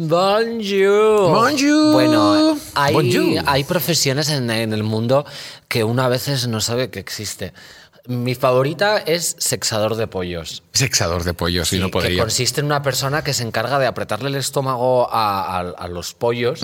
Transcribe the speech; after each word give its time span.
Bonjour. 0.00 1.32
Bonjour. 1.32 1.92
Bueno, 1.92 2.56
hay, 2.76 2.94
Bonjour. 2.94 3.42
hay 3.46 3.64
profesiones 3.64 4.28
en, 4.28 4.48
en 4.48 4.72
el 4.72 4.84
mundo 4.84 5.26
que 5.66 5.82
uno 5.82 6.02
a 6.02 6.08
veces 6.08 6.46
no 6.46 6.60
sabe 6.60 6.88
que 6.88 7.00
existe. 7.00 7.52
Mi 8.06 8.36
favorita 8.36 8.98
es 8.98 9.34
sexador 9.40 9.96
de 9.96 10.06
pollos. 10.06 10.62
Sexador 10.78 11.24
de 11.24 11.34
pollo, 11.34 11.64
si 11.64 11.76
Sí, 11.76 11.80
no 11.80 11.86
que 11.88 11.92
podría. 11.92 12.22
consiste 12.22 12.60
en 12.60 12.66
una 12.66 12.82
persona 12.82 13.22
que 13.24 13.34
se 13.34 13.42
encarga 13.42 13.78
de 13.78 13.86
apretarle 13.86 14.28
el 14.28 14.36
estómago 14.36 15.08
a, 15.12 15.58
a- 15.58 15.70
a 15.70 15.88
los 15.88 16.14
pollos 16.14 16.60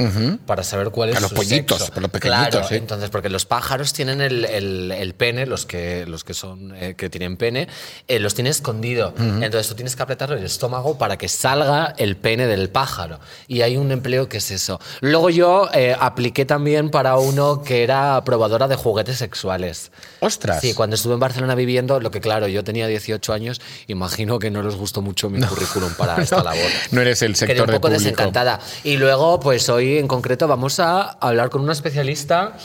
para 0.47 0.63
saber 0.63 0.91
cuál 0.91 1.11
es 1.11 1.17
A 1.17 1.21
los 1.21 1.31
su 1.31 1.37
pollitos, 1.37 1.79
sexo. 1.79 1.93
a 1.99 2.01
los 2.01 2.11
pequeñitos, 2.11 2.49
Claro, 2.51 2.69
sí. 2.69 2.75
entonces 2.77 3.11
porque 3.11 3.29
los 3.29 3.45
pájaros 3.47 3.93
tienen 3.93 4.21
el, 4.21 4.45
el- 4.45 4.93
el 4.93 5.15
pene, 5.15 5.47
los 5.47 5.67
que 5.67 6.07
los 6.07 6.25
que 6.25 6.35
son 6.35 6.75
eh, 6.77 6.95
que 6.97 7.11
tienen 7.11 7.37
pene, 7.37 7.69
eh, 8.09 8.19
los 8.21 8.35
tiene 8.35 8.51
escondido. 8.51 9.13
Entonces 9.19 9.69
tú 9.69 9.75
tienes 9.75 9.97
que 9.97 10.03
apretarle 10.03 10.37
el 10.39 10.45
estómago 10.45 10.97
para 10.99 11.17
que 11.19 11.29
salga 11.29 11.95
el 11.99 12.17
pene 12.17 12.47
del 12.47 12.71
pájaro. 12.71 13.21
Y 13.49 13.63
hay 13.63 13.77
un 13.77 13.91
empleo 13.93 14.29
que 14.29 14.39
es 14.39 14.51
eso. 14.51 14.81
Luego 15.01 15.31
yo 15.31 15.69
eh, 15.75 15.97
apliqué 15.99 16.45
también 16.45 16.91
para 16.91 17.17
uno 17.17 17.63
que 17.63 17.83
era 17.83 18.23
probadora 18.25 18.69
de 18.69 18.77
juguetes 18.77 19.19
sexuales. 19.19 19.91
Ostras. 20.21 20.61
Sí, 20.61 20.75
cuando 20.75 20.97
estuve 20.97 21.15
en 21.15 21.21
Barcelona 21.21 21.55
viviendo, 21.55 22.01
lo 22.01 22.11
que 22.11 22.21
claro, 22.21 22.47
yo 22.49 22.63
tenía 22.65 22.87
18 22.87 23.33
años, 23.33 23.61
imagino 24.05 24.39
que 24.39 24.51
no 24.51 24.63
les 24.63 24.75
gustó 24.77 25.01
mucho 25.03 25.31
mi 25.31 25.41
currículum 25.41 25.93
para 25.95 26.23
esta 26.23 26.37
labor. 26.45 26.59
no 26.91 27.01
eres 27.01 27.23
el 27.23 27.33
Quedé 27.33 27.47
sector 27.47 27.61
un 27.63 27.67
de 27.67 27.73
poco 27.79 27.89
público. 27.89 28.03
desencantada. 28.03 28.61
Y 28.85 28.97
luego, 28.99 29.41
pues 29.41 29.69
hoy 29.69 29.99
en 29.99 30.07
concreto 30.09 30.47
vamos 30.47 30.79
a 30.81 31.03
hablar 31.21 31.49
con 31.51 31.63
una 31.63 31.73
especialista 31.73 32.57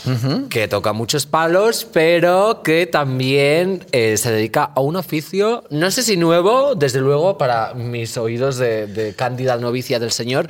que 0.49 0.67
toca 0.67 0.91
muchos 0.93 1.25
palos, 1.25 1.87
pero 1.91 2.61
que 2.63 2.85
también 2.87 3.85
eh, 3.91 4.17
se 4.17 4.31
dedica 4.31 4.71
a 4.75 4.81
un 4.81 4.95
oficio, 4.97 5.63
no 5.69 5.89
sé 5.91 6.03
si 6.03 6.17
nuevo, 6.17 6.75
desde 6.75 6.99
luego 6.99 7.37
para 7.37 7.73
mis 7.73 8.17
oídos 8.17 8.57
de, 8.57 8.87
de 8.87 9.15
cándida 9.15 9.55
novicia 9.57 9.99
del 9.99 10.11
Señor, 10.11 10.49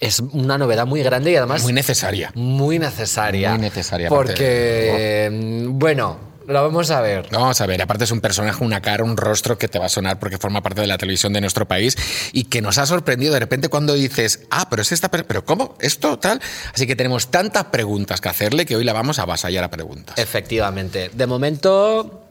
es 0.00 0.20
una 0.20 0.56
novedad 0.56 0.86
muy 0.86 1.02
grande 1.02 1.30
y 1.32 1.36
además 1.36 1.62
Muy 1.62 1.74
necesaria. 1.74 2.32
muy 2.34 2.78
necesaria. 2.78 3.50
Muy 3.50 3.58
necesaria, 3.60 4.08
Porque, 4.08 5.28
bueno, 5.68 6.29
lo 6.50 6.62
vamos 6.62 6.90
a 6.90 7.00
ver. 7.00 7.26
Vamos 7.30 7.60
a 7.60 7.66
ver, 7.66 7.80
aparte 7.82 8.04
es 8.04 8.10
un 8.10 8.20
personaje, 8.20 8.62
una 8.64 8.80
cara, 8.82 9.04
un 9.04 9.16
rostro 9.16 9.56
que 9.58 9.68
te 9.68 9.78
va 9.78 9.86
a 9.86 9.88
sonar 9.88 10.18
porque 10.18 10.38
forma 10.38 10.62
parte 10.62 10.80
de 10.80 10.86
la 10.86 10.98
televisión 10.98 11.32
de 11.32 11.40
nuestro 11.40 11.66
país 11.66 11.96
y 12.32 12.44
que 12.44 12.60
nos 12.60 12.78
ha 12.78 12.86
sorprendido 12.86 13.32
de 13.32 13.40
repente 13.40 13.68
cuando 13.68 13.94
dices, 13.94 14.40
ah, 14.50 14.68
pero 14.68 14.82
es 14.82 14.92
esta, 14.92 15.10
per- 15.10 15.26
pero 15.26 15.44
¿cómo? 15.44 15.76
¿Esto 15.80 16.18
tal? 16.18 16.40
Así 16.74 16.86
que 16.86 16.96
tenemos 16.96 17.30
tantas 17.30 17.64
preguntas 17.66 18.20
que 18.20 18.28
hacerle 18.28 18.66
que 18.66 18.76
hoy 18.76 18.84
la 18.84 18.92
vamos 18.92 19.18
a 19.18 19.22
avasallar 19.22 19.64
a 19.64 19.70
preguntas. 19.70 20.18
Efectivamente. 20.18 21.10
De 21.12 21.26
momento, 21.26 22.24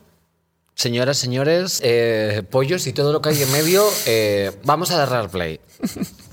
señoras, 0.75 1.17
señores, 1.17 1.79
eh, 1.83 2.43
pollos 2.49 2.87
y 2.87 2.93
todo 2.93 3.11
lo 3.13 3.21
que 3.21 3.29
hay 3.29 3.41
en 3.41 3.51
medio, 3.51 3.83
eh, 4.05 4.51
vamos 4.63 4.91
a 4.91 4.97
darle 4.97 5.17
al 5.17 5.29
play. 5.29 5.59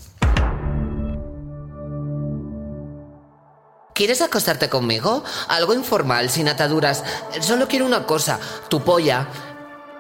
¿Quieres 3.97 4.21
acostarte 4.21 4.69
conmigo? 4.69 5.25
Algo 5.49 5.73
informal, 5.73 6.29
sin 6.29 6.49
ataduras. 6.49 7.03
Solo 7.41 7.67
quiero 7.67 7.87
una 7.87 8.05
cosa, 8.05 8.39
tu 8.69 8.85
polla. 8.85 9.27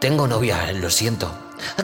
Tengo 0.03 0.29
novia, 0.29 0.71
lo 0.73 0.91
siento. 0.91 1.33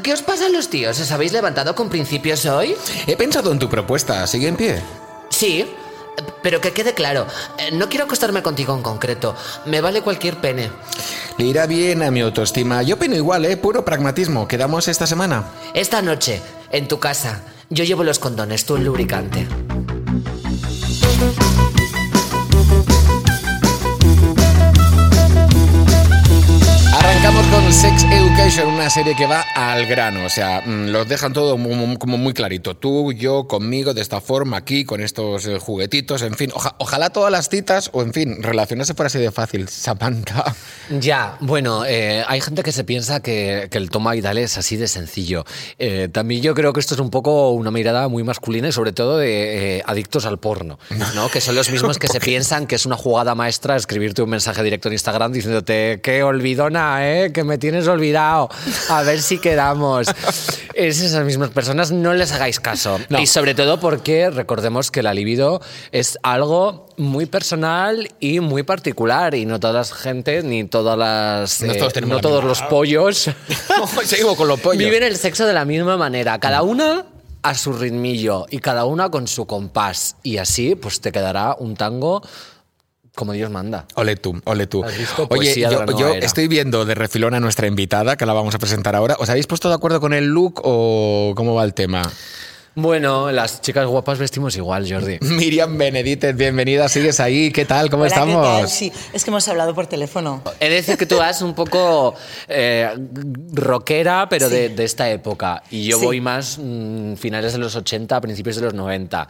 ¿Qué 0.03 0.13
os 0.13 0.21
pasa 0.21 0.45
a 0.45 0.49
los 0.51 0.69
tíos? 0.69 1.01
¿Os 1.01 1.11
habéis 1.11 1.33
levantado 1.33 1.75
con 1.75 1.89
principios 1.89 2.45
hoy? 2.45 2.77
He 3.07 3.17
pensado 3.17 3.51
en 3.51 3.59
tu 3.59 3.71
propuesta, 3.71 4.27
¿sigue 4.27 4.49
en 4.49 4.57
pie? 4.57 4.83
Sí, 5.31 5.67
pero 6.43 6.61
que 6.61 6.75
quede 6.75 6.93
claro, 6.93 7.27
eh, 7.57 7.71
no 7.73 7.89
quiero 7.89 8.05
acostarme 8.05 8.43
contigo 8.43 8.75
en 8.77 8.83
concreto. 8.83 9.35
Me 9.65 9.81
vale 9.81 10.03
cualquier 10.03 10.37
pene. 10.37 10.71
Le 11.39 11.47
irá 11.47 11.65
bien 11.65 12.03
a 12.03 12.11
mi 12.11 12.21
autoestima. 12.21 12.83
Yo 12.83 12.97
opino 12.97 13.17
igual, 13.17 13.47
¿eh? 13.47 13.57
Puro 13.57 13.87
pragmatismo. 13.87 14.47
¿Quedamos 14.47 14.87
esta 14.87 15.07
semana? 15.07 15.47
Esta 15.73 16.03
noche, 16.03 16.43
en 16.73 16.89
tu 16.89 16.99
casa, 17.01 17.41
yo 17.71 17.85
llevo 17.85 18.05
los 18.05 18.19
condones, 18.19 18.67
tú 18.67 18.77
el 18.77 18.85
lubricante. 18.85 19.49
Sex 27.73 28.05
Education, 28.05 28.69
una 28.69 28.91
serie 28.91 29.17
que 29.17 29.27
va 29.27 29.45
al 29.57 29.87
grano, 29.87 30.25
o 30.27 30.29
sea, 30.29 30.61
mm, 30.65 30.89
los 30.91 31.09
dejan 31.09 31.33
todo 31.33 31.53
como 31.99 32.17
muy 32.19 32.33
clarito. 32.33 32.77
Tú, 32.77 33.13
yo, 33.13 33.49
conmigo, 33.49 33.93
de 33.95 34.03
esta 34.03 34.21
forma, 34.21 34.59
aquí, 34.59 34.85
con 34.85 35.01
estos 35.01 35.47
eh, 35.47 35.59
juguetitos, 35.59 36.23
en 36.23 36.35
fin. 36.35 36.51
Oja- 36.55 36.77
ojalá 36.79 37.11
todas 37.11 37.33
las 37.33 37.49
citas, 37.49 37.91
o 37.93 38.03
en 38.03 38.13
fin, 38.13 38.43
relacionarse 38.43 38.95
fuera 38.95 39.07
así 39.09 39.19
de 39.19 39.33
fácil. 39.33 39.69
Samantha. 39.71 40.55
Ya, 41.01 41.37
bueno, 41.41 41.85
eh, 41.85 42.23
hay 42.29 42.41
gente 42.41 42.63
que 42.63 42.71
se 42.73 42.85
piensa 42.85 43.21
que, 43.21 43.67
que 43.71 43.79
el 43.79 43.91
toma 43.91 44.15
y 44.15 44.21
dale 44.21 44.43
es 44.45 44.59
así 44.59 44.77
de 44.77 44.87
sencillo. 44.87 45.45
Eh, 45.79 46.09
también 46.13 46.43
yo 46.43 46.55
creo 46.55 46.73
que 46.73 46.81
esto 46.81 46.95
es 46.95 47.01
un 47.01 47.11
poco 47.11 47.51
una 47.51 47.71
mirada 47.73 48.07
muy 48.09 48.23
masculina 48.23 48.69
y 48.69 48.73
sobre 48.73 48.93
todo 48.93 49.17
de 49.19 49.79
eh, 49.79 49.83
adictos 49.87 50.27
al 50.27 50.39
porno, 50.39 50.79
¿no? 51.15 51.29
Que 51.31 51.41
son 51.41 51.55
los 51.57 51.71
mismos 51.71 51.99
que 51.99 52.07
se 52.07 52.21
piensan 52.21 52.67
que 52.67 52.77
es 52.77 52.87
una 52.87 52.97
jugada 52.97 53.35
maestra 53.35 53.77
escribirte 53.77 54.23
un 54.23 54.31
mensaje 54.31 54.63
directo 54.63 54.89
en 54.89 54.95
Instagram 54.95 55.33
diciéndote 55.33 56.01
que 56.03 56.23
olvidona, 56.23 57.09
¿eh? 57.11 57.33
Que 57.33 57.43
me 57.45 57.59
tienes 57.63 57.87
olvidado. 57.87 58.49
A 58.89 59.05
ver 59.05 59.23
si 59.23 59.39
quedamos. 59.39 60.09
Es 60.75 61.03
esas 61.03 61.25
mismas 61.27 61.51
personas, 61.51 61.93
no 61.93 62.15
les 62.15 62.33
hagáis 62.33 62.59
caso. 62.59 62.99
No. 63.11 63.21
Y 63.21 63.27
sobre 63.27 63.55
todo 63.55 63.79
porque 63.79 64.31
recordemos 64.31 64.91
que 64.91 65.03
la 65.03 65.13
libido 65.13 65.61
es 65.93 66.19
algo 66.23 66.87
muy 66.97 67.27
personal 67.27 68.11
y 68.21 68.41
muy 68.41 68.63
particular 68.63 69.35
y 69.35 69.45
no 69.45 69.61
toda 69.61 69.81
la 69.81 69.85
gente 69.85 70.43
ni 70.43 70.65
todas 70.65 70.97
las 70.99 71.61
No 71.61 71.75
eh, 71.75 71.79
todos 72.23 72.43
no 72.43 72.49
los 72.49 72.63
pollos 72.63 73.31
Seguimos 74.05 74.37
con 74.37 74.49
los 74.49 74.59
pollos. 74.61 74.79
viven 74.79 75.03
el 75.03 75.19
sexo 75.19 75.47
de 75.47 75.53
la 75.53 75.67
misma 75.67 75.99
manera 75.99 76.41
cada 76.41 76.63
una 76.63 77.05
a 77.43 77.55
su 77.55 77.75
ritmillo 77.75 78.47
y 78.49 78.59
cada 78.59 78.87
una 78.87 79.11
con 79.11 79.29
su 79.29 79.47
compás 79.47 80.17
y 80.23 80.39
así 80.39 80.75
pues 80.75 81.03
te 81.03 81.13
quedará 81.13 81.55
un 81.59 81.77
tango 81.77 82.23
como 83.15 83.33
Dios 83.33 83.51
manda 83.51 83.87
Ole 83.95 84.17
tú, 84.17 84.41
ole 84.45 84.67
tú. 84.67 84.85
¿Has 84.85 84.97
visto? 84.97 85.27
Oye, 85.31 85.55
yo, 85.99 86.15
estoy 86.15 86.49
viendo 86.49 86.85
de 86.85 86.95
refilón 86.95 87.35
a 87.35 87.41
nuestra 87.41 87.67
invitada, 87.67 88.17
que 88.17 88.27
la 88.27 88.33
vamos 88.33 88.55
a 88.55 88.59
presentar 88.59 88.97
ahora. 88.97 89.17
¿Os 89.19 89.29
habéis 89.29 89.47
puesto 89.47 89.69
de 89.69 89.75
acuerdo 89.75 90.01
con 90.01 90.13
el 90.15 90.27
look 90.27 90.61
o 90.65 91.35
cómo 91.37 91.55
va 91.55 91.65
el 91.65 91.75
tema? 91.75 92.03
Bueno 92.75 93.31
las 93.31 93.61
chicas 93.61 93.87
guapas 93.87 94.19
vestimos 94.19 94.57
igual 94.57 94.91
Jordi 94.91 95.19
Miriam 95.23 95.77
Benedites, 95.77 96.35
bienvenida, 96.37 96.89
sigues 96.89 97.21
ahí, 97.21 97.51
¿qué 97.53 97.65
tal? 97.65 97.91
¿Cómo 97.91 98.05
Hola, 98.05 98.15
¿qué 98.15 98.21
estamos? 98.21 98.47
tal? 98.61 98.69
Sí, 98.69 98.93
es 99.13 99.25
que 99.25 99.31
hemos 99.31 99.47
hablado 99.49 99.75
por 99.75 99.87
teléfono. 99.87 100.43
He 100.59 100.69
de 100.71 100.77
decir 100.77 100.97
que 100.97 101.05
tú 101.07 101.19
vas 101.19 101.43
un 101.43 101.55
poco 101.55 102.15
eh, 102.49 102.89
rockera, 103.53 104.27
pero 104.31 104.49
Sí. 104.49 104.55
de, 104.55 104.69
de 104.71 104.85
esta 104.85 105.11
época. 105.11 105.63
Y 105.71 105.85
yo 105.85 105.99
Sí. 105.99 106.05
voy 106.07 106.21
más 106.21 106.59
mm, 106.59 107.15
finales 107.15 107.53
de 107.53 107.59
los 107.59 107.77
80, 107.77 108.21
principios 108.21 108.57
de 108.57 108.63
los 108.63 108.75
90. 108.75 109.29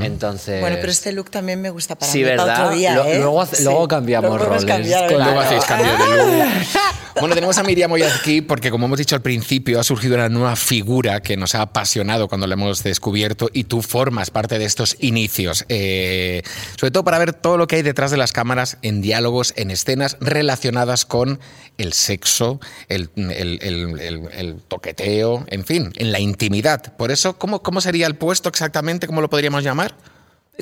Entonces. 0.00 0.60
Bueno, 0.60 0.76
pero 0.80 0.92
este 0.92 1.12
look 1.12 1.30
también 1.30 1.60
me 1.60 1.70
gusta 1.70 1.96
para 1.96 2.10
Sí, 2.10 2.18
mí, 2.18 2.24
para 2.24 2.44
¿verdad? 2.44 2.64
otro 2.66 2.76
día, 2.76 2.94
Lo- 2.94 3.04
¿eh? 3.04 3.18
luego 3.18 3.40
hace- 3.42 3.56
Sí. 3.56 3.64
luego 3.64 3.88
cambiamos 3.88 4.40
roles, 4.40 4.64
cambiar, 4.64 5.08
claro. 5.08 5.18
¿verdad? 5.18 5.24
Luego 5.34 5.40
hacéis 5.40 5.64
cambio 5.64 5.92
de 5.92 5.98
look. 5.98 6.52
Bueno, 7.20 7.36
tenemos 7.36 7.56
a 7.58 7.62
Miriam 7.62 7.92
hoy 7.92 8.02
aquí 8.02 8.40
porque, 8.40 8.72
como 8.72 8.86
hemos 8.86 8.98
dicho 8.98 9.14
al 9.14 9.22
principio, 9.22 9.78
ha 9.78 9.84
surgido 9.84 10.16
una 10.16 10.28
nueva 10.28 10.56
figura 10.56 11.20
que 11.20 11.36
nos 11.36 11.54
ha 11.54 11.62
apasionado 11.62 12.26
cuando 12.26 12.48
la 12.48 12.54
hemos 12.54 12.82
descubierto 12.88 13.48
y 13.52 13.64
tú 13.64 13.82
formas 13.82 14.30
parte 14.30 14.58
de 14.58 14.64
estos 14.64 14.96
inicios. 15.00 15.64
Eh, 15.68 16.42
sobre 16.78 16.90
todo 16.90 17.04
para 17.04 17.18
ver 17.18 17.32
todo 17.32 17.56
lo 17.56 17.66
que 17.66 17.76
hay 17.76 17.82
detrás 17.82 18.10
de 18.10 18.16
las 18.16 18.32
cámaras 18.32 18.78
en 18.82 19.00
diálogos, 19.00 19.52
en 19.56 19.70
escenas 19.70 20.16
relacionadas 20.20 21.04
con 21.04 21.40
el 21.78 21.92
sexo, 21.92 22.60
el, 22.88 23.10
el- 23.16 23.58
el- 23.62 24.00
el- 24.00 24.28
el 24.32 24.56
toqueteo, 24.68 25.44
en 25.48 25.64
fin, 25.64 25.92
en 25.96 26.12
la 26.12 26.20
intimidad. 26.20 26.94
Por 26.96 27.10
eso, 27.10 27.38
¿cómo, 27.38 27.62
¿cómo 27.62 27.80
sería 27.80 28.06
el 28.06 28.16
puesto 28.16 28.48
exactamente? 28.48 29.06
¿Cómo 29.06 29.20
lo 29.20 29.28
podríamos 29.30 29.62
llamar? 29.64 29.94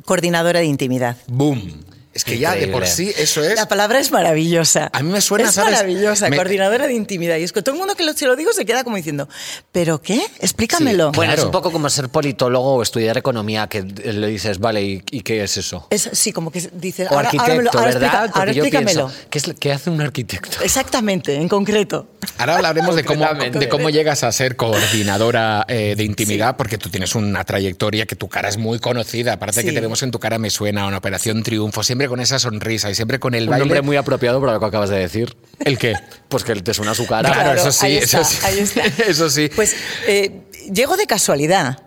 Coordinadora 0.05 0.61
de 0.61 0.67
intimidad. 0.67 1.17
¡Boom! 1.27 1.85
Es 2.15 2.25
que 2.25 2.39
ya 2.39 2.55
de 2.55 2.69
por 2.69 2.87
sí 2.87 3.11
eso 3.17 3.43
es... 3.43 3.57
La 3.57 3.67
palabra 3.69 3.99
es 3.99 4.11
maravillosa. 4.13 4.91
A 4.93 5.03
mí 5.03 5.11
me 5.11 5.21
suena, 5.23 5.49
es 5.49 5.55
¿sabes? 5.55 5.73
maravillosa, 5.73 6.29
Me- 6.29 6.37
coordinadora 6.37 6.87
de 6.87 6.93
intimidad. 6.95 7.37
Y 7.39 7.43
es 7.45 7.53
que 7.53 7.63
todo 7.63 7.75
el 7.75 7.79
mundo 7.79 7.95
que 7.95 8.05
lo- 8.05 8.13
se 8.13 8.27
lo 8.27 8.37
digo 8.37 8.53
se 8.53 8.67
queda 8.67 8.85
como 8.85 8.97
diciendo, 8.97 9.29
¿pero 9.73 10.03
qué? 10.03 10.21
Explícamelo. 10.41 11.13
Bueno, 11.13 11.33
es 11.33 11.43
un 11.43 11.51
poco 11.51 11.73
como 11.73 11.89
ser 11.89 12.09
politólogo 12.11 12.75
o 12.75 12.83
estudiar 12.83 13.17
economía, 13.17 13.67
que 13.69 13.83
le 13.83 14.27
dices, 14.27 14.59
vale, 14.59 14.83
¿y, 14.83 15.03
y 15.11 15.23
qué 15.23 15.43
es 15.43 15.57
eso? 15.57 15.87
Es, 15.91 16.11
sí, 16.13 16.33
como 16.33 16.51
que 16.53 16.61
dices, 16.75 17.09
O 17.11 17.15
ahora, 17.15 17.31
ahora 17.31 17.43
arquitecto, 17.45 17.63
lo- 17.63 17.71
ahora 17.81 17.93
¿verdad? 17.93 18.03
explica- 18.03 18.23
Porque 18.27 18.39
ahora 18.41 18.53
yo 18.53 18.63
explícamelo. 18.65 19.07
pienso, 19.09 19.27
¿qué, 19.31 19.39
es, 19.39 19.45
¿qué 19.59 19.73
hace 19.73 19.91
un 19.91 20.01
arquitecto? 20.03 20.63
Exactamente, 20.63 21.35
en 21.37 21.49
concreto. 21.49 22.09
Ahora 22.39 22.57
hablaremos 22.57 22.95
de 22.95 23.05
cómo, 23.05 23.27
de 23.35 23.69
cómo 23.69 23.89
llegas 23.91 24.23
a 24.23 24.33
ser 24.33 24.57
coordinadora 24.57 25.65
eh, 25.69 25.95
de 25.97 26.05
intimidad, 26.05 26.57
porque 26.57 26.79
tú 26.79 26.89
tienes 26.91 27.15
una 27.15 27.45
trayectoria 27.45 28.07
que 28.07 28.17
tu 28.17 28.29
cara 28.29 28.49
es 28.49 28.59
muy 28.59 28.79
conocida. 28.79 29.33
Aparte 29.35 29.63
que 29.63 29.69
Sí. 29.71 29.75
te 29.75 29.81
vemos 29.81 30.03
en 30.03 30.11
tu 30.11 30.19
cara 30.19 30.39
me 30.39 30.51
suena 30.51 30.83
a 30.83 30.87
una 30.87 30.99
operación 30.99 31.43
triunfo, 31.43 31.83
siempre 31.83 32.02
con 32.09 32.21
esa 32.21 32.39
sonrisa 32.39 32.91
y 32.91 32.95
siempre 32.95 33.19
con 33.19 33.35
el 33.35 33.45
Un 33.45 33.51
baile. 33.51 33.61
nombre 33.65 33.83
muy 33.83 33.97
apropiado 33.97 34.41
para 34.41 34.55
lo 34.55 34.61
que 34.61 34.67
acabas 34.67 34.91
de 34.91 34.99
decir. 34.99 35.37
¿El 35.65 35.79
qué? 35.79 35.95
Pues 36.29 36.45
que 36.45 36.55
te 36.57 36.75
suena 36.75 36.95
su 36.95 37.07
cara. 37.07 37.33
Claro, 37.33 37.61
eso 37.61 37.73
sí, 37.73 37.87
ahí 37.87 37.97
eso 37.99 38.21
está, 38.21 38.25
sí. 38.25 38.39
ahí 38.47 38.59
está. 38.59 38.83
Eso 39.09 39.31
sí. 39.31 39.51
Pues 39.55 39.75
eh, 40.07 40.43
llego 40.73 40.97
de 40.97 41.07
casualidad. 41.07 41.79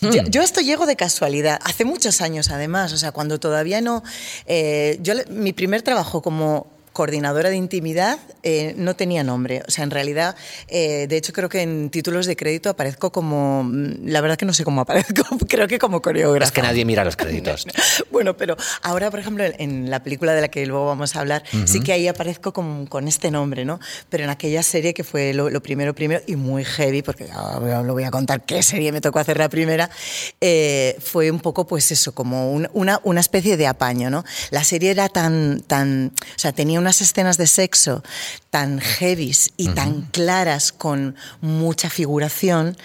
Hmm. 0.00 0.10
Yo, 0.10 0.22
yo 0.24 0.42
esto 0.42 0.60
llego 0.60 0.84
de 0.84 0.94
casualidad, 0.96 1.58
hace 1.64 1.84
muchos 1.86 2.20
años 2.20 2.50
además, 2.50 2.92
o 2.92 2.98
sea, 2.98 3.12
cuando 3.12 3.40
todavía 3.40 3.80
no... 3.80 4.02
eh, 4.46 4.98
yo, 5.00 5.14
mi 5.30 5.54
primer 5.54 5.80
trabajo 5.80 6.20
como 6.20 6.75
coordinadora 6.96 7.50
de 7.50 7.56
intimidad 7.56 8.18
eh, 8.42 8.74
no 8.78 8.96
tenía 8.96 9.22
nombre. 9.22 9.62
O 9.68 9.70
sea, 9.70 9.84
en 9.84 9.90
realidad, 9.90 10.34
eh, 10.68 11.06
de 11.08 11.16
hecho, 11.18 11.32
creo 11.34 11.48
que 11.50 11.60
en 11.60 11.90
títulos 11.90 12.24
de 12.26 12.36
crédito 12.36 12.70
aparezco 12.70 13.12
como. 13.12 13.64
mm, 13.64 14.06
La 14.06 14.22
verdad 14.22 14.36
que 14.38 14.46
no 14.46 14.54
sé 14.54 14.64
cómo 14.64 14.80
aparezco, 14.86 15.22
creo 15.48 15.68
que 15.68 15.78
como 15.78 16.00
coreógrafa. 16.00 16.46
Es 16.48 16.52
que 16.52 16.62
nadie 16.62 16.84
mira 16.86 17.04
los 17.04 17.16
créditos. 17.16 17.66
Bueno, 18.10 18.34
pero 18.36 18.56
ahora, 18.82 19.10
por 19.10 19.20
ejemplo, 19.20 19.44
en 19.58 19.90
la 19.90 20.02
película 20.02 20.32
de 20.32 20.40
la 20.40 20.48
que 20.48 20.64
luego 20.64 20.86
vamos 20.86 21.16
a 21.16 21.20
hablar, 21.20 21.42
sí 21.66 21.80
que 21.80 21.92
ahí 21.92 22.08
aparezco 22.08 22.52
con, 22.54 22.86
con 22.86 23.08
este 23.08 23.30
nombre, 23.30 23.64
¿no? 23.66 23.78
Pero 24.08 24.24
en 24.24 24.30
aquella 24.30 24.62
serie 24.62 24.94
que 24.94 25.04
fue 25.04 25.34
lo, 25.34 25.50
lo 25.50 25.60
primero, 25.62 25.94
primero, 25.94 26.22
y 26.26 26.36
muy 26.36 26.64
heavy, 26.64 27.02
porque 27.02 27.28
ahora 27.30 27.82
lo 27.82 27.92
voy 27.92 28.04
a 28.04 28.10
contar 28.10 28.42
qué 28.46 28.62
serie 28.62 28.90
me 28.92 29.02
tocó 29.02 29.18
hacer 29.18 29.36
la 29.36 29.50
primera, 29.50 29.90
eh, 30.40 30.96
fue 31.00 31.30
un 31.30 31.40
poco, 31.40 31.66
pues 31.66 31.90
eso, 31.92 32.14
como 32.14 32.50
un- 32.52 32.68
una, 32.72 33.00
una 33.04 33.20
especie 33.20 33.56
de 33.58 33.66
apaño, 33.66 34.08
¿no? 34.08 34.24
La 34.50 34.64
serie 34.64 34.90
era 34.92 35.08
tan, 35.10 35.60
tan, 35.66 36.12
o 36.18 36.38
sea, 36.38 36.52
tenía 36.52 36.80
unas 36.86 37.00
escenas 37.00 37.36
de 37.36 37.48
sexo 37.48 38.04
tan 38.50 38.80
heavies 38.80 39.52
y 39.56 39.68
tan 39.70 40.02
claras 40.02 40.70
con 40.70 41.16
mucha 41.40 41.90
figuración 41.90 42.76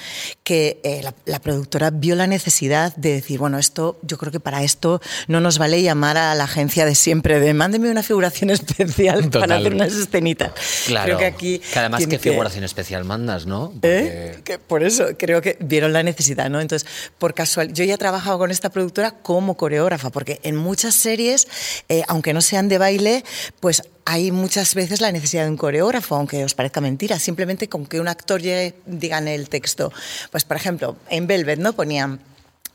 que 0.43 0.81
eh, 0.83 1.01
la, 1.03 1.13
la 1.25 1.39
productora 1.39 1.91
vio 1.91 2.15
la 2.15 2.25
necesidad 2.25 2.95
de 2.95 3.13
decir, 3.13 3.39
bueno, 3.39 3.59
esto, 3.59 3.99
yo 4.01 4.17
creo 4.17 4.31
que 4.31 4.39
para 4.39 4.63
esto 4.63 5.01
no 5.27 5.39
nos 5.39 5.59
vale 5.59 5.81
llamar 5.83 6.17
a 6.17 6.33
la 6.33 6.45
agencia 6.45 6.83
de 6.85 6.95
siempre 6.95 7.39
de 7.39 7.53
mándeme 7.53 7.91
una 7.91 8.01
figuración 8.01 8.49
especial 8.49 9.29
para 9.29 9.57
hacer 9.57 9.75
unas 9.75 9.93
escenitas. 9.93 10.51
Claro. 10.87 11.05
Creo 11.05 11.17
que 11.19 11.25
aquí 11.25 11.59
Que 11.59 11.79
además, 11.79 12.07
qué 12.07 12.17
figuración 12.17 12.63
especial 12.63 13.05
mandas, 13.05 13.45
¿no? 13.45 13.71
¿Eh? 13.83 14.41
Que 14.43 14.57
por 14.57 14.83
eso 14.83 15.09
creo 15.15 15.43
que 15.43 15.57
vieron 15.59 15.93
la 15.93 16.01
necesidad, 16.01 16.49
¿no? 16.49 16.59
Entonces, 16.59 16.89
por 17.19 17.35
casual, 17.35 17.71
yo 17.71 17.83
ya 17.83 17.93
he 17.93 17.97
trabajado 17.99 18.39
con 18.39 18.49
esta 18.49 18.71
productora 18.71 19.11
como 19.11 19.57
coreógrafa, 19.57 20.09
porque 20.09 20.39
en 20.41 20.55
muchas 20.55 20.95
series, 20.95 21.47
eh, 21.87 22.01
aunque 22.07 22.33
no 22.33 22.41
sean 22.41 22.67
de 22.67 22.79
baile, 22.79 23.23
pues 23.59 23.83
hay 24.05 24.31
muchas 24.31 24.75
veces 24.75 25.01
la 25.01 25.11
necesidad 25.11 25.43
de 25.43 25.49
un 25.49 25.57
coreógrafo, 25.57 26.15
aunque 26.15 26.43
os 26.43 26.53
parezca 26.53 26.81
mentira, 26.81 27.19
simplemente 27.19 27.69
con 27.69 27.85
que 27.85 27.99
un 27.99 28.07
actor 28.07 28.41
llegue, 28.41 28.75
diga 28.85 29.17
en 29.17 29.27
el 29.27 29.49
texto. 29.49 29.91
Pues, 30.31 30.43
por 30.43 30.57
ejemplo, 30.57 30.97
en 31.09 31.27
Velvet, 31.27 31.59
¿no? 31.59 31.73
Ponían. 31.73 32.19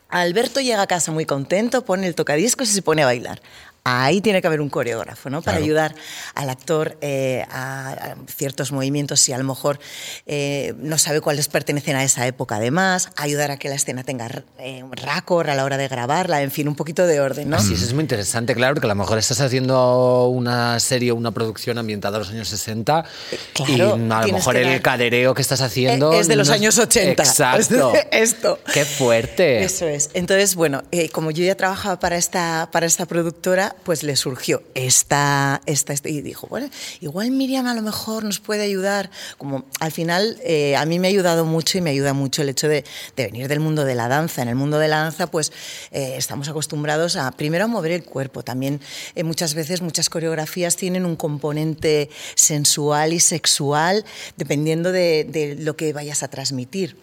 Alberto 0.09 0.61
llega 0.61 0.83
a 0.83 0.87
casa 0.87 1.11
muy 1.11 1.27
contento, 1.27 1.85
pone 1.85 2.07
el 2.07 2.15
tocadiscos 2.15 2.71
y 2.71 2.73
se 2.73 2.83
pone 2.83 3.03
a 3.03 3.07
bailar. 3.07 3.43
Ahí 3.89 4.21
tiene 4.21 4.41
que 4.41 4.49
haber 4.49 4.61
un 4.61 4.69
coreógrafo, 4.69 5.31
¿no? 5.31 5.43
Para 5.43 5.59
Claro. 5.59 5.65
ayudar 5.65 5.95
al 6.35 6.51
actor 6.51 6.99
eh, 7.03 7.45
a, 7.51 7.91
a 7.93 8.17
ciertos 8.27 8.73
movimientos 8.73 9.21
si 9.21 9.33
a 9.33 9.39
lo 9.39 9.45
mejor 9.45 9.79
eh, 10.27 10.75
no 10.79 10.99
sabe 10.99 11.21
cuáles 11.21 11.47
pertenecen 11.47 11.95
a 11.95 12.03
esa 12.03 12.27
época 12.27 12.57
además, 12.57 13.11
ayudar 13.17 13.53
a 13.53 13.59
que 13.59 13.69
la 13.69 13.77
escena 13.77 14.03
tenga 14.03 14.43
eh, 14.59 14.83
un 14.83 14.91
raccord 14.93 15.49
a 15.49 15.55
la 15.55 15.65
hora 15.65 15.77
de 15.77 15.87
grabarla, 15.87 16.43
en 16.43 16.51
fin, 16.51 16.67
un 16.67 16.75
poquito 16.75 17.07
de 17.07 17.21
orden, 17.21 17.49
¿no? 17.49 17.57
Así 17.59 17.75
es, 17.75 17.83
es 17.83 17.93
muy 17.93 18.03
interesante, 18.03 18.57
claro, 18.57 18.75
porque 18.75 18.87
a 18.87 18.89
lo 18.89 18.97
mejor 18.97 19.19
estás 19.19 19.41
haciendo 19.41 20.27
una 20.27 20.81
serie 20.81 21.13
o 21.13 21.15
una 21.15 21.31
producción 21.31 21.79
ambientada 21.79 22.17
a 22.17 22.19
los 22.19 22.31
años 22.31 22.49
60 22.49 23.05
Claro, 23.53 23.97
y 23.99 24.11
a 24.11 24.27
lo 24.27 24.33
mejor 24.33 24.57
el 24.57 24.83
cadereo 24.83 25.33
que 25.33 25.43
estás 25.43 25.61
haciendo... 25.61 26.13
Eh, 26.13 26.19
es 26.19 26.27
de 26.27 26.35
los 26.35 26.49
no 26.49 26.55
años 26.55 26.77
80. 26.77 27.23
Exacto. 27.23 27.93
Esto. 28.11 28.59
Qué 28.75 28.85
fuerte. 28.85 29.63
Eso 29.63 29.87
es. 29.87 30.11
Entonces, 30.15 30.57
bueno, 30.57 30.83
eh, 30.91 31.09
como 31.11 31.31
yo 31.31 31.45
ya 31.45 31.55
trabajaba 31.55 32.01
para 32.01 32.17
esta, 32.17 32.69
para 32.73 32.87
esta 32.87 33.07
productora, 33.07 33.76
pues 33.85 34.03
le 34.03 34.17
surgió 34.17 34.63
esta, 34.75 35.61
esta, 35.67 35.93
esta- 35.93 36.09
y 36.09 36.21
dijo, 36.21 36.47
bueno, 36.49 36.69
igual 37.01 37.31
Miriam 37.31 37.67
a 37.67 37.75
lo 37.75 37.83
mejor 37.83 38.25
nos 38.25 38.41
puede 38.41 38.63
ayudar. 38.63 39.11
Como 39.39 39.65
al 39.81 39.93
final 39.93 40.39
eh, 40.45 40.77
a 40.77 40.85
mí 40.87 40.99
me 40.99 41.09
ha 41.09 41.11
ayudado 41.11 41.45
mucho 41.45 41.79
y 41.79 41.81
me 41.81 41.91
ayuda 41.91 42.13
mucho 42.13 42.43
el 42.43 42.49
hecho 42.49 42.69
de, 42.69 42.85
de 43.17 43.25
venir 43.27 43.49
del 43.49 43.61
mundo 43.61 43.85
de 43.85 43.95
la 43.95 44.09
danza. 44.09 44.43
En 44.43 44.49
el 44.49 44.55
mundo 44.57 44.79
de 44.79 44.89
la 44.89 44.99
danza, 44.99 45.27
pues 45.29 45.53
eh, 45.93 46.15
estamos 46.17 46.49
acostumbrados 46.49 47.17
a 47.17 47.31
primero 47.33 47.65
a 47.65 47.69
mover 47.69 47.93
el 47.93 48.05
cuerpo. 48.05 48.43
También 48.43 48.81
eh, 49.15 49.23
muchas 49.25 49.55
veces 49.55 49.83
muchas 49.83 50.09
coreografías 50.11 50.77
tienen 50.77 51.05
un 51.07 51.17
componente 51.17 52.11
sensual 52.35 53.13
y 53.13 53.21
sexual 53.21 54.05
dependiendo 54.37 54.93
de, 54.93 55.25
de 55.29 55.55
lo 55.57 55.77
que 55.77 55.93
vayas 55.93 56.23
a 56.23 56.29
transmitir 56.29 56.97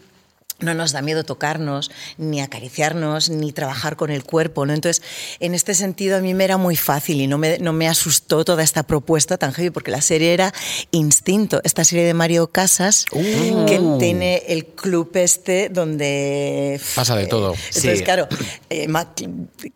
no 0.60 0.74
nos 0.74 0.92
da 0.92 1.02
miedo 1.02 1.24
tocarnos, 1.24 1.92
ni 2.18 2.42
acariciarnos, 2.42 3.30
ni 3.30 3.52
trabajar 3.52 3.96
con 3.96 4.12
el 4.12 4.24
cuerpo. 4.24 4.66
¿no? 4.66 4.74
Entonces, 4.74 5.04
en 5.40 5.54
este 5.54 5.74
sentido, 5.74 6.18
a 6.18 6.20
mí 6.22 6.34
me 6.34 6.44
era 6.44 6.58
muy 6.58 6.76
fácil 6.76 7.22
y 7.22 7.28
no 7.28 7.38
me, 7.38 7.58
no 7.60 7.74
me 7.74 7.88
asustó 7.88 8.46
toda 8.46 8.64
esta 8.64 8.84
propuesta 8.84 9.38
tan 9.38 9.54
heavy, 9.54 9.70
porque 9.70 9.92
la 9.92 10.02
serie 10.02 10.34
era 10.34 10.54
Instinto, 10.92 11.62
esta 11.64 11.84
serie 11.84 12.06
de 12.06 12.14
Mario 12.14 12.48
Casas, 12.48 13.06
que 13.12 13.82
tiene 14.00 14.44
el 14.48 14.66
club 14.66 15.12
este 15.16 15.70
donde... 15.70 16.80
Pasa 16.96 17.16
de 17.16 17.28
todo. 17.28 17.54
Entonces, 17.54 18.00
Sí. 18.00 18.04
claro, 18.04 18.28
eh, 18.70 18.88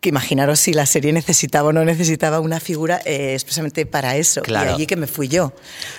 que 0.00 0.08
imaginaros 0.08 0.60
si 0.60 0.72
la 0.72 0.86
serie 0.86 1.12
necesitaba 1.12 1.68
o 1.68 1.72
no 1.72 1.84
necesitaba 1.84 2.40
una 2.40 2.60
figura 2.60 3.00
eh, 3.04 3.34
expresamente 3.34 3.86
para 3.86 4.16
eso. 4.16 4.42
Claro. 4.42 4.70
Y 4.70 4.74
allí 4.74 4.86
que 4.86 4.96
me 4.96 5.06
fui 5.06 5.28
yo. 5.28 5.52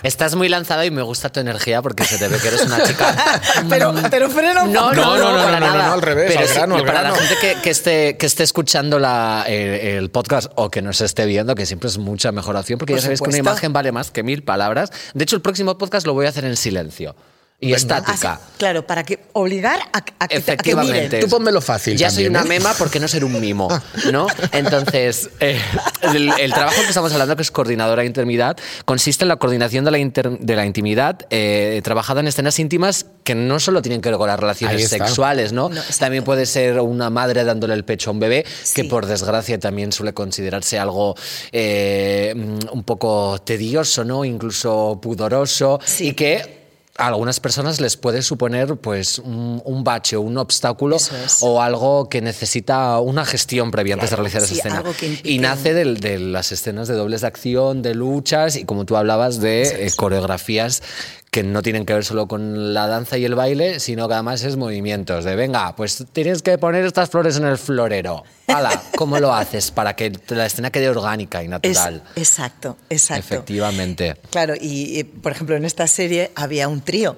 Estás 0.04 0.36
muy 0.36 0.50
lanzada 0.50 0.86
y 0.86 0.92
me 0.92 1.02
gusta 1.02 1.30
tu 1.30 1.40
energía 1.40 1.82
porque 1.82 2.04
se 2.04 2.18
te 2.18 2.28
ve 2.28 2.38
que 2.40 2.48
eres 2.48 2.62
una 2.62 2.84
chica... 2.84 3.42
pero, 3.70 3.94
pero 4.10 4.30
frena 4.30 4.64
un 4.64 4.69
No, 4.74 4.94
no, 4.94 5.18
no, 5.18 5.18
No, 5.18 5.38
no, 5.38 5.44
para 5.44 5.60
no, 5.60 5.66
no, 5.68 5.74
nada. 5.74 5.88
no, 5.88 5.94
al 5.94 6.02
revés, 6.02 6.28
Pero 6.28 6.40
al 6.42 6.48
sí, 6.48 6.54
grano, 6.56 6.76
al 6.76 6.86
para 6.86 7.02
la 7.04 7.16
gente 7.16 7.36
que, 7.42 7.56
que 7.62 7.70
esté, 7.70 8.18
que 8.18 8.26
esté 8.26 8.44
escuchando 8.44 9.00
la, 9.00 9.44
el, 9.48 9.56
el 9.56 10.10
podcast 10.12 10.52
o 10.56 10.70
que 10.70 10.82
nos 10.82 11.02
esté 11.02 11.26
viendo, 11.26 11.56
que 11.56 11.66
siempre 11.66 11.90
es 11.90 11.98
mucha 11.98 12.32
mejor 12.32 12.56
opción, 12.56 12.78
porque 12.80 12.94
Por 12.94 13.00
ya 13.00 13.04
sabéis 13.04 13.20
que 13.22 13.26
una 13.30 13.38
supuesto. 13.38 13.52
imagen 13.52 13.74
vale 13.74 13.92
más 13.92 14.12
que 14.12 14.24
mil 14.24 14.44
palabras. 14.44 14.92
De 15.14 15.24
hecho, 15.24 15.36
el 15.36 15.42
próximo 15.42 15.78
podcast 15.78 16.06
lo 16.08 16.14
voy 16.14 16.26
a 16.26 16.30
hacer 16.30 16.46
en 16.46 16.56
silencio 16.58 17.16
y 17.62 17.74
estática. 17.74 18.34
Así, 18.34 18.44
claro, 18.58 18.88
para 18.88 19.04
que 19.04 19.20
obligar 19.34 19.80
a, 19.92 19.98
a 19.98 20.02
que, 20.02 20.14
a 20.20 20.28
que 20.30 20.38
Efectivamente. 20.38 21.04
miren. 21.18 21.20
Tú 21.20 21.28
pónmelo 21.28 21.60
fácil 21.60 21.98
Ya 21.98 22.10
soy 22.10 22.28
una 22.28 22.44
¿eh? 22.44 22.46
mema, 22.48 22.74
¿por 22.74 22.90
qué 22.90 23.00
no 23.02 23.08
ser 23.10 23.26
un 23.26 23.38
mimo? 23.40 23.68
¿No? 24.14 24.28
Entonces, 24.54 25.30
eh, 25.42 25.60
el, 26.02 26.32
el 26.40 26.54
trabajo 26.54 26.82
que 26.82 26.88
estamos 26.88 27.12
hablando, 27.12 27.36
que 27.36 27.42
es 27.42 27.52
coordinadora 27.52 28.02
de 28.04 28.08
intimidad, 28.08 28.56
consiste 28.86 29.26
en 29.26 29.30
la 29.30 29.36
coordinación 29.36 29.84
de 29.84 29.92
la, 29.92 29.98
inter- 29.98 30.40
de 30.40 30.56
la 30.56 30.66
intimidad 30.66 31.20
eh, 31.32 31.82
trabajada 31.84 32.22
en 32.22 32.28
escenas 32.28 32.58
íntimas 32.60 33.06
que 33.24 33.36
no 33.36 33.60
solo 33.60 33.82
tienen 33.82 34.00
que 34.02 34.10
ver 34.10 34.18
con 34.18 34.28
las 34.28 34.40
relaciones 34.40 34.88
sexuales, 34.90 35.52
¿no? 35.52 35.70
También 36.00 36.24
puede 36.24 36.46
ser 36.46 36.80
una 36.80 37.10
madre 37.10 37.44
dándole 37.44 37.74
el 37.74 37.84
pecho 37.84 38.10
a 38.10 38.14
un 38.14 38.20
bebé, 38.20 38.46
que 38.74 38.86
por 38.86 39.06
desgracia 39.06 39.60
también 39.60 39.92
suele 39.92 40.14
considerarse 40.14 40.80
algo 40.80 41.16
eh, 41.52 42.34
un 42.72 42.84
poco 42.84 43.40
tedioso, 43.44 44.04
¿no? 44.06 44.24
Incluso 44.26 45.00
pudoroso, 45.02 45.80
Sí. 45.84 46.08
y 46.10 46.14
que 46.14 46.59
a 47.00 47.08
algunas 47.08 47.40
personas 47.40 47.80
les 47.80 47.96
puede 47.96 48.22
suponer 48.22 48.76
pues 48.76 49.20
un, 49.20 49.62
un 49.64 49.84
bache 49.84 50.18
o 50.18 50.22
un 50.22 50.38
obstáculo 50.38 50.98
es. 50.98 51.38
o 51.42 51.62
algo 51.62 52.10
que 52.10 52.22
necesita 52.22 53.00
una 53.00 53.26
gestión 53.26 53.72
previa 53.72 53.94
antes 53.94 54.10
de 54.10 54.16
realizar 54.18 54.44
esa 54.44 54.54
escena. 54.54 54.84
implique 54.86 55.22
y 55.24 55.40
nace 55.40 55.74
de, 55.74 56.20
las 56.20 56.52
escenas 56.52 56.88
de 56.90 56.96
dobles 56.96 57.22
de 57.22 57.28
acción, 57.28 57.82
de 57.82 57.96
luchas 57.96 58.58
y 58.58 58.66
como 58.66 58.86
tú 58.86 58.98
hablabas 58.98 59.40
de 59.40 59.88
eh, 59.88 59.92
coreografías 59.96 60.84
que 61.32 61.44
no 61.44 61.62
tienen 61.62 61.86
que 61.86 61.94
ver 61.94 62.04
solo 62.04 62.28
con 62.28 62.74
la 62.74 62.88
danza 62.88 63.18
y 63.18 63.26
el 63.26 63.36
baile, 63.36 63.80
sino 63.80 64.08
que 64.08 64.16
además 64.16 64.44
es 64.44 64.56
movimientos 64.58 65.26
de 65.26 65.36
venga, 65.36 65.76
pues 65.76 66.04
tienes 66.12 66.42
que 66.42 66.58
poner 66.58 66.86
estas 66.86 67.10
flores 67.10 67.38
en 67.38 67.46
el 67.46 67.58
florero. 67.60 68.24
Hala, 68.48 68.82
¿cómo 68.96 69.20
lo 69.20 69.32
haces 69.34 69.70
para 69.70 69.96
que 69.96 70.12
la 70.30 70.48
escena 70.48 70.72
quede 70.72 70.90
orgánica 70.90 71.42
y 71.44 71.46
Es- 71.46 71.52
natural? 71.52 72.04
exacto, 72.16 72.78
exacto. 72.90 73.20
Efectivamente. 73.36 74.16
Claro, 74.32 74.56
y, 74.60 75.00
y, 75.00 75.04
por 75.04 75.32
ejemplo 75.32 75.56
en 75.56 75.66
esta 75.66 75.86
serie 75.88 76.32
había 76.36 76.68
un 76.68 76.82
trío. 76.82 77.16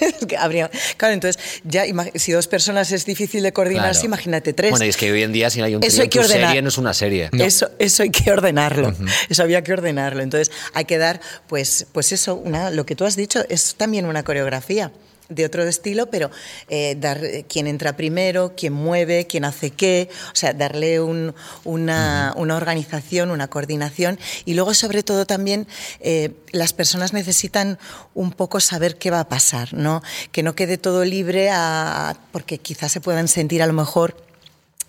Habría- 0.38 0.70
claro, 0.96 1.14
entonces 1.14 1.42
ya 1.64 1.84
si 2.14 2.32
dos 2.32 2.46
personas 2.48 2.92
es 2.92 3.04
difícil 3.06 3.42
de 3.42 3.52
coordinarse, 3.52 4.00
Claro. 4.00 4.06
imagínate 4.06 4.52
tres. 4.52 4.70
Bueno, 4.70 4.84
y 4.84 4.88
es 4.88 4.96
que 4.96 5.10
hoy 5.12 5.22
en 5.22 5.32
día 5.32 5.50
si 5.50 5.58
no 5.60 5.64
hay 5.66 5.74
un 5.74 5.82
Eso 5.84 6.00
hay 6.02 6.04
en 6.06 6.10
que 6.10 6.18
ordenar. 6.20 6.48
serie 6.48 6.62
no 6.62 6.68
es 6.68 6.78
una 6.78 6.94
serie. 6.94 7.30
Eso, 7.32 7.70
eso 7.78 8.02
hay 8.02 8.10
que 8.10 8.30
ordenarlo. 8.30 8.94
Eso 9.28 9.42
había 9.42 9.62
que 9.62 9.72
ordenarlo. 9.72 10.22
Entonces 10.22 10.50
hay 10.74 10.84
que 10.84 10.98
dar, 10.98 11.20
pues, 11.48 11.86
pues 11.92 12.12
eso, 12.12 12.34
una, 12.36 12.70
lo 12.70 12.84
que 12.86 12.94
tú 12.96 13.04
has 13.04 13.16
dicho 13.16 13.44
es 13.48 13.74
también 13.76 14.06
una 14.06 14.22
coreografía 14.22 14.90
de 15.28 15.44
otro 15.44 15.62
estilo, 15.64 16.06
pero 16.10 16.30
eh, 16.68 16.96
dar 16.98 17.24
eh, 17.24 17.44
quién 17.48 17.66
entra 17.66 17.96
primero, 17.96 18.54
quién 18.56 18.72
mueve, 18.72 19.26
quién 19.26 19.44
hace 19.44 19.70
qué, 19.70 20.08
o 20.32 20.36
sea, 20.36 20.52
darle 20.52 21.00
un- 21.00 21.34
una, 21.64 22.32
una 22.36 22.56
organización, 22.56 23.30
una 23.30 23.48
coordinación 23.48 24.18
y 24.44 24.54
luego 24.54 24.74
sobre 24.74 25.02
todo 25.02 25.26
también 25.26 25.66
eh, 26.00 26.32
las 26.52 26.72
personas 26.72 27.12
necesitan 27.12 27.78
un 28.14 28.32
poco 28.32 28.60
saber 28.60 28.96
qué 28.98 29.10
va 29.10 29.20
a 29.20 29.28
pasar, 29.28 29.74
¿no? 29.74 30.02
Que 30.32 30.42
no 30.42 30.54
quede 30.54 30.78
todo 30.78 31.04
libre 31.04 31.50
a, 31.50 32.16
porque 32.32 32.58
quizás 32.58 32.92
se 32.92 33.00
puedan 33.00 33.28
sentir 33.28 33.62
a 33.62 33.66
lo 33.66 33.72
mejor 33.72 34.16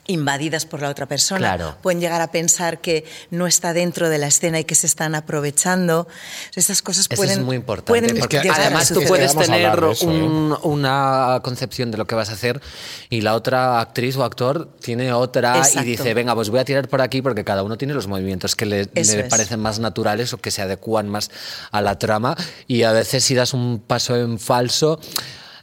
invadidas 0.07 0.65
por 0.65 0.81
la 0.81 0.89
otra 0.89 1.05
persona. 1.05 1.39
Claro. 1.39 1.75
Pueden 1.81 1.99
llegar 2.01 2.21
a 2.21 2.31
pensar 2.31 2.79
que 2.79 3.05
no 3.29 3.45
está 3.47 3.73
dentro 3.73 4.09
de 4.09 4.17
la 4.17 4.27
escena 4.27 4.59
y 4.59 4.63
que 4.63 4.73
se 4.75 4.87
están 4.87 5.15
aprovechando. 5.15 6.07
Esas 6.55 6.81
cosas 6.81 7.07
Eso 7.09 7.15
pueden 7.15 7.39
es 7.39 7.45
muy 7.45 7.55
importante. 7.57 7.87
pueden 7.91 8.17
porque 8.19 8.39
además 8.49 8.89
tú 8.89 9.01
puedes 9.07 9.35
tener 9.35 9.77
eso, 9.91 10.09
¿eh? 10.11 10.23
un- 10.23 10.57
una 10.63 11.39
concepción 11.43 11.91
de 11.91 11.97
lo 11.97 12.05
que 12.07 12.15
vas 12.15 12.29
a 12.29 12.33
hacer 12.33 12.61
y 13.09 13.21
la 13.21 13.35
otra 13.35 13.79
actriz 13.79 14.15
o 14.17 14.23
actor 14.23 14.69
tiene 14.81 15.11
otra 15.13 15.57
Exacto. 15.57 15.81
y 15.81 15.85
dice, 15.85 16.13
venga, 16.13 16.33
pues 16.35 16.49
voy 16.49 16.59
a 16.59 16.65
tirar 16.65 16.87
por 16.87 17.01
aquí 17.01 17.21
porque 17.21 17.43
cada 17.43 17.63
uno 17.63 17.77
tiene 17.77 17.93
los 17.93 18.07
movimientos 18.07 18.55
que 18.55 18.65
le, 18.65 18.89
Eso 18.95 19.17
le 19.17 19.25
parecen 19.25 19.59
más 19.59 19.79
naturales 19.79 20.33
o 20.33 20.37
que 20.37 20.51
se 20.51 20.61
adecúan 20.61 21.09
más 21.09 21.29
a 21.71 21.81
la 21.81 21.99
trama 21.99 22.35
y 22.67 22.83
a 22.83 22.91
veces 22.91 23.23
si 23.23 23.35
das 23.35 23.53
un 23.53 23.79
paso 23.85 24.15
en 24.15 24.39
falso 24.39 24.99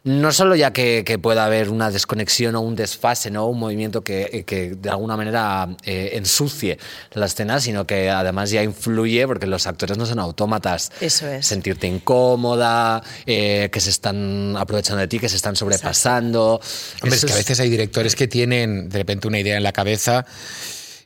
no 0.05 0.33
solo 0.33 0.55
ya 0.55 0.73
que, 0.73 1.03
que, 1.05 1.19
pueda 1.19 1.47
haber 1.47 1.71
una 1.71 1.91
desconexión 1.91 2.55
o 2.57 2.61
un 2.61 2.77
desfase, 2.77 3.31
¿no? 3.31 3.47
un 3.47 3.59
movimiento 3.59 4.05
que, 4.05 4.45
que 4.47 4.75
de 4.75 4.91
alguna 4.91 5.17
manera 5.17 5.67
eh, 5.83 6.11
ensucie 6.13 6.79
la 7.15 7.25
escena, 7.25 7.59
sino 7.59 7.87
que 7.87 8.11
además 8.11 8.51
ya 8.51 8.63
influye, 8.63 9.27
porque 9.27 9.47
los 9.47 9.67
actores 9.67 9.97
no 9.97 10.05
son 10.05 10.19
autómatas. 10.19 10.93
Eso 11.01 11.27
es. 11.27 11.47
Sentirte 11.47 11.87
incómoda, 11.87 13.03
eh, 13.25 13.71
que 13.73 13.81
se 13.81 13.89
están 13.89 14.55
aprovechando 14.59 15.01
de 15.01 15.09
ti, 15.09 15.19
que 15.19 15.31
se 15.31 15.37
están 15.37 15.57
sobrepasando. 15.57 16.61
Hombre, 17.03 17.17
es 17.17 17.25
que 17.25 17.33
a 17.33 17.37
veces 17.37 17.59
hay 17.61 17.71
directores 17.71 18.15
que 18.15 18.29
tienen 18.29 18.91
de 18.91 18.99
repente 18.99 19.27
una 19.27 19.41
idea 19.41 19.57
en 19.57 19.63
la 19.63 19.73
cabeza 19.73 20.27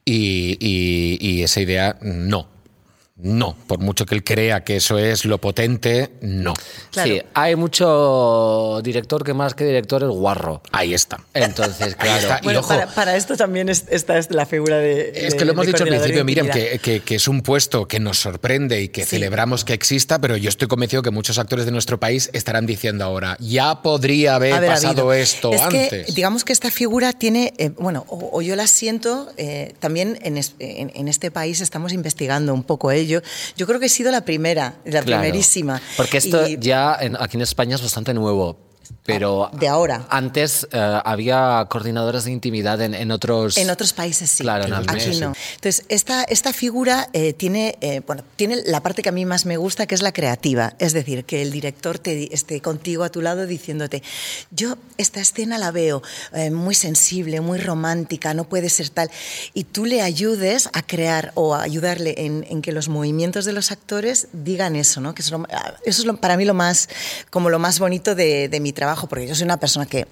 y, 0.04 0.56
y, 0.58 1.18
y 1.20 1.44
esa 1.44 1.60
idea 1.60 1.96
no. 2.02 2.57
No, 3.20 3.56
por 3.66 3.80
mucho 3.80 4.06
que 4.06 4.14
él 4.14 4.22
crea 4.22 4.62
que 4.62 4.76
eso 4.76 4.96
es 4.96 5.24
lo 5.24 5.38
potente, 5.38 6.12
no. 6.20 6.54
Claro. 6.92 7.10
Sí, 7.10 7.20
hay 7.34 7.56
mucho 7.56 8.80
director 8.84 9.24
que 9.24 9.34
más 9.34 9.54
que 9.54 9.64
director 9.64 10.04
es 10.04 10.08
guarro. 10.08 10.62
Ahí 10.70 10.94
está. 10.94 11.18
Entonces, 11.34 11.94
claro. 11.98 12.20
Está. 12.20 12.40
Bueno, 12.44 12.60
ojo, 12.60 12.68
para, 12.68 12.86
para, 12.86 13.16
esto 13.16 13.36
también 13.36 13.68
es, 13.68 13.86
esta 13.90 14.18
es 14.18 14.30
la 14.30 14.46
figura 14.46 14.78
de. 14.78 15.10
Es 15.14 15.34
que 15.34 15.44
lo 15.44 15.52
hemos 15.52 15.66
dicho 15.66 15.82
al 15.82 15.88
principio, 15.88 16.24
Miriam, 16.24 16.48
que, 16.48 16.78
que, 16.78 17.00
que, 17.00 17.16
es 17.16 17.26
un 17.26 17.42
puesto 17.42 17.88
que 17.88 17.98
nos 17.98 18.18
sorprende 18.18 18.80
y 18.80 18.88
que 18.88 19.02
sí. 19.02 19.10
celebramos 19.10 19.64
que 19.64 19.72
exista, 19.72 20.20
pero 20.20 20.36
yo 20.36 20.48
estoy 20.48 20.68
convencido 20.68 21.02
que 21.02 21.10
muchos 21.10 21.38
actores 21.38 21.64
de 21.64 21.72
nuestro 21.72 21.98
país 21.98 22.30
estarán 22.32 22.66
diciendo 22.66 23.04
ahora, 23.04 23.36
ya 23.40 23.82
podría 23.82 24.36
haber, 24.36 24.54
haber 24.54 24.70
pasado 24.70 25.10
habido. 25.10 25.12
esto 25.12 25.52
es 25.52 25.60
antes. 25.60 25.88
Que, 25.88 26.12
digamos 26.12 26.44
que 26.44 26.52
esta 26.52 26.70
figura 26.70 27.12
tiene, 27.12 27.52
eh, 27.58 27.70
bueno, 27.70 28.04
o, 28.06 28.30
o, 28.32 28.42
yo 28.42 28.54
la 28.54 28.68
siento, 28.68 29.32
eh, 29.36 29.74
también 29.80 30.20
en, 30.22 30.38
es, 30.38 30.54
en, 30.60 30.92
en, 30.94 31.08
este 31.08 31.32
país 31.32 31.60
estamos 31.60 31.92
investigando 31.92 32.54
un 32.54 32.62
poco 32.62 32.92
ello. 32.92 33.07
Yo 33.08 33.66
creo 33.66 33.80
que 33.80 33.86
he 33.86 33.90
sido 33.90 34.10
la 34.10 34.24
primera, 34.24 34.76
la 34.84 35.02
claro, 35.02 35.22
primerísima. 35.22 35.80
Porque 35.96 36.18
esto 36.18 36.46
y, 36.46 36.58
ya 36.58 36.96
en, 37.00 37.16
aquí 37.16 37.36
en 37.36 37.42
España 37.42 37.74
es 37.76 37.82
bastante 37.82 38.14
nuevo. 38.14 38.58
Pero 39.08 39.50
de 39.52 39.68
ahora. 39.68 40.06
Antes 40.10 40.68
uh, 40.72 41.00
había 41.02 41.66
coordinadores 41.70 42.24
de 42.24 42.30
intimidad 42.30 42.80
en, 42.82 42.92
en, 42.92 43.10
otros. 43.10 43.56
En 43.56 43.70
otros 43.70 43.94
países 43.94 44.28
sí. 44.28 44.42
Claro, 44.42 44.66
en 44.66 44.74
aquí 44.74 45.18
no. 45.18 45.32
Entonces, 45.54 45.86
esta, 45.88 46.24
esta 46.24 46.52
figura 46.52 47.08
eh, 47.14 47.32
tiene, 47.32 47.78
eh, 47.80 48.02
bueno, 48.06 48.22
tiene 48.36 48.62
la 48.66 48.82
parte 48.82 49.00
que 49.00 49.08
a 49.08 49.12
mí 49.12 49.24
más 49.24 49.46
me 49.46 49.56
gusta, 49.56 49.86
que 49.86 49.94
es 49.94 50.02
la 50.02 50.12
creativa. 50.12 50.74
Es 50.78 50.92
decir, 50.92 51.24
que 51.24 51.40
el 51.40 51.50
director 51.50 51.98
te, 51.98 52.34
esté 52.34 52.60
contigo 52.60 53.02
a 53.02 53.08
tu 53.08 53.22
lado 53.22 53.46
diciéndote: 53.46 54.02
Yo 54.50 54.76
esta 54.98 55.20
escena 55.20 55.56
la 55.56 55.70
veo 55.70 56.02
eh, 56.34 56.50
muy 56.50 56.74
sensible, 56.74 57.40
muy 57.40 57.58
romántica, 57.58 58.34
no 58.34 58.44
puede 58.44 58.68
ser 58.68 58.90
tal. 58.90 59.10
Y 59.54 59.64
tú 59.64 59.86
le 59.86 60.02
ayudes 60.02 60.68
a 60.74 60.82
crear 60.82 61.32
o 61.34 61.54
a 61.54 61.62
ayudarle 61.62 62.14
en, 62.18 62.44
en 62.50 62.60
que 62.60 62.72
los 62.72 62.90
movimientos 62.90 63.46
de 63.46 63.54
los 63.54 63.72
actores 63.72 64.28
digan 64.34 64.76
eso, 64.76 65.00
¿no? 65.00 65.14
Que 65.14 65.22
eso, 65.22 65.42
eso 65.84 66.02
es 66.02 66.04
lo, 66.04 66.16
para 66.16 66.36
mí 66.36 66.44
lo 66.44 66.54
más, 66.54 66.90
como 67.30 67.48
lo 67.48 67.58
más 67.58 67.78
bonito 67.78 68.14
de, 68.14 68.48
de 68.48 68.60
mi 68.60 68.72
trabajo, 68.72 68.97
porque 69.06 69.26
yo 69.26 69.34
soy 69.34 69.44
una 69.44 69.58
persona 69.58 69.86
que 69.86 70.06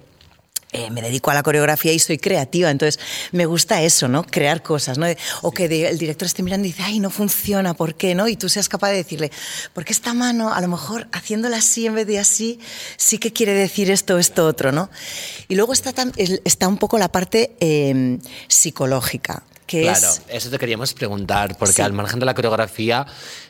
eh, 0.73 0.91
me 0.91 1.01
dedico 1.01 1.31
a 1.31 1.33
la 1.33 1.43
coreografía 1.43 1.93
y 1.93 1.99
soy 1.99 2.17
creativa, 2.17 2.69
entonces 2.69 2.99
me 3.31 3.45
gusta 3.45 3.81
eso, 3.83 4.09
¿no? 4.09 4.23
Crear 4.25 4.61
cosas, 4.61 4.97
¿no? 4.97 5.07
O 5.41 5.51
que 5.51 5.65
el 5.87 5.97
director 5.97 6.25
esté 6.25 6.43
mirando 6.43 6.67
y 6.67 6.71
dice, 6.71 6.83
ay, 6.83 6.99
no 6.99 7.09
funciona, 7.09 7.73
¿por 7.73 7.95
qué? 7.95 8.15
¿no? 8.15 8.27
Y 8.27 8.35
tú 8.35 8.49
seas 8.49 8.67
capaz 8.67 8.89
de 8.89 8.97
decirle, 8.97 9.31
porque 9.73 9.93
esta 9.93 10.13
mano, 10.13 10.53
a 10.53 10.59
lo 10.59 10.67
mejor 10.67 11.07
haciéndola 11.13 11.57
así 11.57 11.85
en 11.85 11.95
vez 11.95 12.05
de 12.05 12.19
así, 12.19 12.59
sí 12.97 13.17
que 13.17 13.31
quiere 13.31 13.53
decir 13.53 13.89
esto, 13.89 14.17
esto, 14.17 14.45
otro, 14.45 14.73
¿no? 14.73 14.89
Y 15.47 15.55
luego 15.55 15.71
está, 15.71 15.93
está 16.17 16.67
un 16.67 16.77
poco 16.77 16.97
la 16.97 17.07
parte 17.07 17.55
eh, 17.61 18.19
psicológica, 18.49 19.43
que 19.67 19.83
claro, 19.83 20.07
es... 20.07 20.21
eso 20.29 20.49
te 20.49 20.57
queríamos 20.57 20.93
preguntar, 20.93 21.55
porque 21.57 21.75
sí. 21.75 21.81
al 21.83 21.93
margen 21.93 22.19
de 22.19 22.25
la 22.25 22.33
coreografía, 22.33 23.05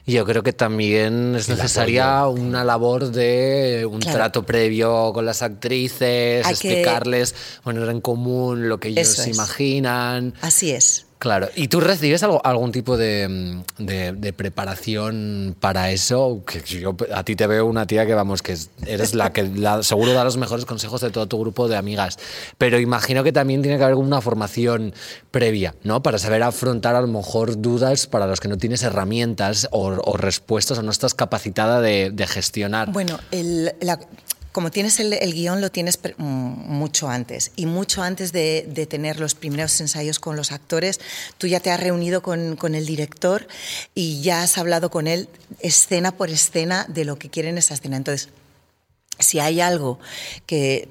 yo 0.05 0.25
creo 0.25 0.43
que 0.43 0.51
también 0.51 1.35
es 1.35 1.47
necesaria 1.47 2.27
una 2.27 2.65
labor 2.65 3.11
de 3.11 3.87
un 3.89 4.01
claro. 4.01 4.17
trato 4.17 4.43
previo 4.43 5.13
con 5.13 5.25
las 5.25 5.41
actrices, 5.41 6.45
Hay 6.45 6.51
explicarles, 6.51 7.31
que... 7.31 7.61
poner 7.63 7.87
en 7.89 8.01
común 8.01 8.67
lo 8.67 8.79
que 8.79 8.89
ellos 8.89 9.07
eso 9.07 9.21
es. 9.21 9.27
imaginan. 9.29 10.33
Así 10.41 10.71
es. 10.71 11.06
Claro, 11.19 11.49
¿y 11.55 11.67
tú 11.67 11.79
recibes 11.79 12.21
algún 12.21 12.71
tipo 12.71 12.95
de, 12.95 13.63
de, 13.79 14.11
de, 14.11 14.33
preparación 14.33 15.55
para 15.59 15.89
eso? 15.89 16.43
Que 16.45 16.61
yo 16.61 16.95
a 17.11 17.23
ti 17.23 17.35
te 17.35 17.47
veo 17.47 17.65
una 17.65 17.87
tía 17.87 18.05
que 18.05 18.13
vamos, 18.13 18.43
que 18.43 18.55
eres 18.85 19.15
la 19.15 19.33
que 19.33 19.43
la, 19.43 19.81
seguro 19.81 20.13
da 20.13 20.23
los 20.23 20.37
mejores 20.37 20.65
consejos 20.65 21.01
de 21.01 21.09
todo 21.09 21.25
tu 21.25 21.39
grupo 21.39 21.67
de 21.67 21.75
amigas, 21.75 22.19
pero 22.59 22.79
imagino 22.79 23.23
que 23.23 23.31
también 23.31 23.63
tiene 23.63 23.79
que 23.79 23.83
haber 23.83 23.95
una 23.95 24.21
formación 24.21 24.93
previa, 25.31 25.73
¿no? 25.83 26.03
Para 26.03 26.19
saber 26.19 26.43
afrontar 26.43 26.95
a 26.95 27.01
lo 27.01 27.07
mejor 27.07 27.59
dudas 27.59 28.05
para 28.05 28.27
los 28.27 28.39
que 28.39 28.47
no 28.47 28.57
tienes 28.57 28.83
herramientas 28.83 29.67
o, 29.71 29.87
o 29.87 30.17
respuestas 30.17 30.77
o 30.77 30.83
no 30.83 30.91
estás 30.91 31.15
capacitada 31.15 31.81
de, 31.81 32.11
de 32.11 32.27
gestionar. 32.27 32.91
Bueno, 32.91 33.19
el, 33.31 33.73
la, 33.81 33.99
como 34.57 34.71
tienes 34.71 34.99
el, 34.99 35.13
el, 35.13 35.33
guion, 35.35 35.61
lo 35.61 35.69
tienes 35.69 35.99
mucho 36.17 37.09
antes. 37.09 37.51
Y 37.55 37.67
mucho 37.67 38.01
antes 38.01 38.31
de, 38.31 38.67
de, 38.67 38.87
tener 38.87 39.19
los 39.19 39.35
primeros 39.35 39.79
ensayos 39.81 40.17
con 40.17 40.35
los 40.35 40.51
actores, 40.51 40.99
tú 41.37 41.45
ya 41.45 41.59
te 41.59 41.69
has 41.69 41.79
reunido 41.79 42.23
con, 42.23 42.55
con, 42.55 42.73
el 42.73 42.87
director 42.87 43.47
y 43.93 44.19
ya 44.21 44.41
has 44.41 44.57
hablado 44.57 44.89
con 44.89 45.05
él 45.05 45.29
escena 45.59 46.11
por 46.11 46.31
escena 46.31 46.87
de 46.89 47.05
lo 47.05 47.19
que 47.19 47.29
quieren 47.29 47.59
esa 47.59 47.75
escena. 47.75 47.97
Entonces, 47.97 48.29
si 49.19 49.37
hay 49.37 49.61
algo 49.61 49.99
que 50.47 50.89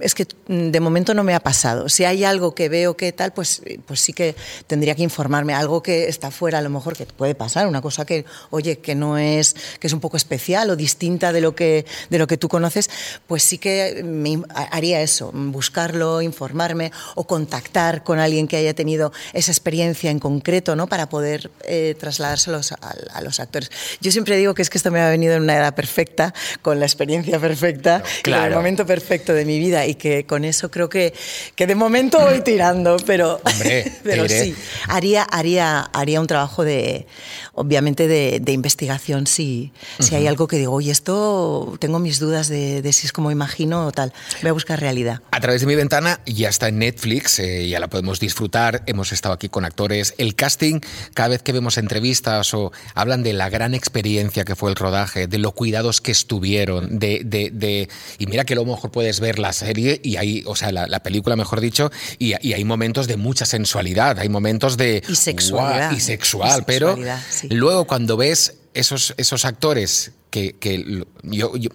es 0.00 0.14
que 0.14 0.26
de 0.48 0.80
momento 0.80 1.14
no 1.14 1.24
me 1.24 1.34
ha 1.34 1.40
pasado. 1.40 1.88
Si 1.88 2.04
hay 2.04 2.24
algo 2.24 2.54
que 2.54 2.68
veo 2.68 2.96
que 2.96 3.12
tal, 3.12 3.32
pues, 3.32 3.62
pues 3.86 4.00
sí 4.00 4.12
que 4.12 4.34
tendría 4.66 4.94
que 4.94 5.02
informarme. 5.02 5.52
Algo 5.52 5.82
que 5.82 6.08
está 6.08 6.30
fuera, 6.30 6.58
a 6.58 6.62
lo 6.62 6.70
mejor 6.70 6.96
que 6.96 7.06
puede 7.06 7.34
pasar, 7.34 7.66
una 7.66 7.82
cosa 7.82 8.04
que, 8.04 8.24
oye, 8.50 8.78
que 8.78 8.94
no 8.94 9.18
es, 9.18 9.54
que 9.78 9.86
es 9.86 9.92
un 9.92 10.00
poco 10.00 10.16
especial 10.16 10.70
o 10.70 10.76
distinta 10.76 11.32
de 11.32 11.40
lo 11.40 11.54
que, 11.54 11.84
de 12.08 12.18
lo 12.18 12.26
que 12.26 12.36
tú 12.36 12.48
conoces, 12.48 12.88
pues 13.26 13.42
sí 13.42 13.58
que 13.58 14.02
me 14.04 14.42
haría 14.54 15.02
eso, 15.02 15.30
buscarlo, 15.34 16.22
informarme 16.22 16.90
o 17.14 17.26
contactar 17.26 18.04
con 18.04 18.18
alguien 18.18 18.48
que 18.48 18.56
haya 18.56 18.74
tenido 18.74 19.12
esa 19.32 19.52
experiencia 19.52 20.10
en 20.10 20.18
concreto, 20.18 20.76
¿no? 20.76 20.86
Para 20.86 21.08
poder 21.08 21.50
eh, 21.64 21.94
trasladárselos 21.98 22.72
a, 22.72 22.76
a, 23.12 23.20
los 23.20 23.40
actores. 23.40 23.70
Yo 24.00 24.10
siempre 24.10 24.36
digo 24.36 24.54
que 24.54 24.62
es 24.62 24.70
que 24.70 24.78
esto 24.78 24.90
me 24.90 25.00
ha 25.00 25.08
venido 25.10 25.34
en 25.34 25.42
una 25.42 25.56
edad 25.56 25.74
perfecta, 25.74 26.32
con 26.62 26.80
la 26.80 26.86
experiencia 26.86 27.38
perfecta, 27.38 28.02
claro. 28.22 28.44
en 28.44 28.52
el 28.52 28.56
momento 28.56 28.86
perfecto 28.86 29.34
de 29.34 29.44
mi 29.44 29.58
vida 29.58 29.73
y 29.86 29.94
que 29.96 30.24
con 30.24 30.44
eso 30.44 30.70
creo 30.70 30.88
que, 30.88 31.12
que 31.56 31.66
de 31.66 31.74
momento 31.74 32.20
voy 32.20 32.40
tirando, 32.42 32.96
pero, 33.06 33.40
Hombre, 33.44 33.92
pero 34.02 34.28
sí, 34.28 34.54
haría, 34.88 35.22
haría, 35.22 35.80
haría 35.92 36.20
un 36.20 36.26
trabajo 36.26 36.64
de, 36.64 37.06
obviamente, 37.54 38.06
de, 38.06 38.40
de 38.40 38.52
investigación 38.52 39.26
si, 39.26 39.72
uh 39.98 40.02
-huh. 40.02 40.08
si 40.08 40.14
hay 40.14 40.26
algo 40.26 40.46
que 40.46 40.58
digo, 40.58 40.72
oye, 40.72 40.92
esto 40.92 41.76
tengo 41.80 41.98
mis 41.98 42.18
dudas 42.18 42.48
de, 42.48 42.82
de, 42.82 42.92
si 42.92 43.06
es 43.06 43.12
como 43.12 43.30
imagino 43.30 43.86
o 43.86 43.92
tal. 43.92 44.12
Voy 44.42 44.50
a 44.50 44.52
buscar 44.52 44.80
realidad. 44.80 45.20
A 45.30 45.40
través 45.40 45.60
de 45.60 45.66
mi 45.66 45.74
ventana 45.74 46.20
ya 46.26 46.48
está 46.48 46.68
en 46.68 46.78
Netflix, 46.78 47.38
eh, 47.38 47.68
ya 47.68 47.80
la 47.80 47.88
podemos 47.88 48.20
disfrutar, 48.20 48.82
hemos 48.86 49.12
estado 49.12 49.34
aquí 49.34 49.48
con 49.48 49.64
actores. 49.64 50.14
El 50.18 50.34
casting, 50.34 50.80
cada 51.14 51.30
vez 51.30 51.42
que 51.42 51.52
vemos 51.52 51.78
entrevistas 51.78 52.54
o 52.54 52.72
hablan 52.94 53.22
de 53.22 53.32
la 53.32 53.48
gran 53.48 53.74
experiencia 53.74 54.44
que 54.44 54.54
fue 54.54 54.70
el 54.70 54.76
rodaje, 54.76 55.26
de 55.26 55.38
lo 55.38 55.52
cuidados 55.52 56.00
que 56.00 56.12
estuvieron, 56.12 56.98
de, 56.98 57.22
de, 57.24 57.50
de 57.52 57.88
y 58.18 58.26
mira 58.26 58.44
que 58.44 58.54
luego 58.54 58.72
mejor 58.72 58.90
puedes 58.90 59.20
ver 59.20 59.38
las 59.38 59.62
serie 59.64 60.00
y 60.02 60.16
hay, 60.16 60.42
o 60.46 60.56
sea, 60.56 60.72
la, 60.72 60.86
la 60.86 61.02
película, 61.02 61.36
mejor 61.36 61.60
dicho, 61.60 61.90
y, 62.18 62.34
y, 62.46 62.52
hay 62.52 62.64
momentos 62.64 63.06
de 63.06 63.16
mucha 63.16 63.46
sensualidad, 63.46 64.18
hay 64.18 64.28
momentos 64.28 64.76
de... 64.76 65.02
Y 65.08 65.16
sexualidad. 65.16 65.90
Wow, 65.90 65.96
y 65.96 66.00
sexual, 66.00 66.60
y 66.60 66.64
pero 66.64 66.96
sí. 67.30 67.48
luego 67.48 67.86
cuando 67.86 68.16
ves 68.16 68.56
esos, 68.74 69.14
esos 69.16 69.44
actores 69.44 70.12
que, 70.30 70.56
que 70.56 71.04
yo, 71.22 71.56
yo, 71.56 71.70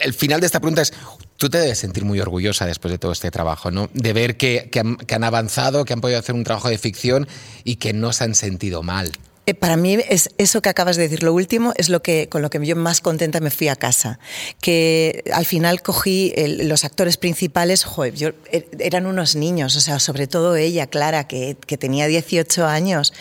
el 0.00 0.12
final 0.12 0.40
de 0.40 0.46
esta 0.46 0.60
pregunta 0.60 0.82
es, 0.82 0.92
tú 1.36 1.48
te 1.48 1.58
debes 1.58 1.78
sentir 1.78 2.04
muy 2.04 2.20
orgullosa 2.20 2.66
después 2.66 2.92
de 2.92 2.98
todo 2.98 3.12
este 3.12 3.30
trabajo, 3.30 3.70
¿no? 3.70 3.90
De 3.94 4.12
ver 4.12 4.36
que, 4.36 4.68
que, 4.70 4.80
han, 4.80 4.96
que 4.96 5.14
han 5.14 5.24
avanzado, 5.24 5.84
que 5.84 5.92
han 5.92 6.00
podido 6.00 6.18
hacer 6.18 6.34
un 6.34 6.44
trabajo 6.44 6.68
de 6.68 6.78
ficción 6.78 7.26
y 7.64 7.76
que 7.76 7.92
no 7.92 8.12
se 8.12 8.24
han 8.24 8.34
sentido 8.34 8.82
mal. 8.82 9.12
Eh, 9.46 9.52
para 9.52 9.76
mí 9.76 9.98
es 10.08 10.30
eso 10.38 10.62
que 10.62 10.70
acabas 10.70 10.96
de 10.96 11.02
decir, 11.02 11.22
lo 11.22 11.34
último 11.34 11.74
es 11.76 11.90
lo 11.90 12.00
que 12.00 12.28
con 12.30 12.40
lo 12.40 12.48
que 12.48 12.64
yo 12.64 12.76
más 12.76 13.02
contenta 13.02 13.40
me 13.40 13.50
fui 13.50 13.68
a 13.68 13.76
casa, 13.76 14.18
que 14.62 15.22
al 15.34 15.44
final 15.44 15.82
cogí 15.82 16.32
el, 16.36 16.66
los 16.66 16.84
actores 16.84 17.18
principales, 17.18 17.84
joder, 17.84 18.14
yo, 18.14 18.28
er, 18.50 18.66
eran 18.78 19.04
unos 19.04 19.36
niños, 19.36 19.76
o 19.76 19.80
sea, 19.80 19.98
sobre 19.98 20.26
todo 20.26 20.56
ella, 20.56 20.86
Clara, 20.86 21.28
que, 21.28 21.58
que 21.66 21.76
tenía 21.76 22.06
18 22.06 22.64
años 22.64 23.12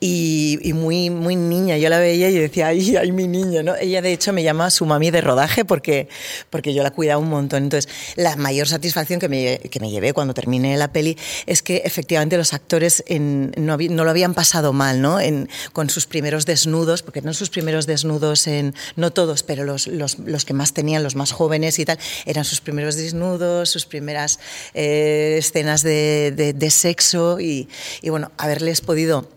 y, 0.00 0.58
y, 0.62 0.72
muy 0.72 1.10
muy 1.10 1.36
niña, 1.36 1.76
yo 1.78 1.88
la 1.90 2.00
veía 2.00 2.28
y 2.28 2.34
decía, 2.34 2.68
ay, 2.68 2.96
ay, 2.96 3.12
mi 3.12 3.28
niña, 3.28 3.62
¿no? 3.62 3.76
Ella 3.76 4.02
de 4.02 4.12
hecho 4.12 4.32
me 4.32 4.42
llama 4.42 4.70
su 4.70 4.84
mami 4.84 5.12
de 5.12 5.20
rodaje 5.20 5.64
porque 5.64 6.08
porque 6.50 6.74
yo 6.74 6.82
la 6.82 6.90
cuidaba 6.90 7.20
un 7.20 7.28
montón, 7.28 7.62
entonces 7.64 7.88
la 8.16 8.34
mayor 8.34 8.66
satisfacción 8.66 9.20
que 9.20 9.28
me, 9.28 9.58
que 9.58 9.78
me 9.78 9.90
llevé 9.90 10.12
cuando 10.12 10.34
terminé 10.34 10.76
la 10.76 10.92
peli 10.92 11.16
es 11.46 11.62
que 11.62 11.82
efectivamente 11.84 12.36
los 12.36 12.52
actores 12.52 13.04
en, 13.06 13.52
no, 13.56 13.76
no, 13.76 14.04
lo 14.04 14.10
habían 14.10 14.34
pasado 14.34 14.72
mal, 14.72 15.00
¿no? 15.00 15.20
En, 15.20 15.48
con 15.72 15.90
sus 15.90 16.06
primeros 16.06 16.46
desnudos, 16.46 17.02
porque 17.02 17.20
eran 17.20 17.34
sus 17.34 17.50
primeros 17.50 17.86
desnudos 17.86 18.46
en, 18.46 18.74
no 18.96 19.10
todos, 19.10 19.42
pero 19.42 19.64
los, 19.64 19.86
los, 19.86 20.18
los, 20.18 20.44
que 20.44 20.54
más 20.54 20.72
tenían, 20.72 21.02
los 21.02 21.16
más 21.16 21.32
jóvenes 21.32 21.78
y 21.78 21.84
tal, 21.84 21.98
eran 22.26 22.44
sus 22.44 22.60
primeros 22.60 22.96
desnudos, 22.96 23.70
sus 23.70 23.86
primeras 23.86 24.38
eh, 24.74 25.36
escenas 25.38 25.82
de, 25.82 26.32
de, 26.34 26.52
de 26.52 26.70
sexo 26.70 27.40
y, 27.40 27.68
y, 28.02 28.10
bueno, 28.10 28.32
haberles 28.38 28.80
podido 28.80 29.28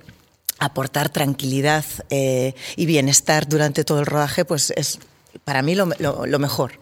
aportar 0.60 1.10
tranquilidad 1.10 1.86
eh, 2.10 2.54
y 2.76 2.86
bienestar 2.86 3.48
durante 3.48 3.84
todo 3.84 4.00
el 4.00 4.06
rodaje, 4.06 4.46
pues 4.46 4.72
es 4.76 5.00
para 5.44 5.62
mí 5.62 5.76
lo, 5.76 5.90
lo, 6.00 6.26
lo 6.26 6.40
mejor. 6.40 6.74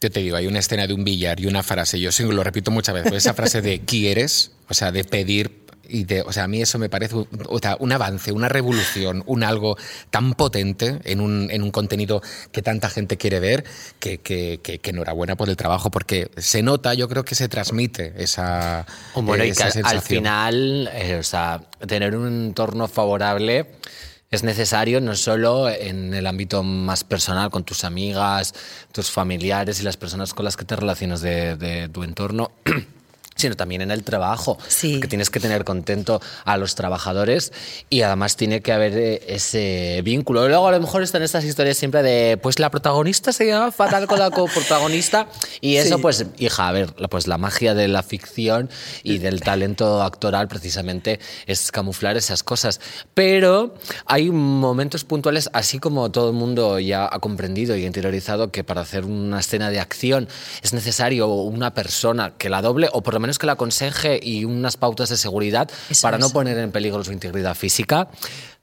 Yo 0.00 0.10
te 0.10 0.20
digo, 0.20 0.36
hay 0.36 0.46
una 0.46 0.58
escena 0.58 0.86
de 0.86 0.92
un 0.92 1.04
billar 1.04 1.40
y 1.40 1.46
una 1.46 1.62
frase, 1.62 1.98
yo 1.98 2.10
lo 2.30 2.44
repito 2.44 2.70
muchas 2.70 2.94
veces, 2.94 3.12
esa 3.14 3.32
frase 3.32 3.62
de 3.62 3.80
¿quieres? 3.80 4.52
O 4.68 4.74
sea, 4.74 4.92
de 4.92 5.04
pedir 5.04 5.65
y 5.88 6.04
de, 6.04 6.22
o 6.22 6.32
sea, 6.32 6.44
a 6.44 6.48
mí 6.48 6.60
eso 6.62 6.78
me 6.78 6.88
parece 6.88 7.14
un, 7.16 7.28
o 7.48 7.58
sea, 7.58 7.76
un 7.80 7.92
avance, 7.92 8.32
una 8.32 8.48
revolución, 8.48 9.22
un 9.26 9.42
algo 9.44 9.76
tan 10.10 10.34
potente 10.34 10.98
en 11.04 11.20
un, 11.20 11.48
en 11.50 11.62
un 11.62 11.70
contenido 11.70 12.22
que 12.52 12.62
tanta 12.62 12.88
gente 12.90 13.16
quiere 13.16 13.40
ver, 13.40 13.64
que, 13.98 14.18
que, 14.18 14.60
que, 14.62 14.78
que 14.78 14.90
enhorabuena 14.90 15.36
por 15.36 15.48
el 15.48 15.56
trabajo, 15.56 15.90
porque 15.90 16.30
se 16.36 16.62
nota, 16.62 16.94
yo 16.94 17.08
creo 17.08 17.24
que 17.24 17.34
se 17.34 17.48
transmite 17.48 18.12
esa, 18.16 18.86
Bueno, 19.14 19.44
y 19.44 19.50
esa 19.50 19.56
que 19.58 19.62
al- 19.62 19.66
al 19.68 19.72
sensación. 19.72 20.02
final, 20.18 20.90
eh, 20.92 21.16
o 21.18 21.22
sea, 21.22 21.62
tener 21.86 22.16
un 22.16 22.26
entorno 22.46 22.88
favorable 22.88 23.66
es 24.28 24.42
necesario 24.42 25.00
no 25.00 25.14
solo 25.14 25.68
en 25.70 26.12
el 26.12 26.26
ámbito 26.26 26.64
más 26.64 27.04
personal, 27.04 27.48
con 27.50 27.62
tus 27.62 27.84
amigas, 27.84 28.54
tus 28.90 29.08
familiares 29.10 29.78
y 29.80 29.84
las 29.84 29.96
personas 29.96 30.34
con 30.34 30.44
las 30.44 30.56
que 30.56 30.64
te 30.64 30.74
relacionas 30.74 31.20
de, 31.20 31.56
de 31.56 31.88
tu 31.88 32.02
entorno. 32.02 32.50
sino 33.36 33.54
también 33.54 33.82
en 33.82 33.90
el 33.92 34.02
trabajo, 34.02 34.58
Sí. 34.66 34.98
que 35.00 35.06
tienes 35.08 35.30
que 35.30 35.38
tener 35.40 35.64
contento 35.64 36.20
a 36.44 36.56
los 36.56 36.74
trabajadores 36.74 37.52
y 37.90 38.02
además 38.02 38.36
tiene 38.36 38.60
que 38.62 38.72
haber 38.72 38.92
eh, 38.96 39.22
ese 39.28 40.00
vínculo. 40.02 40.44
Y 40.44 40.48
luego 40.48 40.66
a 40.66 40.72
lo 40.72 40.80
mejor 40.80 41.02
están 41.02 41.22
estas 41.22 41.44
historias 41.44 41.76
siempre 41.76 42.02
de, 42.02 42.36
pues 42.38 42.58
la 42.58 42.70
protagonista 42.70 43.32
se 43.32 43.46
llama 43.46 43.70
fatal 43.72 44.06
con 44.06 44.18
la 44.18 44.30
coprotagonista 44.30 45.28
y 45.60 45.76
eso 45.76 45.96
Sí. 45.96 46.02
pues 46.02 46.26
hija, 46.38 46.68
a 46.68 46.72
ver, 46.72 46.94
pues 47.10 47.26
la 47.28 47.38
magia 47.38 47.74
de 47.74 47.88
la 47.88 48.02
ficción 48.02 48.70
y 49.02 49.18
del 49.18 49.40
talento 49.42 50.02
actoral 50.02 50.48
precisamente 50.48 51.20
es 51.46 51.70
camuflar 51.70 52.16
esas 52.16 52.42
cosas. 52.42 52.80
Pero 53.14 53.74
hay 54.06 54.30
momentos 54.30 55.04
puntuales, 55.04 55.50
así 55.52 55.78
como 55.78 56.10
todo 56.10 56.30
el 56.30 56.36
mundo 56.36 56.78
ya 56.78 57.04
ha 57.10 57.18
comprendido 57.20 57.76
y 57.76 57.84
interiorizado 57.84 58.50
que 58.50 58.64
para 58.64 58.80
hacer 58.80 59.04
una 59.04 59.40
escena 59.40 59.70
de 59.70 59.80
acción 59.80 60.28
es 60.62 60.72
necesario 60.72 61.28
una 61.28 61.74
persona 61.74 62.32
que 62.38 62.48
la 62.48 62.62
doble 62.62 62.88
o 62.92 63.02
por 63.02 63.14
lo 63.14 63.20
menos 63.20 63.25
que 63.38 63.46
la 63.46 63.52
aconseje 63.52 64.18
y 64.22 64.44
unas 64.44 64.76
pautas 64.76 65.08
de 65.08 65.16
seguridad 65.16 65.70
Eso 65.90 66.02
para 66.02 66.18
no 66.18 66.30
poner 66.30 66.58
en 66.58 66.72
peligro 66.72 67.02
su 67.04 67.12
integridad 67.12 67.54
física. 67.54 68.08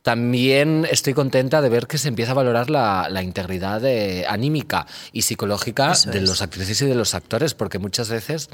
También 0.02 0.86
estoy 0.92 1.14
contenta 1.14 1.62
de 1.62 1.70
ver 1.70 1.88
que 1.88 1.98
se 1.98 2.10
empieza 2.10 2.32
a 2.32 2.36
valorar 2.36 2.70
la, 2.70 3.08
la 3.10 3.24
integridad 3.24 3.84
eh, 3.86 4.26
anímica 4.28 4.86
y 5.14 5.22
psicológica 5.22 5.94
Eso 5.94 6.12
de 6.12 6.18
es. 6.18 6.24
los 6.26 6.42
actrices 6.42 6.82
y 6.82 6.86
de 6.86 6.96
los 6.96 7.14
actores, 7.16 7.54
porque 7.54 7.80
muchas 7.80 8.10
veces 8.10 8.50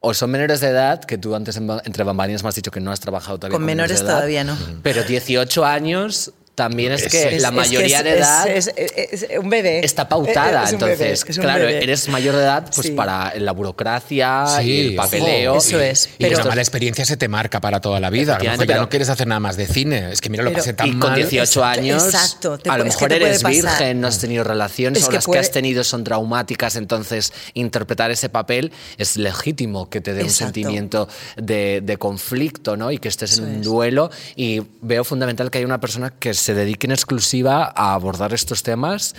o 0.00 0.14
son 0.14 0.30
menores 0.30 0.60
de 0.60 0.68
edad, 0.68 1.04
que 1.04 1.18
tú 1.18 1.34
antes 1.34 1.56
entre 1.56 2.04
bambalinas 2.04 2.42
me 2.42 2.48
has 2.48 2.54
dicho 2.54 2.70
que 2.70 2.80
no 2.80 2.90
has 2.90 3.00
trabajado 3.00 3.38
todavía 3.38 3.56
Con 3.56 3.66
menores 3.66 3.98
de 3.98 4.04
edad, 4.06 4.14
todavía 4.16 4.44
no. 4.44 4.56
Pero 4.82 5.02
18 5.02 5.64
años 5.64 6.32
también 6.60 6.92
es 6.92 7.08
que 7.08 7.36
Es- 7.36 7.42
la 7.42 7.48
es 7.48 7.54
mayoría 7.54 7.98
es- 7.98 8.04
de 8.04 8.10
edad 8.18 8.48
es, 8.48 8.70
es- 8.76 8.92
es- 8.96 9.22
es 9.30 9.38
un 9.38 9.48
bebé. 9.48 9.80
está 9.84 10.08
pautada. 10.08 10.64
Es 10.64 10.72
bebé, 10.78 10.92
Entonces, 10.92 11.24
es 11.28 11.38
claro, 11.38 11.64
bebé. 11.64 11.82
eres 11.82 12.08
mayor 12.08 12.34
de 12.36 12.42
edad 12.42 12.70
pues 12.74 12.88
Sí. 12.88 12.92
para 12.92 13.34
la 13.38 13.52
burocracia 13.52 14.44
Sí, 14.60 14.68
y 14.70 14.86
el 14.88 14.94
papeleo. 14.94 15.52
ojo. 15.54 15.58
Eso 15.60 15.80
es, 15.80 16.10
Y 16.18 16.24
pero- 16.24 16.36
una 16.40 16.50
mala 16.50 16.60
experiencia 16.60 17.04
se 17.04 17.16
te 17.16 17.28
marca 17.28 17.60
para 17.60 17.80
toda 17.80 17.98
la 18.00 18.10
vida. 18.10 18.34
A 18.34 18.38
lo 18.38 18.44
mejor 18.44 18.54
Efectivamente, 18.54 18.66
ya 18.66 18.74
pero- 18.74 18.82
no 18.82 18.88
quieres 18.88 19.08
hacer 19.08 19.26
nada 19.26 19.40
más 19.40 19.56
de 19.56 19.66
cine. 19.66 20.12
Es 20.12 20.20
que 20.20 20.28
mira 20.30 20.42
lo 20.42 20.52
pasé 20.52 20.72
tan 20.74 20.86
y 20.88 20.90
con 20.92 21.10
mal. 21.10 21.14
18 21.16 21.64
años, 21.64 22.04
Exacto, 22.04 22.58
te 22.58 22.68
a 22.70 22.76
lo 22.76 22.84
es 22.84 22.94
mejor 22.94 23.12
eres 23.12 23.42
pasar. 23.42 23.50
virgen, 23.52 24.00
no 24.00 24.08
has 24.08 24.18
tenido 24.18 24.44
relaciones 24.44 25.02
Es 25.02 25.08
o 25.08 25.10
que 25.10 25.16
las 25.16 25.24
puede- 25.24 25.40
que 25.40 25.46
has 25.46 25.50
tenido 25.50 25.82
son 25.84 26.04
traumáticas, 26.04 26.76
entonces 26.76 27.32
interpretar 27.54 28.10
ese 28.10 28.28
papel 28.28 28.72
es 28.98 29.16
legítimo 29.16 29.88
que 29.88 30.00
te 30.00 30.12
dé 30.14 30.24
un 30.24 30.30
sentimiento 30.30 31.08
de, 31.36 31.80
de 31.82 31.96
conflicto 31.96 32.76
¿no? 32.76 32.90
y 32.92 32.98
que 32.98 33.08
estés 33.08 33.32
Eso 33.32 33.42
en 33.44 33.48
un 33.48 33.60
es. 33.60 33.64
duelo. 33.64 34.10
Y 34.36 34.62
veo 34.82 35.04
fundamental 35.04 35.50
que 35.50 35.58
haya 35.58 35.66
una 35.66 35.80
persona 35.80 36.10
que 36.18 36.34
se 36.34 36.49
dedique 36.54 36.86
en 36.86 36.92
exclusiva 36.92 37.72
a 37.74 37.94
abordar 37.94 38.32
estos 38.32 38.62
temas. 38.62 39.14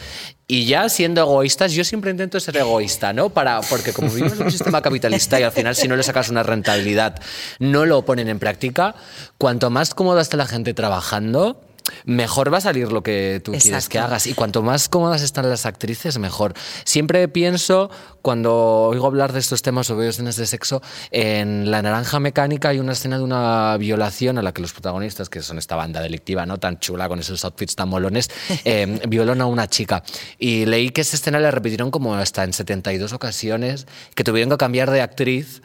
Y 0.47 0.65
ya 0.65 0.89
siendo 0.89 1.21
egoístas, 1.21 1.71
yo 1.73 1.83
siempre 1.83 2.11
intento 2.11 2.39
ser 2.39 2.57
egoísta, 2.57 3.13
¿no? 3.13 3.29
Para, 3.29 3.61
porque 3.61 3.93
como 3.93 4.09
vivimos 4.09 4.33
en 4.33 4.43
un 4.43 4.51
sistema 4.51 4.81
capitalista 4.81 5.39
y 5.39 5.43
al 5.43 5.51
final 5.51 5.75
si 5.75 5.87
no 5.87 5.95
le 5.95 6.03
sacas 6.03 6.29
una 6.29 6.43
rentabilidad, 6.43 7.21
no 7.59 7.85
lo 7.85 8.03
ponen 8.03 8.27
en 8.27 8.39
práctica, 8.39 8.95
cuanto 9.37 9.69
más 9.69 9.93
cómoda 9.93 10.21
está 10.21 10.35
la 10.37 10.47
gente 10.47 10.73
trabajando, 10.73 11.61
mejor 12.05 12.53
va 12.53 12.59
a 12.59 12.61
salir 12.61 12.91
lo 12.91 13.03
que 13.03 13.41
tú 13.43 13.51
quieres 13.51 13.67
Exacto. 13.67 13.89
que 13.89 13.99
hagas. 13.99 14.27
Y 14.27 14.33
cuanto 14.33 14.61
más 14.61 14.89
cómodas 14.89 15.21
están 15.21 15.49
las 15.49 15.65
actrices, 15.65 16.17
mejor. 16.17 16.53
Siempre 16.83 17.27
pienso, 17.27 17.89
cuando 18.21 18.53
oigo 18.53 19.07
hablar 19.07 19.33
de 19.33 19.39
estos 19.39 19.61
temas 19.61 19.89
o 19.89 19.95
veo 19.95 20.09
escenas 20.09 20.35
de 20.35 20.45
sexo, 20.45 20.81
en 21.11 21.71
La 21.71 21.81
Naranja 21.81 22.19
Mecánica 22.19 22.69
hay 22.69 22.79
una 22.79 22.93
escena 22.93 23.17
de 23.17 23.23
una 23.23 23.75
violación 23.77 24.37
a 24.37 24.41
la 24.41 24.53
que 24.53 24.61
los 24.61 24.73
protagonistas, 24.73 25.29
que 25.29 25.41
son 25.41 25.57
esta 25.57 25.75
banda 25.75 26.01
delictiva, 26.01 26.45
¿no? 26.45 26.57
Tan 26.57 26.79
chula, 26.79 27.07
con 27.07 27.19
esos 27.19 27.43
outfits 27.45 27.75
tan 27.75 27.89
molones, 27.89 28.29
eh, 28.65 28.99
violan 29.07 29.41
a 29.41 29.45
una 29.45 29.67
chica. 29.67 30.03
Y 30.37 30.65
leí 30.65 30.89
que 30.89 31.01
esa 31.01 31.15
escena 31.15 31.39
la 31.39 31.51
repitieron 31.51 31.91
como 31.91 32.15
hasta 32.15 32.43
en 32.43 32.53
72 32.53 33.13
ocasiones, 33.13 33.87
que 34.15 34.23
tuvieron 34.23 34.49
que 34.49 34.57
cambiar 34.57 34.91
de 34.91 35.01
actriz 35.01 35.61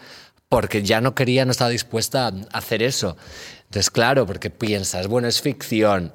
porque 0.48 0.82
ya 0.82 1.00
no 1.00 1.14
quería, 1.14 1.44
no 1.44 1.50
estaba 1.50 1.70
dispuesta 1.70 2.28
a 2.28 2.58
hacer 2.58 2.82
eso. 2.82 3.16
Entonces, 3.76 3.90
claro, 3.90 4.24
porque 4.24 4.48
piensas, 4.48 5.06
bueno, 5.06 5.28
es 5.28 5.42
ficción. 5.42 6.10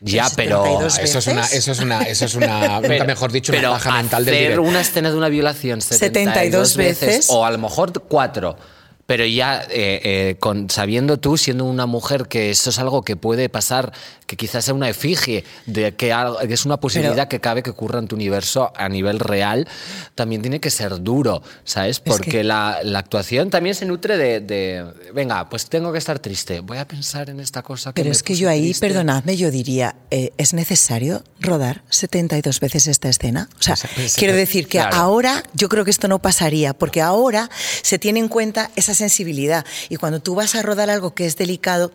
Ya, 0.00 0.28
pero... 0.36 0.62
72 0.62 0.98
Eso 0.98 1.18
es 1.18 1.26
una, 1.28 1.46
eso 1.46 1.72
es 1.72 1.80
una, 1.80 2.02
eso 2.02 2.24
es 2.26 2.34
una, 2.34 2.78
nunca 2.80 3.04
mejor 3.04 3.32
dicho, 3.32 3.52
pero 3.52 3.70
una 3.70 3.78
paja 3.78 3.92
mental 3.96 4.26
del 4.26 4.34
hacer 4.34 4.60
una 4.60 4.80
escena 4.82 5.10
de 5.10 5.16
una 5.16 5.30
violación 5.30 5.80
72, 5.80 5.98
72 5.98 6.76
veces, 6.76 7.08
veces. 7.08 7.30
o 7.30 7.46
a 7.46 7.50
lo 7.50 7.56
mejor 7.56 8.02
cuatro. 8.02 8.58
Pero 9.06 9.24
ya 9.24 9.62
eh, 9.70 10.00
eh, 10.02 10.36
con, 10.40 10.68
sabiendo 10.68 11.18
tú, 11.18 11.36
siendo 11.36 11.64
una 11.64 11.86
mujer, 11.86 12.26
que 12.26 12.50
eso 12.50 12.70
es 12.70 12.78
algo 12.80 13.02
que 13.02 13.14
puede 13.14 13.48
pasar, 13.48 13.92
que 14.26 14.36
quizás 14.36 14.64
sea 14.64 14.74
una 14.74 14.88
efigie, 14.88 15.44
de 15.66 15.94
que, 15.94 16.12
que 16.48 16.52
es 16.54 16.64
una 16.66 16.78
posibilidad 16.78 17.14
Pero- 17.14 17.28
que 17.28 17.40
cabe 17.40 17.62
que 17.62 17.70
ocurra 17.70 18.00
en 18.00 18.08
tu 18.08 18.16
universo 18.16 18.72
a 18.76 18.88
nivel 18.88 19.20
real, 19.20 19.68
también 20.16 20.42
tiene 20.42 20.58
que 20.58 20.70
ser 20.70 21.00
duro, 21.02 21.40
¿sabes? 21.62 22.00
Porque 22.00 22.30
que- 22.30 22.44
la, 22.44 22.80
la 22.82 22.98
actuación 22.98 23.48
también 23.50 23.76
se 23.76 23.86
nutre 23.86 24.16
de, 24.16 24.40
de, 24.40 24.84
venga, 25.14 25.48
pues 25.48 25.66
tengo 25.66 25.92
que 25.92 25.98
estar 25.98 26.18
triste, 26.18 26.58
voy 26.58 26.78
a 26.78 26.88
pensar 26.88 27.30
en 27.30 27.38
esta 27.38 27.62
cosa 27.62 27.90
que 27.92 28.00
Pero 28.02 28.06
me 28.08 28.12
es 28.12 28.24
que 28.24 28.34
yo 28.34 28.48
ahí, 28.50 28.62
triste. 28.64 28.88
perdonadme, 28.88 29.36
yo 29.36 29.52
diría, 29.52 29.94
eh, 30.10 30.32
¿es 30.36 30.52
necesario 30.52 31.22
rodar 31.38 31.82
72 31.90 32.58
veces 32.58 32.88
esta 32.88 33.08
escena? 33.08 33.48
O 33.60 33.62
sea, 33.62 33.76
quiero 34.16 34.34
decir 34.34 34.64
que 34.66 34.78
claro. 34.78 34.96
ahora 34.96 35.44
yo 35.54 35.68
creo 35.68 35.84
que 35.84 35.92
esto 35.92 36.08
no 36.08 36.18
pasaría, 36.18 36.74
porque 36.74 37.00
ahora 37.02 37.48
se 37.82 38.00
tiene 38.00 38.18
en 38.18 38.26
cuenta 38.26 38.72
esa 38.74 38.95
sensibilidad. 38.96 39.64
Y 39.88 39.96
cuando 39.96 40.20
tú 40.20 40.34
vas 40.34 40.54
a 40.56 40.62
rodar 40.62 40.90
algo 40.90 41.14
que 41.14 41.26
es 41.26 41.36
delicado, 41.36 41.92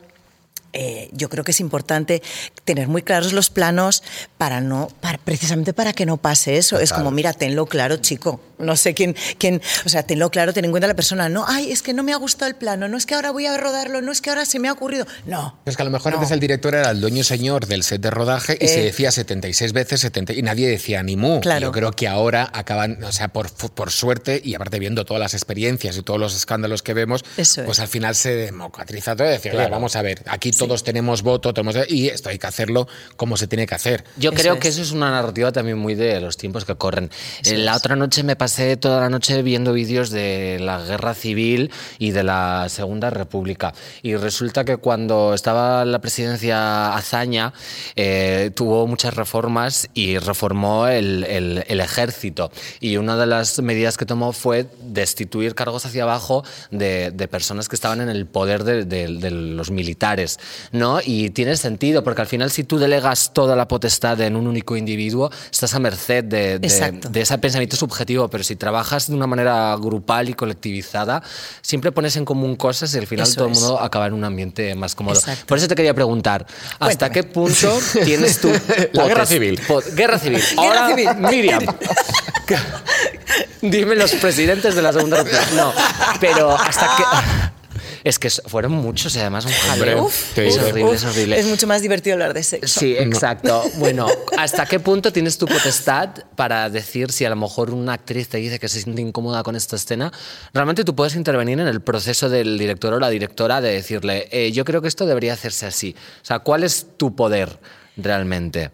eh, 0.73 1.09
yo 1.11 1.27
creo 1.27 1.43
que 1.43 1.51
es 1.51 1.59
importante 1.59 2.21
tener 2.63 2.87
muy 2.87 3.01
claros 3.01 3.33
los 3.33 3.49
planos 3.49 4.03
para 4.37 4.61
no, 4.61 4.87
para- 5.01 5.17
precisamente 5.17 5.73
para 5.73 5.91
que 5.91 6.05
no 6.05 6.15
pase 6.15 6.57
eso. 6.57 6.79
Es 6.79 6.93
como, 6.93 7.11
mira, 7.11 7.33
tenlo 7.33 7.65
claro, 7.65 7.97
chico. 7.97 8.39
No 8.61 8.75
sé 8.75 8.93
quién, 8.93 9.15
quién, 9.37 9.61
o 9.85 9.89
sea, 9.89 10.03
tenlo 10.03 10.29
claro, 10.31 10.53
ten 10.53 10.65
en 10.65 10.71
cuenta 10.71 10.87
la 10.87 10.95
persona. 10.95 11.29
No, 11.29 11.45
ay, 11.47 11.71
es 11.71 11.81
que 11.81 11.93
no 11.93 12.03
me 12.03 12.13
ha 12.13 12.17
gustado 12.17 12.49
el 12.49 12.55
plano, 12.55 12.87
no 12.87 12.97
es 12.97 13.05
que 13.05 13.15
ahora 13.15 13.31
voy 13.31 13.45
a 13.45 13.57
rodarlo, 13.57 14.01
no 14.01 14.11
es 14.11 14.21
que 14.21 14.29
ahora 14.29 14.45
se 14.45 14.59
me 14.59 14.67
ha 14.67 14.71
ocurrido. 14.73 15.05
No. 15.25 15.57
Es 15.65 15.75
que 15.75 15.81
a 15.81 15.85
lo 15.85 15.91
mejor 15.91 16.11
No. 16.11 16.17
antes 16.19 16.31
el 16.31 16.39
director 16.39 16.75
era 16.75 16.91
el 16.91 17.01
dueño 17.01 17.23
señor 17.23 17.65
del 17.67 17.83
set 17.83 18.01
de 18.01 18.11
rodaje 18.11 18.57
y 18.59 18.65
Eh. 18.65 18.67
se 18.67 18.81
decía 18.83 19.11
76 19.11 19.73
veces 19.73 20.01
70 20.01 20.33
y 20.33 20.41
nadie 20.41 20.67
decía 20.69 21.03
ni 21.03 21.15
mu. 21.17 21.41
Claro. 21.41 21.67
Yo 21.67 21.71
creo 21.71 21.91
que 21.91 22.07
ahora 22.07 22.49
acaban, 22.53 23.03
o 23.03 23.11
sea, 23.11 23.27
por, 23.29 23.51
por 23.51 23.91
suerte 23.91 24.41
y 24.43 24.55
aparte 24.55 24.79
viendo 24.79 25.05
todas 25.05 25.19
las 25.21 25.33
experiencias 25.33 25.97
y 25.97 26.01
todos 26.03 26.19
los 26.19 26.35
escándalos 26.35 26.81
que 26.83 26.93
vemos, 26.93 27.23
Eso 27.37 27.61
es. 27.61 27.65
pues 27.65 27.79
al 27.79 27.87
final 27.87 28.15
se 28.15 28.35
democratiza 28.35 29.15
todo 29.15 29.27
y 29.27 29.31
decir, 29.31 29.51
Claro. 29.51 29.65
"Oye, 29.67 29.71
vamos 29.71 29.95
a 29.95 30.01
ver, 30.01 30.21
aquí 30.27 30.51
todos 30.51 30.83
tenemos 30.83 31.21
voto, 31.23 31.53
tenemos 31.53 31.75
y 31.89 32.07
esto 32.09 32.29
hay 32.29 32.37
que 32.39 32.47
hacerlo 32.47 32.87
como 33.17 33.37
se 33.37 33.47
tiene 33.47 33.65
que 33.67 33.75
hacer. 33.75 34.03
Yo 34.17 34.31
Eso 34.31 34.41
creo 34.41 34.59
que 34.59 34.67
es. 34.69 34.75
eso 34.75 34.83
es 34.83 34.91
una 34.91 35.09
narrativa 35.11 35.51
también 35.51 35.77
muy 35.77 35.95
de 35.95 36.19
los 36.21 36.37
tiempos 36.37 36.65
que 36.65 36.75
corren. 36.75 37.09
Eh, 37.45 37.57
la 37.57 37.75
otra 37.75 37.95
noche 37.95 38.23
me 38.23 38.35
pasé 38.51 38.75
toda 38.75 38.99
la 38.99 39.07
noche 39.09 39.41
viendo 39.43 39.71
vídeos 39.71 40.09
de 40.09 40.57
la 40.59 40.81
guerra 40.81 41.13
civil 41.13 41.71
y 41.99 42.11
de 42.11 42.23
la 42.23 42.67
Segunda 42.67 43.09
República. 43.09 43.73
Y 44.03 44.17
resulta 44.17 44.65
que 44.65 44.75
cuando 44.75 45.33
estaba 45.33 45.85
la 45.85 45.99
presidencia 46.01 46.93
Azaña, 46.93 47.53
eh, 47.95 48.51
tuvo 48.53 48.87
muchas 48.87 49.13
reformas 49.15 49.87
y 49.93 50.17
reformó 50.17 50.87
el, 50.87 51.23
el- 51.23 51.63
el 51.65 51.79
ejército. 51.79 52.51
Y 52.81 52.97
una 52.97 53.15
de 53.15 53.25
las 53.25 53.61
medidas 53.61 53.95
que 53.97 54.05
tomó 54.05 54.33
fue 54.33 54.65
destituir 54.83 55.55
cargos 55.55 55.85
hacia 55.85 56.03
abajo 56.03 56.43
de, 56.71 57.11
de 57.11 57.27
personas 57.29 57.69
que 57.69 57.77
estaban 57.77 58.01
en 58.01 58.09
el 58.09 58.25
poder 58.25 58.65
de, 58.65 58.83
de- 58.83 59.07
de 59.07 59.31
los 59.31 59.71
militares. 59.71 60.39
¿no? 60.73 60.99
Y 61.01 61.29
tiene 61.29 61.55
sentido, 61.55 62.03
porque 62.03 62.19
al 62.19 62.27
final 62.27 62.51
si 62.51 62.65
tú 62.65 62.79
delegas 62.79 63.31
toda 63.33 63.55
la 63.55 63.69
potestad 63.69 64.19
en 64.19 64.35
un 64.35 64.45
único 64.45 64.75
individuo, 64.75 65.31
estás 65.49 65.73
a 65.73 65.79
merced 65.79 66.25
de, 66.25 66.59
de- 66.59 66.67
de 67.09 67.21
ese 67.21 67.37
pensamiento 67.37 67.77
subjetivo, 67.77 68.27
pero 68.27 68.40
si 68.43 68.55
trabajas 68.55 69.07
de 69.07 69.15
una 69.15 69.27
manera 69.27 69.75
grupal 69.79 70.29
y 70.29 70.33
colectivizada, 70.33 71.23
siempre 71.61 71.91
pones 71.91 72.15
en 72.15 72.25
común 72.25 72.55
cosas 72.55 72.93
y 72.95 72.97
al 72.97 73.07
final 73.07 73.27
Eso 73.27 73.35
todo 73.35 73.47
el 73.47 73.53
mundo 73.53 73.79
acaba 73.79 74.07
en 74.07 74.13
un 74.13 74.23
ambiente 74.23 74.75
más 74.75 74.95
cómodo. 74.95 75.15
Exacto. 75.15 75.45
Por 75.47 75.57
eso 75.57 75.67
te 75.67 75.75
quería 75.75 75.93
preguntar, 75.93 76.45
¿hasta 76.79 77.09
Cuéntame. 77.09 77.11
qué 77.11 77.23
punto 77.23 77.79
tienes 78.05 78.39
tú... 78.39 78.51
La 78.93 79.07
guerra 79.07 79.25
civil. 79.25 79.59
guerra 79.95 80.19
civil. 80.19 80.41
Guerra 80.41 80.61
Ahora, 80.61 80.87
civil. 80.89 81.09
Miriam. 81.17 81.65
Dime 83.61 83.95
los 83.95 84.13
presidentes 84.13 84.75
de 84.75 84.81
la 84.81 84.91
Segunda 84.91 85.17
República. 85.17 85.45
No, 85.55 85.73
pero 86.19 86.51
hasta 86.51 86.89
qué... 86.97 87.60
Es 88.03 88.19
que 88.19 88.29
fueron 88.29 88.71
muchos 88.73 89.15
y 89.15 89.19
además 89.19 89.45
un 89.45 89.51
Hombre, 89.71 89.91
jaleo. 89.91 90.09
es 90.35 90.57
horrible, 90.57 90.91
es 90.93 91.03
horrible. 91.05 91.39
Es 91.39 91.45
mucho 91.45 91.67
más 91.67 91.81
divertido 91.81 92.15
hablar 92.15 92.33
de 92.33 92.43
sexo. 92.43 92.79
Sí, 92.79 92.95
exacto. 92.97 93.63
Bueno, 93.77 94.07
¿hasta 94.37 94.65
qué 94.65 94.79
punto 94.79 95.11
tienes 95.11 95.37
tu 95.37 95.45
potestad 95.47 96.09
para 96.35 96.69
decir 96.69 97.11
si 97.11 97.25
a 97.25 97.29
lo 97.29 97.35
mejor 97.35 97.71
una 97.71 97.93
actriz 97.93 98.27
te 98.29 98.37
dice 98.37 98.59
que 98.59 98.67
se 98.69 98.81
siente 98.81 99.01
incómoda 99.01 99.43
con 99.43 99.55
esta 99.55 99.75
escena? 99.75 100.11
Realmente 100.53 100.83
tú 100.83 100.95
puedes 100.95 101.15
intervenir 101.15 101.59
en 101.59 101.67
el 101.67 101.81
proceso 101.81 102.29
del 102.29 102.57
director 102.57 102.93
o 102.93 102.99
la 102.99 103.09
directora 103.09 103.61
de 103.61 103.71
decirle, 103.73 104.27
eh, 104.31 104.51
yo 104.51 104.65
creo 104.65 104.81
que 104.81 104.87
esto 104.87 105.05
debería 105.05 105.33
hacerse 105.33 105.65
así. 105.65 105.95
O 106.21 106.25
sea, 106.25 106.39
¿cuál 106.39 106.63
es 106.63 106.87
tu 106.97 107.15
poder 107.15 107.59
realmente? 107.97 108.71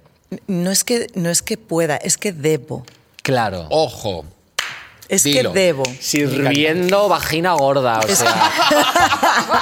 No 0.48 0.72
es 0.72 0.84
que, 0.84 1.08
no 1.16 1.30
es 1.30 1.42
que 1.42 1.58
pueda, 1.58 1.96
es 1.98 2.18
que 2.18 2.34
debo. 2.34 2.86
Claro. 3.24 3.68
Ojo. 3.70 4.26
Es 5.10 5.24
Dilo. 5.24 5.54
que 5.54 5.60
debo. 5.60 5.84
Sirviendo 6.00 7.08
vagina 7.08 7.54
gorda, 7.54 8.00
o 8.00 8.08
sea. 8.16 8.52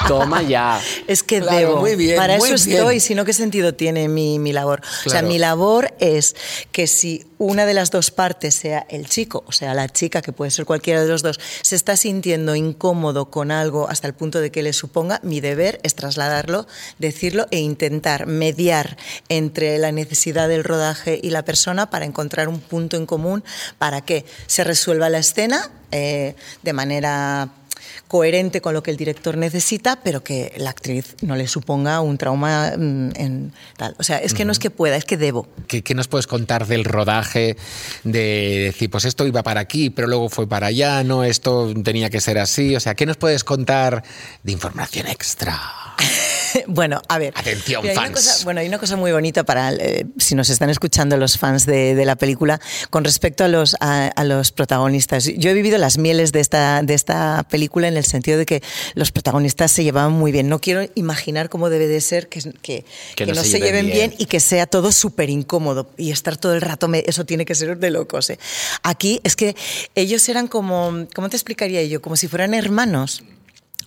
toma 0.07 0.41
ya. 0.41 0.81
Es 1.07 1.23
que 1.23 1.39
Claro, 1.41 1.57
debo. 1.57 1.79
muy 1.81 1.95
bien, 1.95 2.17
Para 2.17 2.37
muy 2.37 2.49
eso 2.51 2.65
bien. 2.65 2.77
estoy, 2.77 2.99
sino 2.99 3.25
qué 3.25 3.33
sentido 3.33 3.73
tiene 3.73 4.07
mi, 4.07 4.39
mi 4.39 4.53
labor. 4.53 4.81
O 5.05 5.09
sea, 5.09 5.21
mi 5.21 5.37
labor 5.37 5.93
es 5.99 6.35
que 6.71 6.87
si 6.87 7.25
una 7.37 7.65
de 7.65 7.73
las 7.73 7.91
dos 7.91 8.11
partes, 8.11 8.55
sea 8.55 8.85
el 8.89 9.07
chico 9.07 9.43
o 9.47 9.51
sea 9.51 9.73
la 9.73 9.89
chica, 9.89 10.21
que 10.21 10.31
puede 10.31 10.51
ser 10.51 10.65
cualquiera 10.65 11.01
de 11.01 11.07
los 11.07 11.21
dos, 11.21 11.39
se 11.61 11.75
está 11.75 11.97
sintiendo 11.97 12.55
incómodo 12.55 13.29
con 13.29 13.51
algo 13.51 13.89
hasta 13.89 14.07
el 14.07 14.13
punto 14.13 14.39
de 14.41 14.51
que 14.51 14.63
le 14.63 14.73
suponga, 14.73 15.19
mi 15.23 15.41
deber 15.41 15.79
es 15.83 15.95
trasladarlo, 15.95 16.67
decirlo 16.99 17.47
e 17.51 17.59
intentar 17.59 18.25
mediar 18.25 18.97
entre 19.29 19.77
la 19.77 19.91
necesidad 19.91 20.47
del 20.47 20.63
rodaje 20.63 21.19
y 21.21 21.29
la 21.29 21.45
persona 21.45 21.89
para 21.89 22.05
encontrar 22.05 22.47
un 22.47 22.59
punto 22.59 22.97
en 22.97 23.05
común 23.05 23.43
para 23.77 24.01
que 24.01 24.25
se 24.47 24.63
resuelva 24.63 25.09
la 25.09 25.19
escena 25.19 25.69
eh, 25.91 26.35
de 26.63 26.73
manera 26.73 27.49
coherente 28.07 28.61
con 28.61 28.73
lo 28.73 28.83
que 28.83 28.91
el 28.91 28.97
director 28.97 29.37
necesita, 29.37 29.99
pero 30.03 30.23
que 30.23 30.53
la 30.57 30.69
actriz 30.69 31.15
no 31.21 31.35
le 31.35 31.47
suponga 31.47 32.01
un 32.01 32.17
trauma 32.17 32.73
mm, 32.77 33.11
en 33.15 33.53
tal. 33.77 33.95
O 33.97 34.03
sea, 34.03 34.17
es 34.17 34.33
que 34.33 34.45
no 34.45 34.51
es 34.51 34.59
que 34.59 34.69
pueda, 34.69 34.95
es 34.95 35.05
que 35.05 35.17
debo. 35.17 35.47
¿Qué, 35.67 35.83
qué 35.83 35.95
nos 35.95 36.07
puedes 36.07 36.27
contar 36.27 36.67
del 36.67 36.85
rodaje? 36.85 37.57
De 38.03 38.65
decir, 38.65 38.89
pues 38.89 39.05
esto 39.05 39.25
iba 39.25 39.43
para 39.43 39.61
aquí, 39.61 39.89
pero 39.89 40.07
luego 40.07 40.29
fue 40.29 40.47
para 40.47 40.67
allá, 40.67 41.03
no, 41.03 41.23
esto 41.23 41.73
tenía 41.83 42.09
que 42.09 42.21
ser 42.21 42.37
así. 42.37 42.75
O 42.75 42.79
sea, 42.79 42.95
¿qué 42.95 43.05
nos 43.05 43.17
puedes 43.17 43.43
contar 43.43 44.03
de 44.43 44.51
información 44.51 45.07
extra? 45.07 45.59
bueno, 46.67 47.01
a 47.07 47.17
ver. 47.19 47.33
Atención, 47.35 47.85
hay 47.87 47.95
fans. 47.95 48.11
cosa- 48.11 48.43
bueno, 48.43 48.59
hay 48.61 48.67
una 48.67 48.77
cosa 48.79 48.95
muy 48.95 49.11
bonita 49.11 49.43
para, 49.43 49.71
eh, 49.73 50.05
si 50.17 50.35
nos 50.35 50.49
están 50.49 50.69
escuchando 50.69 51.17
los 51.17 51.37
fans 51.37 51.65
de, 51.65 51.95
de 51.95 52.05
la 52.05 52.15
película, 52.15 52.59
con 52.89 53.03
respecto 53.03 53.43
a 53.43 53.47
los, 53.47 53.75
a, 53.79 54.07
a 54.07 54.23
los 54.23 54.51
protagonistas. 54.51 55.25
Yo 55.37 55.49
he 55.49 55.53
vivido 55.53 55.77
las 55.77 55.97
mieles 55.97 56.31
de 56.31 56.39
esta, 56.39 56.81
de 56.83 56.93
esta 56.93 57.45
película 57.49 57.87
en 57.87 57.97
el 57.97 58.05
sentido 58.05 58.37
de 58.37 58.45
que 58.45 58.61
los 58.93 59.11
protagonistas 59.11 59.71
se 59.71 59.83
llevaban 59.83 60.11
muy 60.13 60.31
bien. 60.31 60.49
No 60.49 60.59
quiero 60.59 60.87
imaginar 60.95 61.49
cómo 61.49 61.69
debe 61.69 61.87
de 61.87 62.01
ser 62.01 62.27
que, 62.29 62.41
que, 62.61 62.85
que 63.15 63.25
no, 63.25 63.35
se, 63.43 63.59
lleven 63.59 63.87
bien. 63.87 64.13
y 64.17 64.25
que 64.25 64.39
sea 64.39 64.65
todo 64.67 64.91
súper 64.91 65.29
incómodo 65.29 65.89
y 65.97 66.11
estar 66.11 66.37
todo 66.37 66.53
el 66.55 66.61
rato, 66.61 66.87
me- 66.87 67.03
eso 67.07 67.25
tiene 67.25 67.45
que 67.45 67.55
ser 67.55 67.77
de 67.77 67.89
locos. 67.89 68.29
¿eh? 68.29 68.39
Aquí 68.83 69.19
es 69.23 69.35
que 69.35 69.55
ellos 69.95 70.27
eran 70.29 70.47
como, 70.47 71.05
¿cómo 71.13 71.29
te 71.29 71.35
explicaría 71.35 71.83
yo? 71.83 72.01
Como 72.01 72.15
si 72.15 72.27
fueran 72.27 72.53
hermanos. 72.53 73.23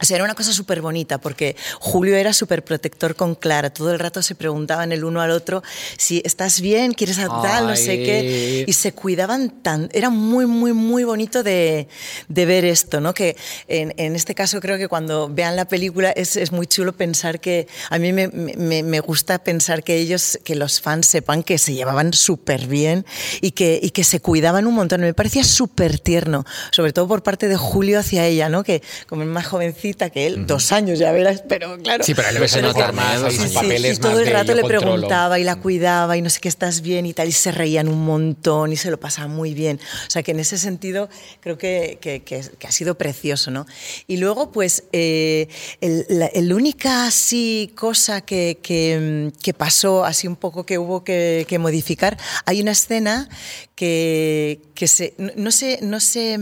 O 0.01 0.05
sea, 0.05 0.17
era 0.17 0.25
una 0.25 0.35
cosa 0.35 0.53
súper 0.53 0.81
bonita 0.81 1.19
porque 1.19 1.57
Julio 1.81 2.17
era 2.17 2.33
súper 2.33 2.65
protector 2.65 3.17
con 3.17 3.35
Clara. 3.35 3.71
Todo 3.71 3.93
el 3.93 3.99
rato 3.99 4.23
se 4.23 4.35
preguntaban 4.35 4.93
el 4.93 5.05
uno 5.05 5.21
al 5.21 5.31
otro 5.33 5.63
si 5.97 6.23
estás 6.25 6.61
bien, 6.61 6.93
quieres 6.95 7.17
tal, 7.17 7.67
no 7.67 7.75
sé 7.77 7.97
qué. 8.05 8.65
Y 8.67 8.73
se 8.75 8.93
cuidaban 8.93 9.51
tan. 9.63 9.89
Era 9.93 10.09
muy, 10.11 10.47
muy, 10.47 10.73
muy 10.73 11.03
bonito 11.05 11.43
de, 11.43 11.89
de 12.29 12.47
ver 12.47 12.65
esto, 12.65 13.01
¿no? 13.01 13.13
Que 13.15 13.37
en, 13.67 13.93
en 13.97 14.15
este 14.15 14.35
caso 14.35 14.61
creo 14.61 14.79
que 14.79 14.87
cuando 14.89 15.29
vean 15.29 15.57
la 15.57 15.65
película 15.67 16.11
es, 16.11 16.37
es 16.37 16.53
muy 16.53 16.67
chulo 16.67 16.93
pensar 16.93 17.41
que. 17.41 17.67
A 17.91 17.99
mí 17.99 18.13
me, 18.13 18.29
me- 18.29 18.83
me 18.83 19.01
gusta 19.01 19.39
pensar 19.43 19.83
que 19.83 19.97
ellos, 19.97 20.39
que 20.45 20.55
los 20.55 20.81
fans 20.81 21.07
sepan 21.07 21.43
que 21.43 21.59
se 21.59 21.75
llevaban 21.75 22.13
súper 22.13 22.67
bien 22.67 23.05
y 23.41 23.51
que, 23.53 23.81
y 23.83 23.91
que 23.91 24.05
se 24.05 24.21
cuidaban 24.21 24.67
un 24.67 24.75
montón. 24.75 25.01
Me 25.01 25.15
parecía 25.15 25.43
súper 25.43 25.99
tierno, 25.99 26.45
sobre 26.71 26.93
todo 26.93 27.09
por 27.09 27.23
parte 27.23 27.49
de 27.49 27.57
Julio 27.57 27.99
hacia 27.99 28.25
ella, 28.27 28.49
¿no? 28.49 28.63
Que 28.63 28.83
como 29.09 29.23
es 29.23 29.29
más 29.29 29.47
jovencita 29.47 29.88
que 30.11 30.27
él, 30.27 30.47
dos 30.47 30.73
años 30.73 30.99
ya 30.99 31.13
verás, 31.13 31.43
pero 31.49 31.79
claro. 31.79 32.05
Sí, 32.05 32.15
pero 32.15 32.31
le 32.33 32.41
ves 32.41 32.53
Se 32.53 32.63
notar 32.63 32.93
más, 32.93 33.23
hay 33.23 33.37
sí, 33.37 33.49
sí, 33.49 33.55
papeles 33.55 33.97
y 33.99 34.01
todo 34.01 34.13
más 34.13 34.21
el 34.27 34.33
rato 34.33 34.55
le 34.55 34.61
controlo. 34.63 34.87
preguntaba 34.93 35.39
y 35.39 35.45
la 35.45 35.57
cuidaba 35.57 36.17
y 36.17 36.23
no 36.23 36.31
sé 36.31 36.41
qué 36.41 36.49
estás 36.49 36.81
bien 36.83 37.07
y 37.07 37.15
tal, 37.15 37.29
y 37.29 37.33
se 37.33 37.53
reían 37.53 37.89
un 37.89 38.05
montón 38.05 38.73
y 38.73 38.77
se 38.77 38.91
lo 38.91 38.99
pasaba 39.01 39.29
muy 39.29 39.55
bien. 39.55 39.81
O 40.07 40.11
sea 40.11 40.23
que 40.23 40.31
en 40.33 40.41
ese 40.41 40.59
sentido 40.59 41.09
creo 41.41 41.59
que, 41.59 41.99
que- 42.01 42.23
que- 42.23 42.45
que 42.59 42.67
ha 42.67 42.73
sido 42.73 42.97
precioso, 42.97 43.51
¿no? 43.51 43.67
Y 44.07 44.17
luego, 44.19 44.53
pues, 44.53 44.85
eh, 44.93 45.49
el, 45.81 46.07
la 46.09 46.27
el 46.27 46.53
única 46.53 47.07
así 47.07 47.73
cosa 47.77 48.21
que, 48.23 48.59
que, 48.63 49.31
pasó, 49.55 50.05
así 50.05 50.27
un 50.29 50.37
poco 50.37 50.65
que 50.65 50.79
hubo 50.79 51.05
que, 51.05 51.45
que 51.49 51.59
modificar, 51.59 52.17
hay 52.45 52.61
una 52.61 52.73
escena 52.73 53.29
que, 53.75 54.61
que 54.75 54.89
se, 54.89 55.15
no, 55.19 55.31
no 55.37 55.51
sé, 55.51 55.79
no 55.83 56.01
sé. 56.01 56.37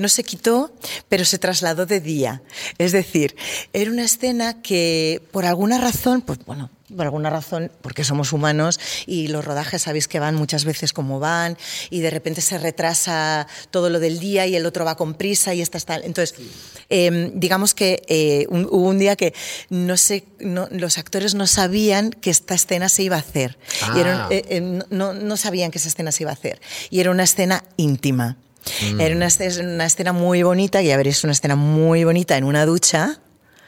No 0.00 0.08
se 0.08 0.24
quitó, 0.24 0.72
pero 1.08 1.24
se 1.24 1.38
trasladó 1.38 1.86
de 1.86 2.00
día. 2.00 2.42
Es 2.78 2.90
decir, 2.92 3.36
era 3.72 3.90
una 3.90 4.04
escena 4.04 4.60
que 4.62 5.22
por 5.30 5.44
alguna 5.44 5.78
razón, 5.78 6.22
pues 6.22 6.38
bueno, 6.46 6.70
por 6.96 7.06
alguna 7.06 7.30
razón, 7.30 7.70
porque 7.82 8.02
somos 8.02 8.32
humanos 8.32 8.80
y 9.06 9.28
los 9.28 9.44
rodajes 9.44 9.82
sabéis 9.82 10.08
que 10.08 10.18
van 10.18 10.34
muchas 10.34 10.64
veces 10.64 10.92
como 10.92 11.20
van 11.20 11.56
y 11.88 12.00
de 12.00 12.10
repente 12.10 12.40
se 12.40 12.58
retrasa 12.58 13.46
todo 13.70 13.90
lo 13.90 14.00
del 14.00 14.18
día 14.18 14.46
y 14.48 14.56
el 14.56 14.66
otro 14.66 14.84
va 14.84 14.96
con 14.96 15.14
prisa 15.14 15.54
y 15.54 15.60
estás 15.60 15.84
tal. 15.84 16.02
Entonces, 16.02 16.34
eh, 16.88 17.30
digamos 17.34 17.74
que 17.74 18.02
eh, 18.08 18.46
un- 18.48 18.64
hubo 18.68 18.88
un 18.88 18.98
día 18.98 19.14
que 19.14 19.34
no 19.68 19.96
sé, 19.96 20.24
no- 20.40 20.66
los 20.72 20.98
actores 20.98 21.34
no 21.36 21.46
sabían 21.46 22.10
que 22.10 22.30
esta 22.30 22.54
escena 22.56 22.88
se 22.88 23.04
iba 23.04 23.14
a 23.16 23.20
hacer. 23.20 23.56
Y 23.94 24.00
era 24.00 24.24
Ah. 24.24 24.28
eh, 24.32 24.42
eh, 24.48 24.80
no, 24.90 25.12
no 25.14 25.36
sabían 25.36 25.70
que 25.70 25.78
esa 25.78 25.88
escena 25.88 26.10
se 26.10 26.24
iba 26.24 26.30
a 26.30 26.34
hacer. 26.34 26.60
Y 26.90 26.98
era 26.98 27.12
una 27.12 27.22
escena 27.22 27.62
íntima. 27.76 28.36
Mm. 28.92 29.00
Era 29.00 29.16
una, 29.16 29.28
una 29.62 29.86
escena 29.86 30.12
muy 30.12 30.42
bonita, 30.42 30.80
que 30.80 30.86
ya 30.88 30.96
veréis 30.96 31.22
una 31.24 31.32
escena 31.32 31.56
muy 31.56 32.04
bonita 32.04 32.36
en 32.36 32.44
una 32.44 32.66
ducha. 32.66 33.20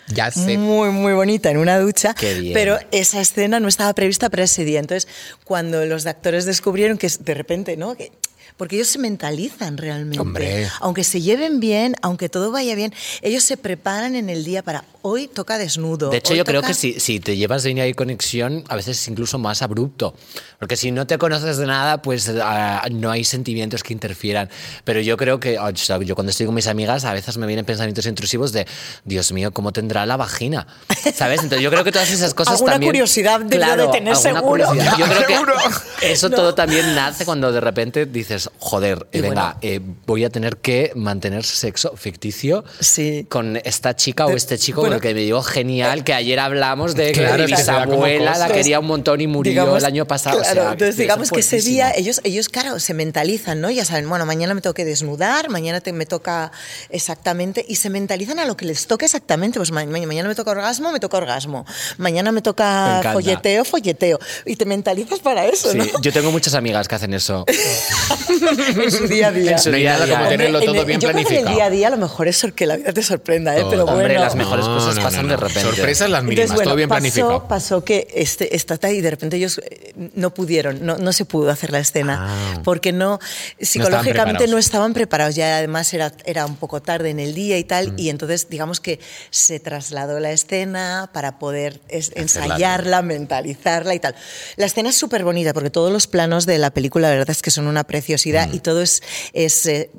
Ya 0.09 0.31
sé. 0.31 0.59
Muy, 0.59 0.91
muy 0.91 1.13
bonita 1.13 1.51
en 1.51 1.59
una 1.59 1.79
ducha. 1.79 2.13
Qué 2.15 2.35
bien. 2.35 2.53
Pero 2.55 2.79
esa 2.91 3.21
escena 3.21 3.61
no 3.61 3.69
estaba 3.69 3.93
prevista 3.95 4.29
para 4.31 4.45
ese 4.45 4.65
día. 4.65 4.81
Entonces, 4.81 5.09
cuando 5.45 5.85
los 5.87 6.07
actores 6.07 6.45
descubrieron 6.45 6.99
que 6.99 7.09
de 7.21 7.35
repente, 7.35 7.77
¿no? 7.77 7.95
Que- 7.95 8.13
porque 8.57 8.77
ellos 8.77 8.89
se 8.89 8.99
mentalizan 8.99 9.77
realmente. 9.77 10.21
Hombre. 10.21 10.69
Aunque 10.81 11.05
se 11.05 11.21
lleven 11.21 11.61
bien, 11.61 11.95
aunque 12.03 12.29
todo 12.29 12.51
vaya 12.51 12.75
bien, 12.75 12.93
ellos 13.23 13.45
se 13.45 13.57
preparan 13.57 14.15
en 14.17 14.29
el 14.31 14.45
día 14.45 14.63
para 14.63 14.85
hoy 15.05 15.27
toca 15.27 15.59
desnudo. 15.59 16.11
De 16.11 16.19
hecho, 16.19 16.35
yo 16.35 16.45
creo 16.45 16.61
toca- 16.61 16.69
que 16.69 16.75
si, 16.75 17.01
si 17.01 17.19
te 17.19 17.37
llevas 17.37 17.65
de 17.65 17.71
línea 17.71 17.87
y 17.89 17.95
conexión, 17.95 18.63
a 18.69 18.77
veces 18.77 19.01
es 19.01 19.09
incluso 19.09 19.37
más 19.39 19.61
abrupto. 19.63 20.15
Porque 20.61 20.77
si 20.77 20.93
no 20.93 21.07
te 21.09 21.19
conoces 21.19 21.57
de 21.57 21.67
nada, 21.67 22.03
pues 22.03 22.31
ah, 22.41 22.87
no 22.91 23.11
hay 23.11 23.25
sentimientos 23.25 23.83
que 23.83 23.93
interfieran. 23.93 24.49
Pero 24.85 25.01
yo 25.01 25.17
creo 25.17 25.41
que, 25.41 25.59
o 25.59 25.75
sea, 25.77 25.99
yo 26.01 26.15
cuando 26.15 26.31
estoy 26.31 26.47
con 26.47 26.55
mis 26.55 26.69
amigas, 26.69 27.05
a 27.05 27.13
veces 27.13 27.37
me 27.37 27.47
vienen 27.49 27.65
pensamientos 27.65 28.07
intrusivos 28.07 28.53
de, 28.53 28.67
Dios 29.05 29.33
mío, 29.33 29.53
¿cómo 29.53 29.73
tendrá 29.73 30.07
la 30.07 30.17
vagina? 30.17 30.67
¿Sabes? 31.15 31.43
Entonces 31.43 31.63
yo 31.65 31.71
creo 31.71 31.83
que 31.83 31.91
todas 31.91 32.11
esas 32.11 32.33
cosas 32.33 32.55
Alguna 32.55 32.73
también... 32.73 32.91
curiosidad 32.93 33.41
debió 33.41 33.77
de 33.77 33.89
tener 33.89 34.15
seguro. 34.17 34.43
curiosidad. 34.47 34.97
Yo 34.99 35.07
creo 35.07 35.27
que 35.27 36.13
eso 36.13 36.31
todo 36.31 36.55
también 36.55 36.95
nace 36.95 37.25
cuando 37.25 37.51
de 37.51 37.61
repente 37.61 38.07
dices, 38.07 38.42
joder, 38.59 39.07
Y 39.13 39.21
venga, 39.21 39.55
bueno. 39.55 39.59
eh, 39.63 39.81
voy 40.07 40.25
a 40.25 40.31
tener 40.31 40.57
que 40.59 40.93
mantener 40.95 41.45
sexo 41.45 41.97
ficticio 41.97 42.65
Sí. 42.81 43.27
con 43.29 43.57
esta 43.65 43.97
chica 43.97 44.25
o 44.25 44.29
Pero, 44.29 44.37
este 44.37 44.59
chico 44.59 44.81
bueno, 44.81 44.97
con 44.97 45.05
el 45.07 45.09
que 45.09 45.15
me 45.15 45.25
llevo 45.25 45.43
genial, 45.43 46.05
que 46.05 46.15
ayer 46.15 46.39
hablamos 46.39 46.95
de 46.95 47.13
que 47.13 47.21
Claro, 47.21 47.37
que 47.47 47.55
bisabuela 47.55 48.37
la 48.39 48.49
quería 48.49 48.81
un 48.81 48.87
montón 48.87 49.21
y 49.21 49.27
murió 49.27 49.53
Digamos, 49.53 49.79
el 49.79 49.85
año 49.85 50.07
pasado. 50.07 50.39
o 50.39 50.43
Claro, 50.43 50.63
sea, 50.63 50.73
entonces 50.73 50.97
digamos 50.97 51.31
que 51.31 51.41
ese 51.41 51.61
día 51.61 51.93
ellos, 51.97 52.21
ellos, 52.25 52.49
claro, 52.49 52.79
se 52.81 52.95
mentalizan, 52.95 53.61
¿no? 53.61 53.71
Ya 53.71 53.85
saben, 53.85 54.09
bueno, 54.09 54.27
mañana 54.27 54.55
me 54.55 54.61
tengo 54.61 54.75
que 54.75 54.85
desnudar, 54.85 55.49
mañana 55.49 55.81
te- 55.81 55.93
me 55.93 56.07
toca 56.07 56.53
exactamente, 56.91 57.65
y 57.67 57.77
se 57.77 57.91
mentalizan 57.91 58.39
a 58.39 58.45
lo 58.45 58.57
que 58.57 58.65
les 58.67 58.87
toque 58.87 59.07
exactamente. 59.07 59.59
Pues 59.59 59.71
ma- 59.73 59.85
ma- 59.87 60.07
mañana 60.07 60.29
me 60.29 60.35
toca 60.35 60.51
orgasmo, 60.51 60.93
me 60.93 61.01
toca 61.01 61.17
orgasmo. 61.17 61.65
Mañana 61.99 62.31
me 62.31 62.43
Me 62.43 62.45
toca 62.45 62.99
encanta. 62.99 63.13
folleteo, 63.13 63.65
folleteo. 63.65 64.19
Y 64.47 64.57
te 64.57 64.65
mentalizas 64.65 65.21
para 65.21 65.47
eso, 65.47 65.71
Sí, 65.71 65.79
¿no? 65.79 65.85
yo 66.03 66.13
tengo 66.13 66.33
muchas 66.33 66.55
amigas 66.55 66.89
que 66.89 66.95
hacen 66.97 67.15
eso. 67.15 67.45
en 68.83 68.91
su 68.91 69.07
día 69.09 69.29
a 69.29 69.33
día. 69.33 69.53
En 69.53 69.59
su 69.59 69.71
No 69.71 69.77
día 69.77 69.95
a 69.97 70.05
día. 70.05 70.17
como 70.17 70.29
tenerlo 70.29 70.59
en 70.61 70.65
todo 70.67 70.81
el- 70.81 70.87
bien 70.87 71.01
yo 71.01 71.09
creo 71.09 71.17
que 71.17 71.21
en 71.21 71.27
planificado. 71.27 71.49
el 71.51 71.55
día 71.57 71.65
a 71.67 71.71
día 71.71 71.87
a 71.89 71.91
lo 71.91 71.97
mejor 71.99 72.29
es 72.29 72.47
que 72.55 72.67
la 72.67 72.77
vida 72.77 72.93
te 72.93 73.03
sorprenda, 73.03 73.57
¿eh? 73.57 73.65
Pero 73.71 73.85
Hombre, 73.85 74.07
bueno. 74.09 74.21
las 74.21 74.35
mejores 74.35 74.67
cosas 74.67 74.99
pasan 74.99 75.29
de 75.29 75.37
repente. 75.37 75.61
Sorpresas 75.63 76.11
las 76.11 76.23
mínimas, 76.25 76.43
Entonces, 76.45 76.55
bueno, 76.57 76.69
todo 76.71 76.77
bien 76.77 76.89
pasó, 76.89 77.01
planificado. 77.01 77.49
pasó 77.49 77.85
que 77.85 78.09
este, 78.15 78.57
esta 78.57 78.77
ta- 78.79 78.91
y 78.91 79.01
de 79.01 79.11
repente 79.11 79.37
ellos 79.37 79.59
eh, 79.65 79.93
no 80.15 80.33
pudieron, 80.35 80.85
no, 80.85 80.99
no 80.99 81.13
se 81.13 81.25
pudo 81.25 81.51
hacer 81.51 81.71
la 81.73 81.79
escena, 81.79 82.19
Ah. 82.55 82.61
porque 82.65 82.93
no, 82.93 83.19
psicológicamente 83.61 84.13
preparados. 84.13 84.51
no 84.51 84.59
estaban 84.59 84.95
preparados, 84.95 85.35
ya 85.35 85.59
además 85.59 85.93
era, 85.95 86.13
era 86.25 86.47
un 86.47 86.57
poco 86.57 86.83
tarde 86.83 87.11
en 87.11 87.21
el 87.21 87.35
día 87.35 87.59
y 87.59 87.65
Mm. 87.65 87.67
tal, 87.67 87.95
y 87.97 88.09
entonces 88.11 88.49
digamos 88.49 88.81
que 88.81 89.01
se 89.31 89.61
trasladó 89.61 90.21
la 90.21 90.33
escena 90.33 91.11
para 91.13 91.39
poder 91.39 91.81
es- 91.89 92.13
ensayarla, 92.15 93.03
mentalizarla 93.03 93.95
y 93.95 94.01
tal. 94.01 94.15
La 94.57 94.67
escena 94.67 94.91
es 94.91 94.97
súper 94.97 95.25
bonita 95.25 95.53
porque 95.53 95.71
todos 95.71 95.93
los 95.93 96.07
planos 96.07 96.47
de 96.47 96.59
la 96.59 96.71
película 96.71 97.09
la 97.09 97.15
verdad 97.17 97.31
es 97.31 97.43
que 97.43 97.51
son 97.51 97.67
una 97.67 97.85
Mm. 98.31 98.55
y 98.55 98.59
todo 98.61 98.83
es... 98.83 99.03
es 99.33 99.67
eh, 99.67 99.91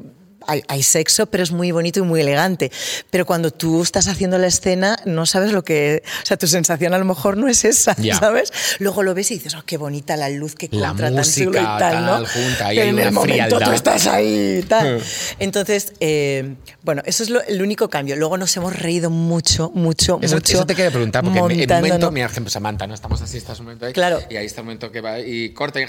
hay, 0.47 0.63
hay 0.67 0.83
sexo, 0.83 1.25
pero 1.27 1.43
es 1.43 1.51
muy 1.51 1.71
bonito 1.71 1.99
y 1.99 2.03
muy 2.03 2.21
elegante. 2.21 2.71
Pero 3.09 3.25
cuando 3.25 3.51
tú 3.51 3.81
estás 3.83 4.07
haciendo 4.07 4.37
la 4.37 4.47
escena, 4.47 4.97
no 5.05 5.25
sabes 5.25 5.51
lo 5.51 5.63
que. 5.63 6.03
O 6.23 6.25
sea, 6.25 6.37
tu 6.37 6.47
sensación 6.47 6.93
a 6.93 6.97
lo 6.97 7.05
mejor 7.05 7.37
no 7.37 7.47
es 7.47 7.65
esa, 7.65 7.95
Ya. 7.97 8.17
¿sabes? 8.17 8.51
Luego 8.79 9.03
lo 9.03 9.13
ves 9.13 9.31
y 9.31 9.35
dices, 9.35 9.55
oh, 9.55 9.63
qué 9.65 9.77
bonita 9.77 10.15
la 10.17 10.29
luz 10.29 10.55
que 10.55 10.69
La 10.71 10.89
contra 10.89 11.07
tan 11.07 11.15
música, 11.17 11.45
chulo 11.45 11.59
y 11.61 11.63
tal, 11.63 12.05
¿no? 12.05 12.11
tal, 12.13 12.27
junta, 12.27 12.67
ahí 12.67 12.75
Pero 12.77 12.81
hay 12.83 12.89
en 12.89 12.95
una 12.95 13.03
el 13.03 13.11
momento 13.11 13.59
tú 13.59 13.71
estás 13.71 14.07
ahí 14.07 14.59
y 14.59 14.63
tal. 14.63 15.01
Entonces, 15.39 15.93
eh, 15.99 16.55
bueno, 16.83 17.01
eso 17.05 17.23
es 17.23 17.29
lo- 17.29 17.43
el 17.43 17.61
único 17.61 17.89
cambio. 17.89 18.15
Luego 18.15 18.37
nos 18.37 18.55
hemos 18.57 18.75
reído 18.75 19.09
mucho, 19.09 19.71
mucho, 19.73 20.19
Eso, 20.21 20.35
mucho. 20.35 20.53
eso 20.53 20.65
te 20.65 20.75
quería 20.75 20.91
preguntar, 20.91 21.23
porque 21.23 21.39
en- 21.39 21.45
montándonos. 21.45 21.81
momento, 21.89 22.11
mira, 22.11 22.25
ejemplo, 22.27 22.49
Samantha, 22.49 22.87
¿no? 22.87 22.93
Estamos 22.93 23.21
así, 23.21 23.37
estás 23.37 23.59
un 23.59 23.65
momento 23.65 23.85
ahí. 23.85 23.93
Claro. 23.93 24.19
Y 24.29 24.35
ahí 24.37 24.45
está 24.45 24.61
un 24.61 24.67
momento 24.67 24.91
que 24.91 25.01
va 25.01 25.19
y 25.19 25.49
corta 25.53 25.79
y. 25.81 25.85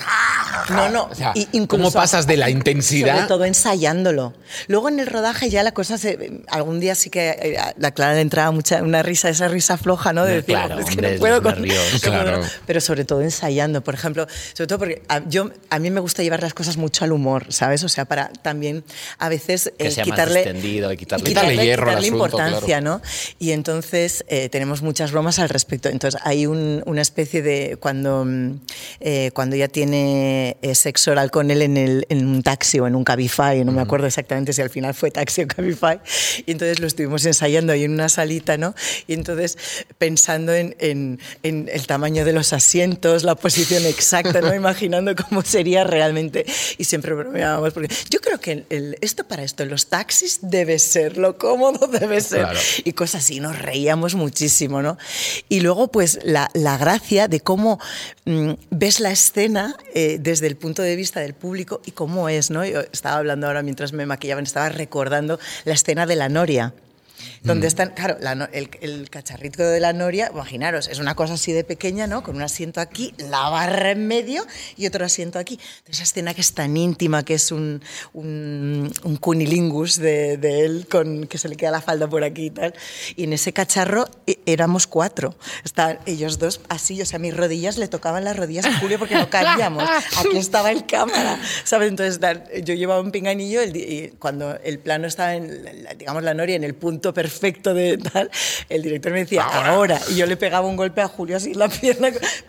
No, 0.71 0.89
no. 0.89 1.05
O 1.11 1.15
sea, 1.15 1.33
y 1.35 1.49
incluso- 1.53 1.69
¿Cómo 1.69 1.93
pasas 1.93 2.27
de 2.27 2.37
la 2.37 2.51
intensidad? 2.51 3.15
Sobre 3.15 3.29
todo 3.29 3.45
ensayándolo. 3.45 4.35
Luego 4.69 4.89
en 4.89 5.01
el 5.01 5.07
rodaje 5.07 5.51
ya 5.51 5.63
la 5.63 5.73
cosa 5.73 5.99
se. 5.99 6.43
Algún 6.49 6.81
día 6.81 6.95
sí 6.95 7.11
que 7.11 7.31
eh, 7.31 7.59
a 7.59 7.75
la 7.79 7.93
Clara 7.93 8.15
le 8.15 8.21
entraba 8.21 8.51
mucha, 8.51 8.83
una 8.83 9.03
risa, 9.03 9.29
esa 9.29 9.49
risa 9.49 9.77
floja, 9.77 10.13
¿no? 10.13 10.25
De 10.25 10.35
decir, 10.37 10.55
claro, 10.55 10.79
"Es 10.79 10.87
que 10.87 10.93
hombre, 10.93 11.15
no 11.15 11.19
puedo 11.21 11.43
con- 11.43 11.55
nervios". 11.55 11.93
no 11.95 11.99
puedo, 12.01 12.13
Claro. 12.25 12.39
¿no? 12.43 12.49
Pero 12.67 12.81
sobre 12.81 13.05
todo 13.05 13.21
ensayando, 13.23 13.83
por 13.83 13.95
ejemplo. 13.95 14.27
Sobre 14.53 14.67
todo 14.67 14.79
porque 14.79 15.03
a, 15.09 15.23
yo, 15.29 15.51
a 15.71 15.79
mí 15.79 15.91
me 15.91 16.01
gusta 16.01 16.23
llevar 16.23 16.43
las 16.43 16.55
cosas 16.55 16.77
mucho 16.77 17.05
al 17.05 17.13
humor, 17.13 17.47
¿sabes? 17.51 17.83
O 17.85 17.89
sea, 17.89 18.05
para 18.05 18.29
también 18.29 18.85
a 19.19 19.29
veces 19.29 19.73
Que 19.79 19.89
eh, 19.89 19.95
quitarle. 20.03 20.41
y 20.43 20.97
quitarle- 20.97 21.25
Quitarle 21.25 21.57
hierro 21.65 21.91
al 21.91 21.99
quitarle 21.99 22.07
asunto, 22.09 22.25
importancia, 22.27 22.81
¿no? 22.81 23.01
Y 23.39 23.53
entonces 23.53 24.25
eh, 24.29 24.49
tenemos 24.49 24.83
muchas 24.83 25.13
bromas 25.13 25.39
al 25.39 25.49
respecto. 25.49 25.89
Entonces 25.89 26.21
hay 26.25 26.47
un- 26.47 26.83
una 26.87 27.03
especie 27.03 27.43
de. 27.43 27.77
Cuando, 27.81 28.25
mm, 28.25 28.61
eh, 29.01 29.31
cuando 29.35 29.57
ella 29.57 29.69
tiene 29.69 30.57
eh, 30.63 30.75
sexo 30.75 31.11
oral 31.13 31.31
con 31.31 31.51
él 31.51 31.63
en, 31.63 31.77
el, 31.77 32.07
en 32.09 32.27
un 32.27 32.43
taxi 32.43 32.79
o 32.79 32.87
en 32.87 32.95
un 32.95 33.05
Cabify, 33.05 33.65
no 33.65 33.73
me 33.73 33.81
acuerdo 33.83 34.07
exactamente 34.07 34.34
si 34.53 34.63
al 34.63 34.71
final 34.71 34.95
fue 34.95 35.11
taxi 35.11 35.43
o 35.43 35.49
Cabify, 35.49 36.01
y 36.47 36.51
entonces 36.53 36.81
lo 36.81 36.87
estuvimos 36.87 37.25
ensayando 37.25 37.73
ahí 37.73 37.85
en 37.85 37.93
una 37.93 38.09
salita, 38.09 38.57
¿no? 38.57 38.75
Y 39.07 39.15
entonces 39.15 39.57
pensando 39.99 40.53
en, 40.55 40.75
en- 40.79 41.19
en 41.43 41.69
el 41.73 41.87
tamaño 41.87 42.25
de 42.25 42.33
los 42.33 42.53
asientos, 42.53 43.23
la 43.25 43.35
posición 43.35 43.85
exacta, 43.87 44.41
¿no? 44.41 44.55
Imaginando 44.65 45.15
cómo 45.15 45.43
sería 45.43 45.85
realmente. 45.85 46.45
Y 46.79 46.85
siempre 46.85 47.15
bromeábamos, 47.15 47.73
porque 47.73 47.89
yo 48.11 48.21
creo 48.21 48.39
que 48.41 48.53
el- 48.53 48.67
el- 48.71 48.99
esto 49.01 49.25
para 49.25 49.43
esto, 49.43 49.65
los 49.65 49.87
taxis 49.89 50.39
debe 50.43 50.79
ser, 50.79 51.17
lo 51.19 51.39
cómodo 51.39 51.87
debe 51.87 52.21
ser. 52.21 52.41
Claro. 52.41 52.59
Y 52.85 52.93
cosas 52.93 53.23
así, 53.25 53.41
nos 53.41 53.59
reíamos 53.59 54.15
muchísimo, 54.15 54.83
¿no? 54.83 54.99
Y 55.49 55.61
luego, 55.61 55.89
pues, 55.89 56.19
la, 56.25 56.51
la 56.55 56.77
gracia 56.79 57.29
de 57.29 57.41
cómo 57.41 57.79
mm, 58.25 58.53
ves 58.71 59.01
la 59.01 59.11
escena 59.13 59.77
eh, 59.95 60.19
desde 60.21 60.47
el 60.47 60.57
punto 60.57 60.83
de 60.83 60.97
vista 60.97 61.21
del 61.21 61.35
público 61.35 61.81
y 61.87 61.93
cómo 61.93 62.29
es, 62.29 62.51
¿no? 62.51 62.65
Yo 62.65 62.81
estaba 62.93 63.17
hablando 63.17 63.47
ahora 63.47 63.63
mientras 63.63 63.93
me 63.93 64.07
maquillaban, 64.25 64.45
estaba 64.45 64.69
recordando 64.71 65.39
la 65.65 65.75
escena 65.75 66.07
de 66.07 66.17
la 66.17 66.29
Noria. 66.29 66.73
Donde 67.43 67.67
están, 67.67 67.91
claro, 67.91 68.17
la 68.21 68.33
el, 68.53 68.71
el 68.81 69.09
cacharrito 69.09 69.63
de 69.63 69.79
la 69.79 69.93
noria, 69.93 70.31
imaginaros, 70.33 70.89
es 70.89 70.99
una 70.99 71.15
cosa 71.15 71.35
así 71.35 71.53
de 71.53 71.63
pequeña, 71.63 72.07
¿no? 72.07 72.23
Con 72.23 72.37
un 72.37 72.43
asiento 72.43 72.81
aquí, 72.81 73.15
la 73.19 73.49
barra 73.51 73.93
en 73.93 74.07
medio 74.07 74.47
y 74.77 74.87
otro 74.87 75.05
asiento 75.05 75.39
aquí. 75.39 75.59
Esa 75.87 76.03
escena 76.03 76.35
que 76.35 76.41
es 76.41 76.53
tan 76.53 76.77
íntima, 76.77 77.23
que 77.23 77.35
es 77.35 77.53
un, 77.53 77.83
un, 78.15 78.93
un 79.05 79.17
cunilingus 79.17 79.97
de, 79.99 80.39
de 80.39 80.65
él, 80.65 80.87
con, 80.91 81.27
que 81.27 81.39
se 81.39 81.49
le 81.49 81.57
queda 81.57 81.71
la 81.71 81.81
falda 81.81 82.09
por 82.09 82.25
aquí 82.25 82.47
y 82.47 82.51
tal. 82.51 82.75
Y 83.15 83.25
en 83.25 83.35
ese 83.35 83.53
cacharro 83.53 84.09
éramos 84.47 84.87
cuatro. 84.87 85.35
Estaban 85.65 85.99
ellos 86.07 86.39
dos 86.39 86.61
así, 86.69 87.01
o 87.01 87.07
sea, 87.07 87.19
mis 87.19 87.37
rodillas 87.37 87.79
le 87.79 87.89
tocaban 87.89 88.25
las 88.25 88.37
rodillas 88.37 88.67
a 88.67 88.79
Julio 88.79 88.99
porque 88.99 89.15
no 89.15 89.31
cabíamos. 89.31 89.85
Aquí 90.19 90.37
estaba 90.37 90.71
el 90.71 90.87
cámara, 90.87 91.39
¿sabes? 91.65 91.89
Entonces, 91.89 92.21
yo 92.65 92.75
llevaba 92.75 93.01
un 93.01 93.11
pinganillo 93.11 93.63
y 93.63 94.15
cuando 94.19 94.57
el 94.63 94.79
plano 94.79 95.07
estaba 95.07 95.35
en, 95.35 95.87
digamos, 95.99 96.23
la 96.23 96.35
noria 96.35 96.57
en 96.57 96.65
el 96.65 96.75
punto 96.75 97.15
perfecto 97.15 97.75
de 97.75 97.99
tal, 97.99 98.31
el 98.69 98.83
director 98.83 99.13
me 99.13 99.21
decía, 99.21 99.43
ahora. 99.43 100.01
Y 100.11 100.17
yo 100.17 100.27
le 100.27 100.37
pegaba 100.37 100.67
un 100.67 100.77
golpe 100.77 101.01
a 101.01 101.09
Julio 101.09 101.37
así 101.37 101.53
en 101.53 101.59
la 101.59 101.69
pierna, 101.69 102.09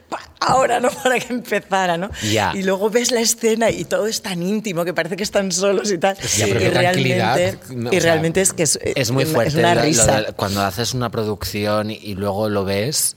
¡pa! 0.09 0.19
Ahora, 0.39 0.79
¿no? 0.79 0.89
Para 1.03 1.19
que 1.19 1.33
empezara, 1.33 1.97
¿no? 1.97 2.09
Ya. 2.31 2.51
Y 2.55 2.63
luego 2.63 2.89
ves 2.89 3.11
la 3.11 3.21
escena 3.21 3.69
y 3.69 3.85
todo 3.85 4.07
es 4.07 4.21
tan 4.21 4.41
íntimo 4.43 4.85
que 4.85 4.93
parece 4.93 5.15
que 5.15 5.23
están 5.23 5.51
solos 5.51 5.91
y 5.91 5.97
tal. 5.97 6.17
Ya, 6.37 6.45
pero 6.47 6.61
y 6.61 6.67
realmente, 6.69 7.57
no, 7.73 7.89
y 7.89 7.99
sea, 7.99 8.11
realmente 8.13 8.41
es 8.41 8.53
que 8.53 8.63
es, 8.63 8.79
Es 8.83 9.11
muy 9.11 9.25
fuerte 9.25 9.49
Es 9.49 9.55
una 9.55 9.75
lo- 9.75 9.81
lo 9.81 9.87
risa. 9.87 10.23
cuando 10.35 10.61
haces 10.61 10.93
una 10.93 11.09
producción 11.09 11.91
y 11.91 12.15
luego 12.15 12.49
lo 12.49 12.63
ves 12.65 13.15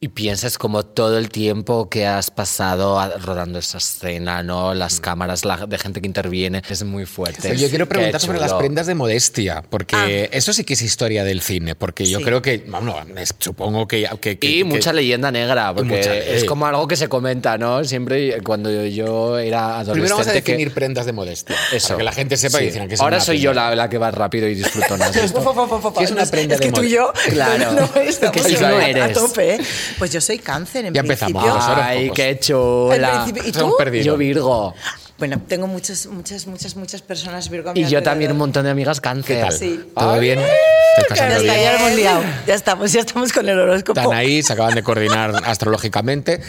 y 0.00 0.08
piensas 0.08 0.58
como 0.58 0.84
todo 0.84 1.16
el 1.16 1.30
tiempo 1.30 1.88
que 1.88 2.04
has 2.06 2.30
pasado 2.30 3.00
rodando 3.20 3.58
esa 3.58 3.78
escena, 3.78 4.42
¿no? 4.42 4.74
Las 4.74 5.00
cámaras, 5.00 5.46
la 5.46 5.64
de 5.66 5.78
gente 5.78 6.02
que 6.02 6.06
interviene, 6.06 6.60
es 6.68 6.84
muy 6.84 7.06
fuerte. 7.06 7.56
Yo 7.56 7.70
quiero 7.70 7.88
preguntar 7.88 8.20
sobre 8.20 8.38
las 8.38 8.52
prendas 8.52 8.86
de 8.86 8.94
modestia, 8.94 9.62
porque 9.70 10.28
eso 10.30 10.52
sí 10.52 10.62
que 10.64 10.74
es 10.74 10.82
historia 10.82 11.24
del 11.24 11.40
cine, 11.40 11.74
porque 11.74 12.04
yo 12.04 12.18
Sí. 12.18 12.24
creo 12.24 12.42
que, 12.42 12.58
bueno, 12.68 12.96
es- 13.16 13.34
supongo 13.38 13.88
que... 13.88 14.06
que- 14.20 14.38
que- 14.38 14.46
Y 14.46 14.58
que- 14.58 14.64
mucha 14.64 14.92
leyenda 14.92 15.30
negra, 15.30 15.72
porque 15.74 15.96
mucha- 15.96 16.14
es 16.14 16.42
eh. 16.42 16.46
como 16.46 16.66
algo 16.66 16.86
que 16.86 16.96
se 16.96 17.08
comenta, 17.08 17.56
¿no? 17.56 17.82
Siempre 17.84 18.42
cuando 18.42 18.70
yo 18.86 19.38
era 19.38 19.78
adolescente. 19.78 19.92
Primero 19.92 20.14
vamos 20.16 20.26
a 20.28 20.32
que- 20.32 20.40
definir 20.40 20.74
prendas 20.74 21.06
de 21.06 21.12
modestia, 21.12 21.56
Eso. 21.72 21.88
para 21.88 21.98
que 21.98 22.04
la 22.04 22.12
gente 22.12 22.36
sepa 22.36 22.58
Sí. 22.58 22.70
que 22.72 22.94
es 22.94 23.00
Ahora 23.00 23.20
soy 23.20 23.36
prenda. 23.38 23.44
yo 23.44 23.54
la, 23.54 23.74
la 23.74 23.88
que 23.88 23.96
va 23.96 24.10
rápido 24.10 24.48
y 24.48 24.54
disfrutona 24.54 25.08
de 25.10 25.24
esto. 25.24 25.94
¿Qué 25.96 26.04
es 26.04 26.10
una 26.10 26.26
prenda 26.26 26.56
es 26.56 26.60
de 26.60 26.66
que 26.66 26.72
tú 26.72 26.82
y 26.82 26.90
yo 26.90 27.10
Claro. 27.30 27.72
no, 27.72 28.00
estamos 28.02 28.36
Que 28.36 28.42
si 28.56 28.62
a- 28.62 28.68
no 28.68 28.80
eres. 28.80 29.02
a 29.02 29.12
tope. 29.14 29.54
¿eh? 29.54 29.60
Pues 29.98 30.12
yo 30.12 30.20
soy 30.20 30.38
cáncer 30.38 30.86
en 30.86 30.94
Ya 30.94 31.00
empezamos. 31.00 31.32
principio. 31.42 31.52
Horóscopos. 31.54 31.84
Ay, 31.84 32.10
qué 32.14 32.38
chula. 32.38 33.24
principio- 33.24 33.42
¿Y 33.48 33.52
tú? 33.52 33.74
perdido. 33.76 34.04
Yo 34.04 34.16
Virgo. 34.16 34.74
Bueno, 35.16 35.40
tengo 35.46 35.68
muchas, 35.68 36.06
muchas, 36.06 36.46
muchas, 36.48 36.74
muchas 36.74 37.00
personas 37.00 37.48
Virgo 37.48 37.70
a 37.70 37.72
mi 37.72 37.80
Y 37.82 37.86
yo 37.88 38.02
también 38.02 38.32
un 38.32 38.38
montón 38.38 38.64
de 38.64 38.70
amigas 38.70 39.00
cáncer. 39.00 39.36
¿Qué 39.36 39.42
tal? 39.42 39.52
Sí. 39.52 39.80
¿Todo 39.96 40.18
bien? 40.18 40.40
¿Estás 40.40 40.50
Ya 40.98 41.08
pasando 41.08 41.34
está, 41.36 41.52
bien? 41.54 41.64
ya 41.64 41.72
lo 41.72 41.78
hemos 41.78 41.92
liado. 41.96 42.22
Ya 42.46 42.54
estamos, 42.54 42.92
ya 42.92 43.00
estamos 43.00 43.32
con 43.32 43.48
el 43.48 43.58
horóscopo. 43.58 44.00
Están 44.00 44.16
ahí, 44.16 44.42
se 44.42 44.52
acaban 44.52 44.74
de 44.74 44.82
coordinar 44.82 45.32
astrológicamente. 45.44 46.40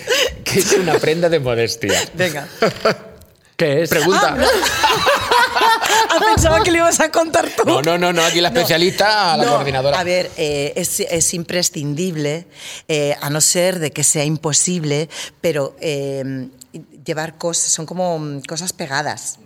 ¿Qué 0.44 0.60
es 0.60 0.72
una 0.74 0.96
prenda 0.96 1.30
de 1.30 1.40
modestia? 1.40 1.94
Venga. 2.16 2.48
¿Qué 3.56 3.84
es? 3.84 3.90
Pregunta. 3.90 4.36
Ah, 4.38 4.46
pensaba 6.20 6.64
que 6.64 6.72
le 6.72 6.78
ibas 6.80 7.00
a 7.00 7.10
contar 7.12 7.50
tú. 7.56 7.64
No, 7.66 7.82
no, 7.82 7.98
no, 7.98 8.14
no, 8.14 8.24
aquí 8.24 8.42
la 8.42 8.50
especialista, 8.50 9.34
a 9.34 9.38
la 9.38 9.46
No, 9.46 9.52
coordinadora. 9.56 10.00
A 10.00 10.04
ver, 10.04 10.32
eh, 10.38 10.74
es, 10.76 11.00
es 11.00 11.34
imprescindible, 11.34 12.48
eh, 12.88 13.16
a 13.22 13.30
no 13.30 13.42
ser 13.42 13.80
de 13.80 13.92
que 13.92 14.04
sea 14.04 14.24
imposible, 14.24 15.10
pero 15.42 15.76
eh, 15.80 16.48
llevar 17.06 17.38
cosas, 17.38 17.72
son 17.72 17.86
como 17.86 18.18
mm, 18.20 18.42
cosas 18.42 18.74
pegadas. 18.74 19.40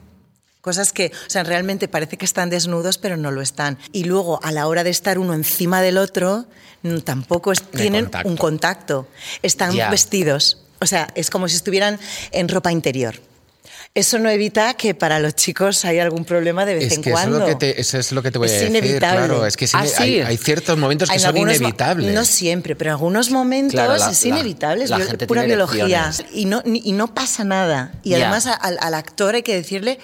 Cosas 0.61 0.91
que, 0.91 1.11
o 1.25 1.29
sea, 1.29 1.43
realmente 1.43 1.87
parece 1.87 2.17
que 2.17 2.25
están 2.25 2.49
desnudos, 2.49 2.97
pero 2.97 3.15
no 3.15 3.31
lo 3.31 3.41
están. 3.41 3.77
Y 3.93 4.03
luego, 4.03 4.39
a 4.43 4.51
la 4.51 4.67
hora 4.67 4.83
de 4.83 4.89
estar 4.89 5.17
uno 5.17 5.33
encima 5.33 5.81
del 5.81 5.97
otro, 5.97 6.45
mm, 6.83 6.97
tampoco 6.99 7.51
es- 7.53 7.61
tienen 7.63 8.05
contacto. 8.05 8.29
un 8.29 8.37
contacto. 8.37 9.07
Están 9.41 9.71
Ya. 9.73 9.89
vestidos. 9.89 10.63
O 10.81 10.85
sea, 10.85 11.07
es 11.15 11.29
como 11.29 11.47
si 11.47 11.55
estuvieran 11.55 11.97
en 12.31 12.49
ropa 12.49 12.71
interior. 12.71 13.21
Eso 13.95 14.19
no 14.19 14.29
evita 14.29 14.75
que 14.75 14.93
para 14.93 15.19
los 15.19 15.33
chicos 15.35 15.83
haya 15.83 16.03
algún 16.03 16.23
problema 16.23 16.63
de 16.65 16.75
vez 16.75 16.83
Es 16.85 16.93
en 16.93 17.01
que 17.01 17.09
eso 17.09 17.17
es, 17.19 17.25
cuando. 17.25 17.39
lo 17.39 17.45
que 17.47 17.55
te, 17.55 17.81
eso 17.81 17.97
es 17.97 18.11
lo 18.11 18.21
que 18.21 18.31
te 18.31 18.37
voy 18.37 18.45
Es 18.47 18.51
a 18.53 18.55
decir. 18.55 18.69
inevitable. 18.69 19.17
Claro, 19.27 19.45
es 19.45 19.57
que 19.57 19.65
es 19.65 19.73
Ah, 19.75 19.85
sí. 19.85 20.03
hay, 20.03 20.19
hay 20.21 20.37
ciertos 20.37 20.77
momentos 20.77 21.09
que 21.09 21.15
En 21.15 21.21
son 21.21 21.35
inevitables. 21.35 22.13
No 22.13 22.23
siempre, 22.23 22.75
pero 22.75 22.89
en 22.91 22.93
algunos 22.93 23.31
momentos 23.31 23.73
Claro, 23.73 23.97
la- 23.97 24.11
es 24.11 24.21
la- 24.23 24.29
inevitable, 24.29 24.83
es 24.83 24.89
la 24.91 24.97
bio- 24.97 25.07
gente 25.07 25.27
pura 25.27 25.41
tiene 25.41 25.55
biología. 25.55 26.11
Y 26.33 26.45
no, 26.45 26.61
y 26.65 26.91
no 26.93 27.13
pasa 27.13 27.43
nada. 27.43 27.91
Y 28.03 28.13
además 28.13 28.45
al 28.47 28.93
actor 28.93 29.35
hay 29.35 29.43
que 29.43 29.55
decirle 29.55 29.99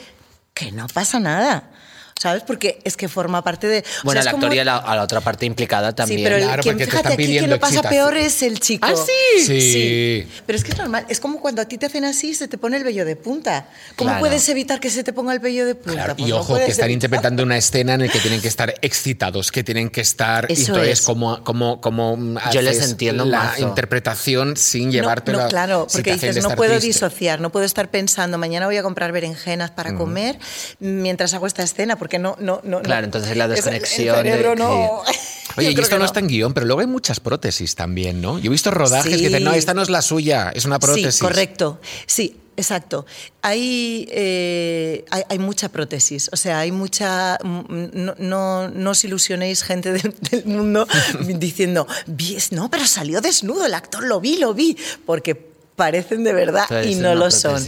que 0.54 0.72
no 0.72 0.88
pasa 0.88 1.20
nada. 1.20 1.70
¿Sabes? 2.18 2.44
Porque 2.44 2.80
es 2.86 2.96
que 2.96 3.10
forma 3.10 3.44
parte 3.44 3.68
de. 3.68 3.80
o 3.80 3.84
sea, 3.84 4.02
Bueno, 4.04 4.22
como- 4.32 4.38
actor 4.38 4.54
y 4.56 4.60
a 4.60 4.64
la, 4.64 4.78
a 4.78 4.96
la 4.96 5.04
otra 5.04 5.20
parte 5.20 5.46
implicada 5.46 5.94
también. 5.94 6.20
Sí, 6.20 6.24
pero 6.24 6.38
el, 6.38 6.44
Claro, 6.44 6.64
quien, 6.64 6.76
porque 6.76 6.86
te 6.86 6.92
fíjate, 6.92 6.98
están 7.10 7.14
aquí 7.14 7.18
quien 7.18 7.28
pidiendo 7.28 7.56
lo 7.56 7.60
pasa 7.60 7.74
excitación. 7.76 8.04
peor 8.10 8.18
es 8.18 8.42
el 8.42 8.60
chico. 8.62 8.88
¿Ah, 8.90 8.94
sí? 8.96 9.46
Sí. 9.46 10.28
Pero 10.46 10.58
es 10.58 10.64
que 10.64 10.72
es 10.72 10.78
normal. 10.78 11.06
Es 11.10 11.20
como 11.20 11.42
cuando 11.42 11.62
a 11.62 11.66
ti 11.66 11.78
te 11.78 11.88
hacen 11.88 12.06
así 12.06 12.34
se 12.34 12.48
te 12.48 12.58
pone 12.58 12.78
el 12.78 12.86
vello 12.86 13.04
de 13.04 13.18
punta. 13.18 13.68
¿Cómo 13.98 14.10
Claro. 14.12 14.22
puedes 14.22 14.48
evitar 14.48 14.80
que 14.80 14.90
se 14.90 15.04
te 15.04 15.12
ponga 15.12 15.34
el 15.34 15.40
vello 15.40 15.66
de 15.66 15.76
punta? 15.76 15.92
Claro, 15.94 16.16
Pues 16.16 16.28
y 16.28 16.32
no 16.32 16.38
ojo, 16.38 16.56
que 16.56 16.62
están 16.62 16.86
evitar. 16.86 16.92
interpretando 16.92 17.44
una 17.44 17.58
escena 17.58 17.96
en 17.96 18.02
la 18.02 18.08
que 18.08 18.20
tienen 18.20 18.42
que 18.42 18.48
estar 18.48 18.74
excitados, 18.82 19.52
que 19.52 19.64
tienen 19.66 19.90
que 19.90 20.00
estar. 20.02 20.46
y 20.50 20.54
Eso 20.54 20.72
entonces, 20.72 21.00
es. 21.02 21.06
como, 21.06 21.44
como, 21.44 21.82
como 21.82 22.16
mm, 22.16 22.38
Yo 22.54 22.62
les 22.62 22.82
entiendo 22.90 23.26
la 23.26 23.40
mazo. 23.44 23.62
interpretación 23.68 24.56
sin 24.56 24.90
llevarte 24.90 25.34
no, 25.34 25.40
la 25.40 25.48
claro, 25.50 25.86
porque 25.92 26.14
dices, 26.14 26.42
no 26.42 26.56
puedo 26.56 26.72
triste. 26.80 26.88
disociar, 26.88 27.42
no 27.42 27.52
puedo 27.52 27.66
estar 27.66 27.90
pensando, 27.92 28.38
mañana 28.38 28.68
voy 28.68 28.78
a 28.78 28.84
comprar 28.84 29.12
berenjenas 29.12 29.72
para 29.72 29.96
comer 29.96 30.40
mientras 30.80 31.34
hago 31.34 31.46
esta 31.48 31.62
escena, 31.64 31.98
porque 32.06 32.20
no, 32.20 32.36
no, 32.40 32.62
no. 32.64 32.84
Claro, 32.84 33.02
no. 33.02 33.06
entonces 33.06 33.36
la 33.36 33.46
Es- 33.46 33.50
desconexión 33.52 34.16
El 34.20 34.24
cerebro 34.26 34.50
de- 34.52 34.56
no. 34.58 35.02
Oye, 35.58 35.72
y 35.72 35.80
esto 35.80 35.98
no 35.98 36.06
está 36.06 36.20
en 36.20 36.28
guion, 36.28 36.54
pero 36.54 36.68
luego 36.68 36.82
hay 36.82 36.88
muchas 36.88 37.20
prótesis 37.20 37.74
también, 37.74 38.22
¿no? 38.22 38.38
Yo 38.38 38.48
he 38.48 38.52
visto 38.52 38.70
rodajes 38.70 39.10
que 39.16 39.18
dicen, 39.18 39.44
no, 39.44 39.54
esta 39.54 39.74
no 39.74 39.82
es 39.82 39.90
la 39.90 40.02
suya, 40.04 40.52
es 40.54 40.66
una 40.66 40.78
prótesis. 40.78 41.16
Sí, 41.16 41.22
correcto. 41.22 41.80
Sí, 42.06 42.38
exacto. 42.58 43.06
Hay, 43.42 44.06
eh, 44.12 45.04
hay, 45.10 45.24
hay 45.30 45.40
mucha 45.40 45.70
prótesis, 45.70 46.30
o 46.32 46.36
sea, 46.38 46.60
hay 46.60 46.72
mucha... 46.72 47.40
mm, 47.42 47.64
No, 47.94 48.14
no, 48.20 48.70
no 48.70 48.90
os 48.92 49.04
ilusionéis, 49.06 49.64
gente 49.64 49.94
del, 49.94 50.14
del 50.30 50.46
mundo, 50.46 50.88
diciendo, 51.38 51.88
"Vi- 52.06 52.38
no, 52.52 52.70
pero 52.70 52.86
salió 52.86 53.20
desnudo, 53.22 53.66
el 53.66 53.74
actor 53.74 54.04
lo 54.04 54.20
vi, 54.20 54.38
lo 54.38 54.54
vi, 54.54 54.78
porque 55.08 55.55
parecen 55.76 56.24
de 56.24 56.34
verdad 56.34 56.66
Entonces, 56.70 56.92
y 56.92 56.96
no 56.96 57.16
lo 57.16 57.32
son. 57.32 57.64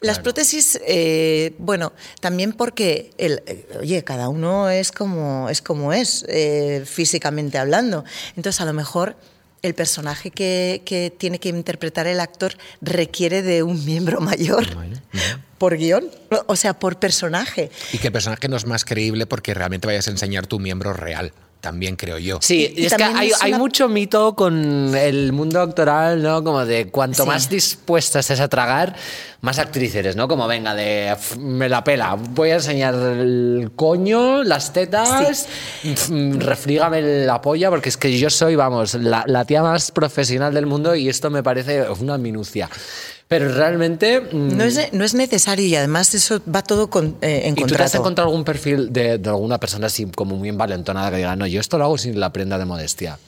claro. 0.00 0.22
prótesis, 0.22 0.78
eh, 0.86 1.54
bueno, 1.58 1.92
también 2.20 2.52
porque, 2.52 3.10
el, 3.18 3.42
eh, 3.46 3.66
oye, 3.80 4.04
cada 4.04 4.28
uno 4.28 4.68
es 4.70 4.92
como 4.92 5.48
es, 5.48 5.62
como 5.62 5.92
es 5.92 6.24
eh, 6.28 6.84
físicamente 6.86 7.58
hablando. 7.58 8.04
Entonces, 8.36 8.60
a 8.60 8.64
lo 8.64 8.72
mejor 8.72 9.16
el 9.62 9.74
personaje 9.74 10.30
que, 10.30 10.82
que 10.84 11.12
tiene 11.16 11.40
que 11.40 11.48
interpretar 11.48 12.06
el 12.06 12.20
actor 12.20 12.56
requiere 12.80 13.42
de 13.42 13.62
un 13.62 13.84
miembro 13.84 14.20
mayor 14.20 14.66
por 15.58 15.76
guion, 15.76 16.10
o 16.46 16.56
sea, 16.56 16.78
por 16.78 16.98
personaje. 16.98 17.70
Y 17.92 17.98
que 17.98 18.08
el 18.08 18.12
personaje 18.12 18.48
no 18.48 18.56
es 18.56 18.66
más 18.66 18.84
creíble 18.84 19.26
porque 19.26 19.54
realmente 19.54 19.86
vayas 19.86 20.06
a 20.08 20.10
enseñar 20.10 20.46
tu 20.46 20.58
miembro 20.58 20.92
real. 20.92 21.32
También 21.66 21.96
creo 21.96 22.18
yo. 22.18 22.38
Sí, 22.42 22.72
Y- 22.76 22.86
es 22.86 22.94
que 22.94 23.02
hay, 23.02 23.30
es 23.30 23.42
hay 23.42 23.50
una- 23.50 23.58
mucho 23.58 23.88
mito 23.88 24.36
con 24.36 24.94
el 24.94 25.32
mundo 25.32 25.60
actoral, 25.60 26.22
¿no? 26.22 26.44
Como 26.44 26.64
de 26.64 26.86
cuanto 26.90 27.24
Sí. 27.24 27.28
más 27.28 27.50
dispuesta 27.50 28.20
estés 28.20 28.38
a 28.38 28.46
tragar, 28.46 28.94
más 29.40 29.58
actriz 29.58 29.92
eres, 29.96 30.14
¿no? 30.14 30.28
Como 30.28 30.46
venga, 30.46 30.76
de 30.76 31.08
"F- 31.08 31.36
me 31.40 31.68
la 31.68 31.82
pela, 31.82 32.14
voy 32.14 32.50
a 32.50 32.54
enseñar 32.54 32.94
el 32.94 33.72
coño, 33.74 34.44
las 34.44 34.72
tetas, 34.72 35.48
mm, 36.08 36.38
refrígame 36.38 37.02
la 37.26 37.40
polla, 37.40 37.68
porque 37.68 37.88
es 37.88 37.96
que 37.96 38.16
yo 38.16 38.30
soy, 38.30 38.54
vamos, 38.54 38.94
la, 38.94 39.24
la 39.26 39.44
tía 39.44 39.62
más 39.64 39.90
profesional 39.90 40.54
del 40.54 40.66
mundo 40.66 40.94
y 40.94 41.08
esto 41.08 41.30
me 41.30 41.42
parece 41.42 41.82
una 41.98 42.16
minucia. 42.16 42.70
Pero 43.28 43.48
realmente... 43.52 44.20
mm, 44.20 44.56
No 44.56 44.64
es, 44.64 44.92
no 44.92 45.04
es 45.04 45.14
necesario 45.14 45.66
y 45.66 45.74
además 45.74 46.14
eso 46.14 46.40
va 46.52 46.62
todo 46.62 46.88
con, 46.88 47.16
eh, 47.22 47.42
en 47.44 47.58
¿Y 47.58 47.64
tú 47.64 47.74
te 47.74 47.82
has 47.82 47.94
encontrado 47.94 48.28
algún 48.30 48.44
perfil 48.44 48.92
de, 48.92 49.18
de 49.18 49.28
alguna 49.28 49.58
persona 49.58 49.88
así 49.88 50.06
como 50.06 50.36
muy 50.36 50.48
envalentonada 50.48 51.10
que 51.10 51.16
diga, 51.16 51.34
no, 51.34 51.46
yo 51.46 51.60
esto 51.60 51.76
lo 51.78 51.84
hago 51.84 51.98
sin 51.98 52.20
la 52.20 52.32
prenda 52.32 52.56
de 52.58 52.64
modestia? 52.64 53.18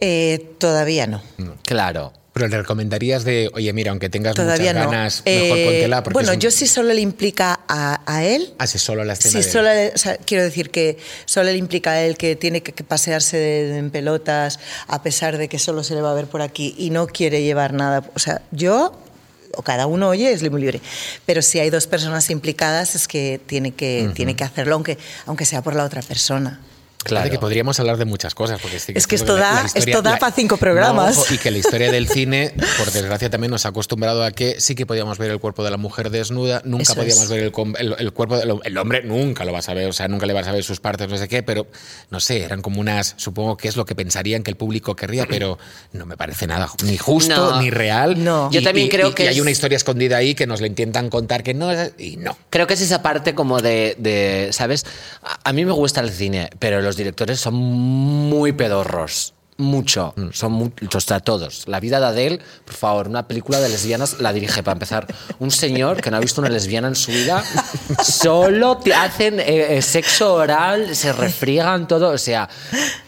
Eh, 0.00 0.54
todavía 0.58 1.06
no. 1.06 1.22
Claro. 1.64 2.12
Pero 2.34 2.48
le 2.48 2.58
recomendarías 2.58 3.22
de, 3.24 3.48
oye, 3.54 3.72
mira, 3.72 3.92
aunque 3.92 4.08
tengas 4.10 4.34
Todavía 4.34 4.72
muchas 4.72 4.84
no. 4.86 4.90
ganas, 4.90 5.22
mejor 5.24 5.56
Eh, 5.58 5.64
póntela. 5.66 6.02
Porque 6.02 6.14
bueno, 6.14 6.32
un- 6.32 6.40
yo 6.40 6.50
sí 6.50 6.66
solo 6.66 6.92
le 6.92 7.00
implica 7.00 7.60
a, 7.68 8.02
a 8.12 8.24
él. 8.24 8.52
Hace 8.58 8.78
solo 8.80 9.04
la 9.04 9.12
escena 9.12 9.30
Sí, 9.30 9.38
de 9.38 9.44
él. 9.44 9.50
solo, 9.52 9.68
le- 9.72 9.92
o 9.94 9.98
sea, 9.98 10.16
quiero 10.16 10.42
decir 10.42 10.70
que 10.70 10.98
solo 11.26 11.50
le 11.52 11.56
implica 11.56 11.92
a 11.92 12.02
él 12.02 12.16
que 12.16 12.34
tiene 12.34 12.60
que, 12.60 12.72
que 12.72 12.82
pasearse 12.82 13.36
de- 13.36 13.78
en 13.78 13.90
pelotas 13.92 14.58
a 14.88 15.00
pesar 15.04 15.38
de 15.38 15.48
que 15.48 15.60
solo 15.60 15.84
se 15.84 15.94
le 15.94 16.00
va 16.02 16.10
a 16.10 16.14
ver 16.14 16.26
por 16.26 16.42
aquí 16.42 16.74
y 16.76 16.90
no 16.90 17.06
quiere 17.06 17.40
llevar 17.42 17.72
nada. 17.72 18.02
O 18.16 18.18
sea, 18.18 18.42
yo 18.50 18.98
o 19.56 19.62
cada 19.62 19.86
uno 19.86 20.08
oye 20.08 20.32
es 20.32 20.42
muy 20.50 20.60
libre, 20.60 20.80
pero 21.26 21.40
si 21.40 21.60
hay 21.60 21.70
dos 21.70 21.86
personas 21.86 22.28
implicadas 22.30 22.96
es 22.96 23.06
que 23.06 23.40
tiene 23.46 23.70
que 23.70 24.10
tiene 24.12 24.34
que 24.34 24.42
hacerlo 24.42 24.74
aunque 24.74 24.98
aunque 25.26 25.44
sea 25.44 25.62
por 25.62 25.76
la 25.76 25.84
otra 25.84 26.02
persona. 26.02 26.60
Claro. 27.04 27.30
que 27.30 27.38
podríamos 27.38 27.78
hablar 27.80 27.96
de 27.96 28.04
muchas 28.04 28.34
cosas. 28.34 28.60
Porque 28.60 28.78
sí 28.80 28.92
Es 28.94 29.06
que 29.06 29.14
esto 29.16 29.34
de 29.34 29.40
da- 29.42 29.54
la 29.60 29.66
historia- 29.66 29.92
esto 29.92 30.02
da 30.02 30.10
la- 30.12 30.18
pa' 30.18 30.32
cinco 30.32 30.56
programas. 30.56 31.16
No, 31.16 31.22
ojo, 31.22 31.34
y 31.34 31.38
que 31.38 31.50
la 31.50 31.58
historia 31.58 31.90
del 31.92 32.08
cine, 32.08 32.52
por 32.78 32.90
desgracia, 32.90 33.30
también 33.30 33.50
nos 33.50 33.66
ha 33.66 33.68
acostumbrado 33.68 34.24
a 34.24 34.30
que 34.32 34.60
sí 34.60 34.74
que 34.74 34.86
podíamos 34.86 35.18
ver 35.18 35.30
el 35.30 35.38
cuerpo 35.40 35.62
de 35.64 35.70
la 35.70 35.76
mujer 35.76 36.10
desnuda, 36.10 36.62
nunca 36.64 36.82
Eso 36.82 36.94
podíamos 36.94 37.24
es. 37.24 37.28
ver 37.30 37.40
el, 37.40 37.52
el- 37.78 37.96
el 37.98 38.12
cuerpo 38.12 38.36
del 38.38 38.54
el 38.64 38.78
hombre, 38.78 39.02
nunca 39.04 39.44
lo 39.44 39.52
vas 39.52 39.68
a 39.68 39.74
ver, 39.74 39.88
o 39.88 39.92
sea, 39.92 40.08
nunca 40.08 40.26
le 40.26 40.32
vas 40.32 40.46
a 40.46 40.52
ver 40.52 40.64
sus 40.64 40.80
partes, 40.80 41.08
no 41.08 41.16
sé 41.16 41.28
qué, 41.28 41.42
pero 41.42 41.66
no 42.10 42.20
sé, 42.20 42.42
eran 42.42 42.62
como 42.62 42.80
unas, 42.80 43.14
supongo 43.16 43.56
que 43.56 43.68
es 43.68 43.76
lo 43.76 43.84
que 43.84 43.94
pensarían 43.94 44.42
que 44.42 44.50
el 44.50 44.56
público 44.56 44.96
querría, 44.96 45.26
pero 45.26 45.58
no 45.92 46.06
me 46.06 46.16
parece 46.16 46.46
nada 46.46 46.68
ni 46.84 46.96
justo 46.96 47.34
No. 47.52 47.60
ni 47.60 47.70
real. 47.70 48.22
No. 48.24 48.50
Yo 48.50 48.62
también 48.62 48.86
y- 48.86 48.90
creo 48.90 49.10
y- 49.10 49.14
que 49.14 49.24
y 49.24 49.28
hay 49.28 49.40
una 49.40 49.50
historia 49.50 49.76
escondida 49.76 50.16
ahí 50.16 50.34
que 50.34 50.46
nos 50.46 50.60
la 50.60 50.66
intentan 50.66 51.10
contar 51.10 51.42
que 51.42 51.54
no 51.54 51.70
y 51.98 52.16
no. 52.16 52.36
Creo 52.50 52.66
que 52.66 52.74
es 52.74 52.80
esa 52.80 53.02
parte 53.02 53.34
como 53.34 53.60
de, 53.60 53.96
de, 53.98 54.48
¿sabes? 54.52 54.84
A, 55.22 55.50
a 55.50 55.52
mí 55.52 55.64
me 55.64 55.72
gusta 55.72 56.00
el 56.00 56.10
cine, 56.10 56.50
pero 56.58 56.80
los 56.80 56.93
directores 56.96 57.40
son 57.40 57.54
muy 57.54 58.52
pedorros. 58.52 59.34
Mucho, 59.56 60.14
son 60.32 60.50
muchos, 60.50 60.96
o 60.96 61.00
sea, 61.00 61.20
todos. 61.20 61.68
La 61.68 61.78
vida 61.78 62.00
de 62.00 62.06
Adele, 62.06 62.40
por 62.64 62.74
favor, 62.74 63.06
una 63.06 63.28
película 63.28 63.60
de 63.60 63.68
lesbianas 63.68 64.18
la 64.18 64.32
dirige 64.32 64.64
para 64.64 64.72
empezar 64.72 65.06
un 65.38 65.52
señor 65.52 66.00
que 66.00 66.10
no 66.10 66.16
ha 66.16 66.20
visto 66.20 66.40
una 66.40 66.50
lesbiana 66.50 66.88
en 66.88 66.96
su 66.96 67.12
vida. 67.12 67.44
Solo 68.02 68.78
te 68.78 68.92
hacen 68.92 69.38
eh, 69.38 69.76
eh, 69.76 69.82
sexo 69.82 70.34
oral, 70.34 70.96
se 70.96 71.12
refriegan 71.12 71.86
todo, 71.86 72.10
o 72.10 72.18
sea. 72.18 72.48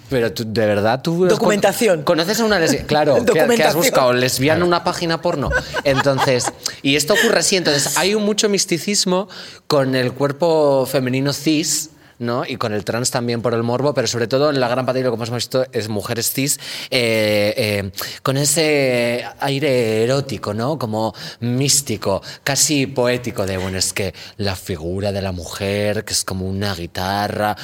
Pero 0.09 0.33
tú, 0.33 0.44
de 0.46 0.66
verdad, 0.66 1.03
tú. 1.03 1.27
Documentación. 1.27 2.05
¿Conoces 2.05 2.38
a 2.38 2.44
una 2.44 2.61
lesbiana? 2.61 2.87
Claro, 2.87 3.25
¿qué, 3.25 3.46
qué 3.57 3.64
has 3.64 3.75
buscado? 3.75 4.12
lesbiana 4.12 4.61
en 4.61 4.68
una 4.68 4.85
página 4.85 5.20
porno. 5.20 5.51
Entonces, 5.83 6.53
y 6.81 6.94
esto 6.94 7.14
ocurre 7.14 7.40
así, 7.40 7.57
entonces 7.57 7.96
hay 7.99 8.14
un 8.14 8.25
mucho 8.25 8.49
misticismo 8.49 9.29
con 9.66 9.96
el 9.96 10.12
cuerpo 10.12 10.87
femenino 10.87 11.33
cis. 11.33 11.90
¿No? 12.18 12.44
Y 12.46 12.57
con 12.57 12.72
el 12.72 12.85
trans 12.85 13.11
también 13.11 13.42
por 13.42 13.55
el 13.55 13.62
morbo, 13.62 13.94
pero 13.94 14.07
sobre 14.07 14.26
todo 14.26 14.50
en 14.50 14.61
la 14.61 14.68
gran 14.68 14.87
pantalla, 14.87 15.11
como 15.11 15.24
hemos 15.24 15.35
visto, 15.35 15.66
es 15.72 15.88
mujeres 15.88 16.33
cis, 16.33 16.59
eh, 16.90 17.55
eh, 17.57 17.90
con 18.22 18.37
ese 18.37 19.24
aire 19.40 20.05
erótico, 20.05 20.55
¿no? 20.55 20.79
Como 20.79 21.14
místico, 21.40 22.22
casi 22.44 22.87
poético, 22.87 23.46
de, 23.46 23.57
bueno, 23.57 23.79
es 23.79 23.92
que 23.92 24.14
la 24.37 24.57
figura 24.57 25.12
de 25.12 25.22
la 25.22 25.33
mujer, 25.33 26.05
que 26.05 26.12
es 26.12 26.24
como 26.24 26.46
una 26.46 26.74
guitarra, 26.74 27.57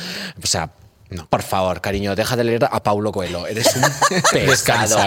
o 0.43 0.47
sea, 0.47 0.71
no, 1.13 1.27
por 1.27 1.43
favor, 1.43 1.81
cariño, 1.81 2.15
deja 2.15 2.37
de 2.37 2.45
leer 2.45 2.65
a 2.65 2.83
Paulo 2.83 3.13
Coelho. 3.13 3.47
Eres 3.47 3.75
un 3.77 3.83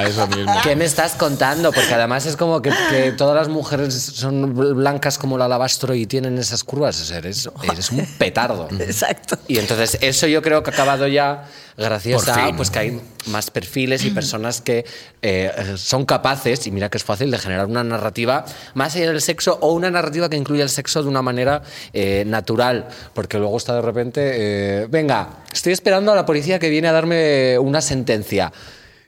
eso 0.05 0.27
mismo. 0.27 0.53
¿Qué 0.63 0.75
me 0.75 0.85
estás 0.85 1.13
contando? 1.13 1.71
Porque 1.71 1.93
además 1.93 2.25
es 2.25 2.35
como 2.37 2.61
que, 2.61 2.71
que 2.89 3.11
todas 3.11 3.35
las 3.35 3.47
mujeres 3.47 3.93
son 3.93 4.53
blancas 4.75 5.17
como 5.17 5.35
el 5.35 5.41
alabastro 5.41 5.93
y 5.93 6.05
tienen 6.05 6.37
esas 6.37 6.63
curvas. 6.63 7.09
Eres, 7.11 7.49
eres 7.63 7.91
un 7.91 8.05
petardo. 8.17 8.67
Exacto. 8.79 9.37
Y 9.47 9.57
entonces 9.57 9.97
eso 10.01 10.27
yo 10.27 10.41
creo 10.41 10.63
que 10.63 10.71
ha 10.71 10.73
acabado 10.73 11.07
ya 11.07 11.45
gracias 11.77 12.27
a 12.27 12.51
pues 12.55 12.69
que 12.69 12.79
hay 12.79 13.01
más 13.27 13.51
perfiles 13.51 14.05
y 14.05 14.11
personas 14.11 14.61
que 14.61 14.85
eh, 15.21 15.51
son 15.77 16.05
capaces, 16.05 16.67
y 16.67 16.71
mira 16.71 16.89
que 16.89 16.97
es 16.97 17.03
fácil, 17.03 17.31
de 17.31 17.38
generar 17.38 17.65
una 17.65 17.83
narrativa 17.83 18.45
más 18.73 18.95
allá 18.95 19.07
del 19.07 19.21
sexo 19.21 19.57
o 19.61 19.73
una 19.73 19.91
narrativa 19.91 20.29
que 20.29 20.38
incluya 20.38 20.63
el 20.63 20.69
sexo 20.69 21.03
de 21.03 21.09
una 21.09 21.21
manera 21.21 21.61
eh, 21.93 22.23
natural, 22.25 22.88
porque 23.13 23.38
luego 23.38 23.57
está 23.57 23.75
de 23.75 23.81
repente, 23.81 24.21
eh, 24.35 24.88
venga, 24.88 25.43
estoy 25.51 25.73
esperando 25.73 26.11
a 26.11 26.15
la 26.15 26.25
policía 26.25 26.59
que 26.59 26.69
viene 26.69 26.88
a 26.88 26.91
darme 26.91 27.57
una 27.59 27.81
sentencia. 27.81 28.51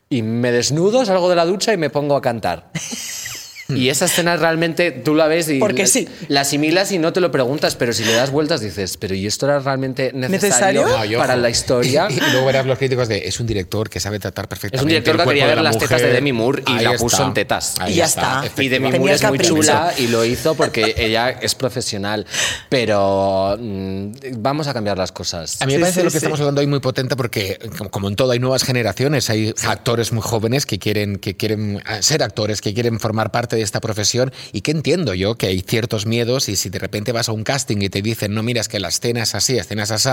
Y 0.10 0.22
me 0.22 0.54
desnudo, 0.54 1.06
salgo 1.06 1.30
de 1.30 1.36
la 1.36 1.46
ducha 1.46 1.74
y 1.74 1.78
me 1.78 1.90
pongo 1.90 2.16
a 2.16 2.22
cantar. 2.22 2.72
Y 3.70 3.90
esa 3.90 4.06
escena 4.06 4.38
realmente 4.38 4.92
tú 4.92 5.14
la 5.16 5.28
ves 5.28 5.50
y 5.50 5.60
Porque 5.60 5.82
la, 5.84 5.88
sí. 5.88 6.08
la 6.30 6.42
asimilas 6.42 6.92
y 6.92 7.00
no 7.00 7.12
te 7.14 7.20
lo 7.20 7.32
preguntas, 7.32 7.76
pero 7.76 7.92
si 7.94 8.04
le 8.06 8.14
das 8.14 8.32
vueltas 8.32 8.62
dices, 8.62 8.98
pero 8.98 9.14
¿y 9.16 9.28
esto 9.28 9.46
era 9.46 9.60
realmente 9.60 10.12
necesario, 10.14 10.84
¿Necesario? 10.84 11.18
Para 11.20 11.36
la 11.36 11.50
historia? 11.50 12.08
Y, 12.10 12.14
y 12.14 12.32
luego 12.32 12.46
verás 12.46 12.66
los 12.66 12.78
críticos 12.78 13.08
de 13.08 13.28
es 13.28 13.40
un 13.40 13.48
director 13.48 13.90
que 13.90 14.00
sabe 14.00 14.20
tratar 14.20 14.48
perfectamente. 14.48 14.78
Es 14.78 14.84
un 14.84 14.88
director 14.90 15.16
el 15.16 15.22
que 15.22 15.28
quería 15.28 15.46
ver 15.48 15.58
la 15.58 15.64
las 15.64 15.78
tetas 15.78 16.00
de 16.02 16.08
mujer. 16.08 16.14
Demi 16.16 16.32
Moore 16.34 16.64
y 16.68 16.72
Ahí 16.72 16.84
la 16.86 16.92
está. 16.92 17.04
puso 17.04 17.24
en 17.26 17.34
tetas. 17.34 17.76
Ahí 17.80 17.94
Y 17.94 17.96
ya 17.98 18.06
está. 18.06 18.42
está. 18.46 18.64
Y 18.64 18.70
Demi 18.70 18.86
Tenía 18.92 19.00
Moore 19.00 19.14
es 19.16 19.24
muy 19.24 19.40
chula 19.40 19.94
y 19.98 20.08
lo 20.08 20.24
hizo 20.24 20.56
porque 20.56 20.94
ella 20.98 21.30
es 21.30 21.54
profesional. 21.56 22.26
Pero 22.70 23.58
mm, 23.60 24.12
vamos 24.38 24.68
a 24.68 24.74
cambiar 24.74 24.98
las 24.98 25.12
cosas. 25.12 25.62
A 25.62 25.66
mí 25.66 25.74
me 25.74 25.78
Sí, 25.78 25.82
parece 25.82 26.00
sí, 26.00 26.06
lo 26.06 26.12
que 26.12 26.12
sí. 26.12 26.18
estamos 26.18 26.40
hablando 26.40 26.62
hoy 26.62 26.68
muy 26.68 26.80
potente 26.80 27.16
porque, 27.16 27.60
como- 27.78 27.90
como 27.90 28.08
en 28.08 28.16
todo, 28.16 28.32
hay 28.32 28.40
nuevas 28.40 28.64
generaciones, 28.64 29.30
hay 29.30 29.54
actores 29.66 30.12
muy 30.12 30.22
jóvenes 30.22 30.66
que 30.66 30.80
quieren, 30.80 31.18
que 31.18 31.36
quieren 31.36 31.78
eh, 31.90 32.02
ser 32.02 32.24
actores, 32.24 32.62
que 32.62 32.74
quieren 32.74 33.00
formar 33.00 33.32
parte 33.32 33.57
de 33.58 33.64
esta 33.64 33.82
profesión 33.82 34.32
y 34.52 34.62
que 34.62 34.72
entiendo 34.72 35.14
yo 35.14 35.36
que 35.36 35.48
hay 35.48 35.62
ciertos 35.62 36.06
miedos 36.06 36.50
y 36.50 36.56
si 36.56 36.70
de 36.70 36.80
repente 36.80 37.12
vas 37.12 37.30
a 37.30 37.32
un 37.32 37.44
casting 37.44 37.78
y 37.82 37.90
te 37.90 38.02
dicen, 38.02 38.34
no, 38.34 38.44
mira, 38.44 38.62
es 38.62 38.68
que 38.68 38.80
la 38.80 38.88
escena 38.88 39.24
es 39.24 39.36
así, 39.36 39.56
la 39.56 39.62
escena 39.62 39.84
es 39.84 39.92
así, 39.92 40.10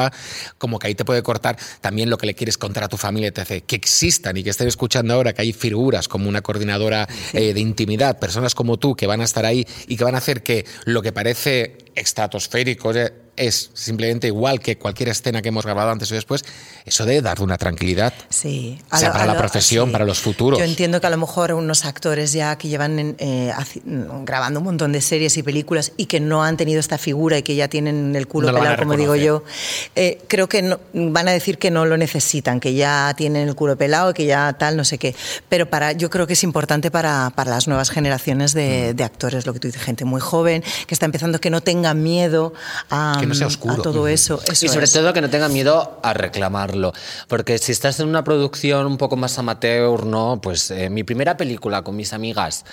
como 0.59 0.79
que 0.79 0.89
ahí 0.89 0.95
te 0.95 1.05
puede 1.05 1.23
cortar 1.23 1.57
también 1.81 2.11
lo 2.11 2.19
que 2.19 2.27
le 2.27 2.35
quieres 2.35 2.59
contar 2.59 2.85
a 2.85 2.89
tu 2.89 2.97
familia, 2.97 3.33
hace 3.37 3.63
que 3.63 3.77
existan 3.77 4.37
y 4.37 4.43
que 4.43 4.51
estén 4.51 4.69
escuchando 4.69 5.15
ahora 5.15 5.33
que 5.33 5.43
hay 5.43 5.53
figuras 5.53 6.09
como 6.09 6.29
una 6.29 6.43
coordinadora 6.43 7.09
eh, 7.33 7.55
de 7.55 7.61
intimidad, 7.61 8.19
personas 8.19 8.55
como 8.55 8.79
tú 8.79 8.95
que 8.97 9.07
van 9.07 9.21
a 9.21 9.25
estar 9.25 9.45
ahí 9.45 9.67
y 9.87 9.97
que 9.97 10.05
van 10.05 10.15
a 10.15 10.19
hacer 10.19 10.43
que 10.43 10.65
lo 10.85 11.03
que 11.03 11.13
parece 11.13 11.79
estratosférico 11.95 12.93
es 13.37 13.71
simplemente 13.75 14.27
igual 14.29 14.61
que 14.61 14.79
cualquier 14.79 15.09
escena 15.09 15.43
que 15.43 15.49
hemos 15.49 15.65
grabado 15.65 15.91
antes 15.91 16.11
o 16.13 16.15
después, 16.15 16.45
eso 16.85 17.05
debe 17.05 17.23
dar 17.23 17.41
una 17.41 17.57
tranquilidad. 17.59 18.13
Sí. 18.29 18.79
O 18.93 18.97
sea, 18.97 19.09
lo- 19.09 19.13
para 19.15 19.27
la 19.27 19.33
lo- 19.35 19.39
profesión, 19.39 19.91
para 19.93 20.05
los 20.05 20.21
futuros. 20.21 20.59
Yo 20.59 20.65
entiendo 20.65 21.01
que 21.01 21.07
a 21.07 21.11
lo 21.11 21.17
mejor 21.19 21.53
unos 21.55 21.85
actores 21.85 22.33
ya 22.33 22.57
que 22.57 22.69
llevan 22.69 23.17
eh, 23.19 23.53
grabando 24.25 24.61
un 24.61 24.65
montón 24.65 24.93
de 24.93 25.01
series 25.01 25.37
y 25.37 25.43
películas 25.43 25.93
y 25.97 26.07
que 26.07 26.21
no 26.21 26.45
han 26.45 26.57
tenido 26.57 26.81
esta 26.81 26.99
figura 26.99 27.39
y 27.39 27.43
que 27.43 27.55
ya 27.55 27.69
tienen 27.69 28.15
el 28.17 28.27
culo 28.27 28.53
No 28.53 28.59
pelado, 28.59 28.77
como 28.79 28.97
digo 28.97 29.17
yo, 29.17 29.43
eh, 29.95 30.19
creo 30.29 30.49
que 30.49 30.63
no- 30.63 30.79
van 30.93 31.29
a 31.29 31.33
decir 31.33 31.59
que 31.59 31.71
no 31.71 31.87
lo 31.87 31.97
necesitan, 31.97 32.61
que 32.61 32.75
ya 32.75 33.15
tienen 33.17 33.49
el 33.49 33.55
culo 33.55 33.77
pelado 33.77 34.15
que 34.15 34.27
ya 34.27 34.53
tal, 34.55 34.77
no 34.77 34.85
sé 34.85 34.99
qué. 34.99 35.15
Pero 35.49 35.69
para, 35.69 35.93
yo 35.93 36.11
creo 36.11 36.27
que 36.27 36.35
es 36.35 36.45
importante 36.45 36.91
para, 36.91 37.31
para 37.35 37.51
las 37.51 37.69
nuevas 37.69 37.91
generaciones 37.91 38.53
de, 38.55 38.93
Mm. 38.93 38.97
de 38.97 39.05
actores, 39.05 39.47
lo 39.47 39.53
que 39.53 39.61
tú 39.61 39.69
dices, 39.69 39.83
gente 39.83 40.05
muy 40.05 40.21
joven, 40.21 40.63
que 40.87 40.95
está 40.95 41.07
empezando, 41.07 41.41
que 41.41 41.51
no 41.51 41.61
tengan 41.63 42.03
miedo 42.03 42.53
a, 42.91 43.17
que 43.25 43.29
no 43.29 43.35
sea 43.35 43.47
oscuro. 43.47 43.75
a 43.75 43.83
todo 43.83 44.09
eso. 44.09 44.41
eso 44.51 44.67
y 44.67 44.69
sobre 44.69 44.85
es. 44.85 44.93
todo 44.93 45.13
que 45.13 45.21
no 45.21 45.31
tenga 45.31 45.49
miedo 45.49 45.99
a 46.03 46.13
reclamarlo. 46.13 46.93
Porque 47.29 47.59
si 47.59 47.73
estás 47.73 48.01
en 48.01 48.09
una 48.09 48.25
producción 48.25 48.87
un 48.87 48.99
poco 48.99 49.17
más 49.17 49.39
amateur, 49.39 50.05
¿no? 50.05 50.41
Pues 50.43 50.71
eh, 50.71 50.91
mi 50.91 51.05
primera 51.05 51.37
película 51.37 51.83
con 51.83 51.97
mis 51.97 52.13
amigas, 52.13 52.65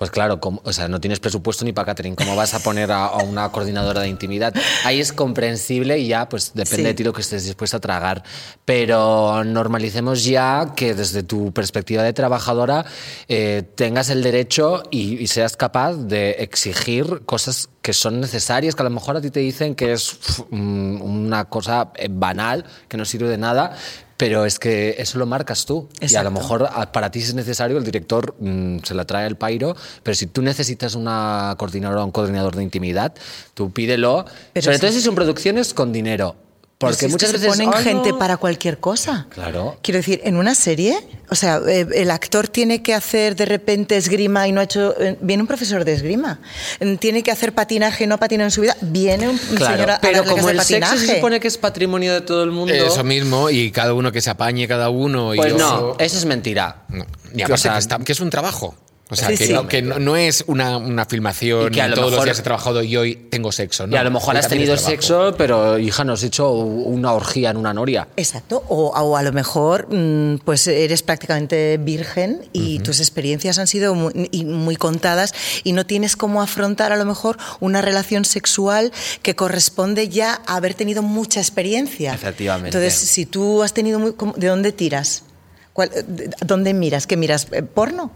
pues 0.00 0.10
claro, 0.10 0.40
como- 0.40 0.62
o 0.64 0.72
sea, 0.72 0.88
no 0.88 0.98
tienes 0.98 1.20
presupuesto 1.20 1.62
ni 1.66 1.74
para 1.74 1.84
catering. 1.84 2.14
¿Cómo 2.16 2.34
vas 2.34 2.54
a 2.54 2.60
poner 2.60 2.90
a, 2.90 3.04
a 3.04 3.18
una 3.22 3.52
coordinadora 3.52 4.00
de 4.00 4.08
intimidad? 4.08 4.54
Ahí 4.86 4.98
es 4.98 5.12
comprensible 5.12 5.98
y 5.98 6.08
ya, 6.08 6.26
pues 6.26 6.52
depende 6.54 6.76
Sí. 6.76 6.82
de 6.84 6.94
ti 6.94 7.04
lo 7.04 7.12
que 7.12 7.20
estés 7.20 7.44
dispuesto 7.44 7.76
a 7.76 7.80
tragar. 7.80 8.22
Pero 8.64 9.44
normalicemos 9.44 10.24
ya 10.24 10.72
que 10.74 10.94
desde 10.94 11.22
tu 11.22 11.52
perspectiva 11.52 12.02
de 12.02 12.14
trabajadora 12.14 12.86
eh, 13.28 13.62
tengas 13.74 14.08
el 14.08 14.22
derecho 14.22 14.82
y, 14.90 15.18
y 15.22 15.26
seas 15.26 15.56
capaz 15.58 15.92
de 15.96 16.30
exigir 16.38 17.22
cosas 17.26 17.68
que 17.82 17.92
son 17.92 18.20
necesarias, 18.20 18.74
que 18.74 18.80
a 18.82 18.84
lo 18.84 18.90
mejor 18.90 19.16
a 19.18 19.20
ti 19.20 19.30
te 19.30 19.40
dicen 19.40 19.74
que 19.74 19.92
es 19.92 20.18
mm, 20.50 21.02
una 21.02 21.44
cosa 21.44 21.92
eh, 21.96 22.08
banal, 22.10 22.64
que 22.88 22.96
no 22.96 23.04
sirve 23.04 23.28
de 23.28 23.36
nada. 23.38 23.76
Pero 24.20 24.44
es 24.44 24.58
que 24.58 24.96
eso 24.98 25.18
lo 25.18 25.24
marcas 25.24 25.64
tú. 25.64 25.88
Y 25.98 26.14
a 26.14 26.22
lo 26.22 26.30
mejor 26.30 26.68
a- 26.70 26.92
para 26.92 27.10
ti 27.10 27.20
es 27.20 27.32
necesario, 27.32 27.78
el 27.78 27.84
director 27.84 28.34
mm, 28.38 28.80
se 28.84 28.94
la 28.94 29.06
trae 29.06 29.26
el 29.26 29.36
pairo. 29.36 29.74
Pero 30.02 30.14
si 30.14 30.26
tú 30.26 30.42
necesitas 30.42 30.94
una 30.94 31.54
coordinadora 31.56 32.02
o 32.02 32.04
un 32.04 32.10
coordinador 32.12 32.54
de 32.54 32.62
intimidad, 32.62 33.14
tú 33.54 33.72
pídelo. 33.72 34.26
Pero 34.52 34.64
Sobre 34.64 34.76
sí. 34.76 34.80
todo 34.82 34.92
si 34.92 35.00
son 35.00 35.14
producciones 35.14 35.72
con 35.72 35.90
dinero. 35.90 36.36
Porque 36.80 36.96
si 36.96 37.04
es 37.04 37.08
que 37.08 37.12
muchas 37.12 37.30
se 37.32 37.36
veces. 37.36 37.48
ponen 37.50 37.70
"Ay, 37.76 37.84
gente 37.84 38.08
no". 38.08 38.18
para 38.18 38.38
cualquier 38.38 38.78
cosa. 38.78 39.26
Claro. 39.28 39.76
Quiero 39.82 39.98
decir, 39.98 40.22
en 40.24 40.36
una 40.36 40.54
serie, 40.54 40.96
o 41.28 41.34
sea, 41.34 41.60
eh, 41.68 41.86
el 41.94 42.10
actor 42.10 42.48
tiene 42.48 42.82
que 42.82 42.94
hacer 42.94 43.36
de 43.36 43.44
repente 43.44 43.98
esgrima 43.98 44.48
y 44.48 44.52
no 44.52 44.60
ha 44.60 44.64
hecho. 44.64 44.98
eh, 44.98 45.18
Viene 45.20 45.42
un 45.42 45.46
profesor 45.46 45.84
de 45.84 45.92
esgrima. 45.92 46.40
Eh, 46.80 46.96
Tiene 46.98 47.22
que 47.22 47.30
hacer 47.30 47.52
patinaje 47.52 48.04
y 48.04 48.06
no 48.06 48.14
ha 48.14 48.18
patinado 48.18 48.46
en 48.46 48.50
su 48.50 48.62
vida. 48.62 48.74
Viene 48.80 49.28
un 49.28 49.36
Claro, 49.36 49.74
señor 49.74 49.90
a 49.90 50.00
pero 50.00 50.24
como 50.24 50.48
el 50.48 50.56
de 50.56 50.64
sexo 50.64 50.86
se 50.86 50.94
patinaje. 50.96 51.14
supone 51.16 51.38
que 51.38 51.48
es 51.48 51.58
patrimonio 51.58 52.14
de 52.14 52.22
todo 52.22 52.42
el 52.44 52.50
mundo. 52.50 52.72
Eso 52.72 53.04
mismo, 53.04 53.50
y 53.50 53.70
cada 53.72 53.92
uno 53.92 54.10
que 54.10 54.22
se 54.22 54.30
apañe 54.30 54.66
cada 54.66 54.88
uno. 54.88 55.34
y 55.34 55.36
Pues 55.36 55.52
yo- 55.52 55.58
no, 55.58 55.96
eso 55.98 56.16
es 56.16 56.24
mentira. 56.24 56.84
No. 56.88 57.04
Y 57.34 57.42
aparte 57.42 57.52
o 57.52 57.56
sea, 57.58 57.72
que, 57.74 57.78
está- 57.78 57.98
que 57.98 58.12
es 58.12 58.20
un 58.20 58.30
trabajo. 58.30 58.74
O 59.10 59.16
sea, 59.16 59.28
Sí, 59.28 59.36
que, 59.36 59.46
sí. 59.48 59.52
No, 59.52 59.66
que 59.66 59.82
no, 59.82 59.98
no 59.98 60.16
es 60.16 60.44
una, 60.46 60.76
una 60.76 61.04
filmación 61.04 61.66
Y 61.66 61.70
que 61.74 61.82
a 61.82 61.88
lo 61.88 61.94
todos 61.96 62.06
los 62.06 62.12
mejor- 62.12 62.24
días 62.26 62.38
he 62.38 62.42
trabajado 62.42 62.82
y 62.82 62.96
hoy 62.96 63.14
tengo 63.16 63.50
sexo. 63.50 63.86
y 63.88 63.96
a 63.96 64.04
lo 64.04 64.10
mejor 64.12 64.36
has 64.36 64.48
tenido 64.48 64.76
sexo, 64.76 65.34
pero 65.36 65.78
hija, 65.78 66.04
no 66.04 66.12
has 66.12 66.22
hecho 66.22 66.50
una 66.52 67.12
orgía 67.12 67.50
en 67.50 67.56
una 67.56 67.74
noria. 67.74 68.06
Exacto, 68.16 68.62
o, 68.68 68.88
o 68.90 69.16
a 69.16 69.22
lo 69.22 69.32
mejor 69.32 69.88
mm, 69.92 70.38
pues 70.44 70.66
eres 70.68 71.02
prácticamente 71.02 71.76
virgen 71.78 72.42
y 72.52 72.78
tus 72.80 73.00
experiencias 73.00 73.58
han 73.58 73.66
sido 73.66 73.94
muy, 73.94 74.12
muy 74.44 74.76
contadas 74.76 75.34
y 75.64 75.72
no 75.72 75.84
tienes 75.86 76.16
cómo 76.16 76.40
afrontar 76.40 76.92
a 76.92 76.96
lo 76.96 77.04
mejor 77.04 77.36
una 77.58 77.82
relación 77.82 78.24
sexual 78.24 78.92
que 79.22 79.34
corresponde 79.34 80.08
ya 80.08 80.40
a 80.46 80.56
haber 80.56 80.74
tenido 80.74 81.02
mucha 81.02 81.40
experiencia. 81.40 82.14
Efectivamente. 82.14 82.68
Entonces, 82.68 82.94
si 82.94 83.26
tú 83.26 83.62
has 83.64 83.74
tenido 83.74 83.98
muy, 83.98 84.12
¿cómo- 84.12 84.34
¿de 84.36 84.46
dónde 84.46 84.70
tiras? 84.72 85.24
¿Cuál- 85.72 85.90
de- 86.06 86.30
¿Dónde 86.44 86.74
miras? 86.74 87.06
¿Qué 87.06 87.16
miras? 87.16 87.46
Eh, 87.52 87.62
¿Porno? 87.62 88.12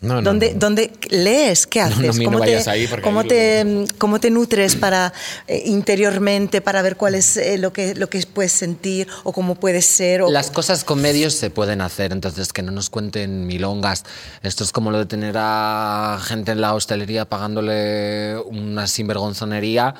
No, 0.00 0.14
no, 0.14 0.22
¿Dónde, 0.22 0.54
no. 0.54 0.60
dónde 0.60 0.92
lees? 1.10 1.66
¿Qué 1.66 1.82
haces? 1.82 2.18
¿Cómo, 2.24 2.40
te, 2.40 2.70
ahí 2.70 2.88
cómo 3.02 3.24
te, 3.24 3.84
cómo 3.98 4.18
te 4.18 4.30
nutres 4.30 4.74
para 4.74 5.12
eh, 5.46 5.62
interiormente 5.66 6.62
para 6.62 6.80
ver 6.80 6.96
cuál 6.96 7.14
es 7.14 7.36
eh, 7.36 7.58
lo 7.58 7.74
que 7.74 7.94
lo 7.94 8.08
que 8.08 8.24
puedes 8.32 8.52
sentir 8.52 9.08
o 9.24 9.32
cómo 9.32 9.56
puedes 9.56 9.84
ser? 9.84 10.22
O, 10.22 10.30
Las 10.30 10.50
cosas 10.50 10.84
con 10.84 11.02
medios 11.02 11.34
se 11.34 11.50
pueden 11.50 11.82
hacer, 11.82 12.12
entonces 12.12 12.50
que 12.54 12.62
no 12.62 12.72
nos 12.72 12.88
cuenten 12.88 13.46
milongas. 13.46 14.04
Esto 14.42 14.64
es 14.64 14.72
como 14.72 14.90
lo 14.90 14.98
de 14.98 15.04
tener 15.04 15.34
a 15.36 16.18
gente 16.22 16.52
en 16.52 16.62
la 16.62 16.72
hostelería 16.72 17.26
pagándole 17.26 18.38
una 18.46 18.86
sinvergonzonería 18.86 19.94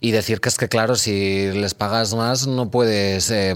y 0.00 0.10
decir 0.12 0.40
que 0.40 0.48
es 0.48 0.56
que, 0.56 0.68
claro, 0.68 0.96
si 0.96 1.50
les 1.52 1.74
pagas 1.74 2.14
más 2.14 2.46
no 2.46 2.70
puedes 2.70 3.30
eh, 3.30 3.54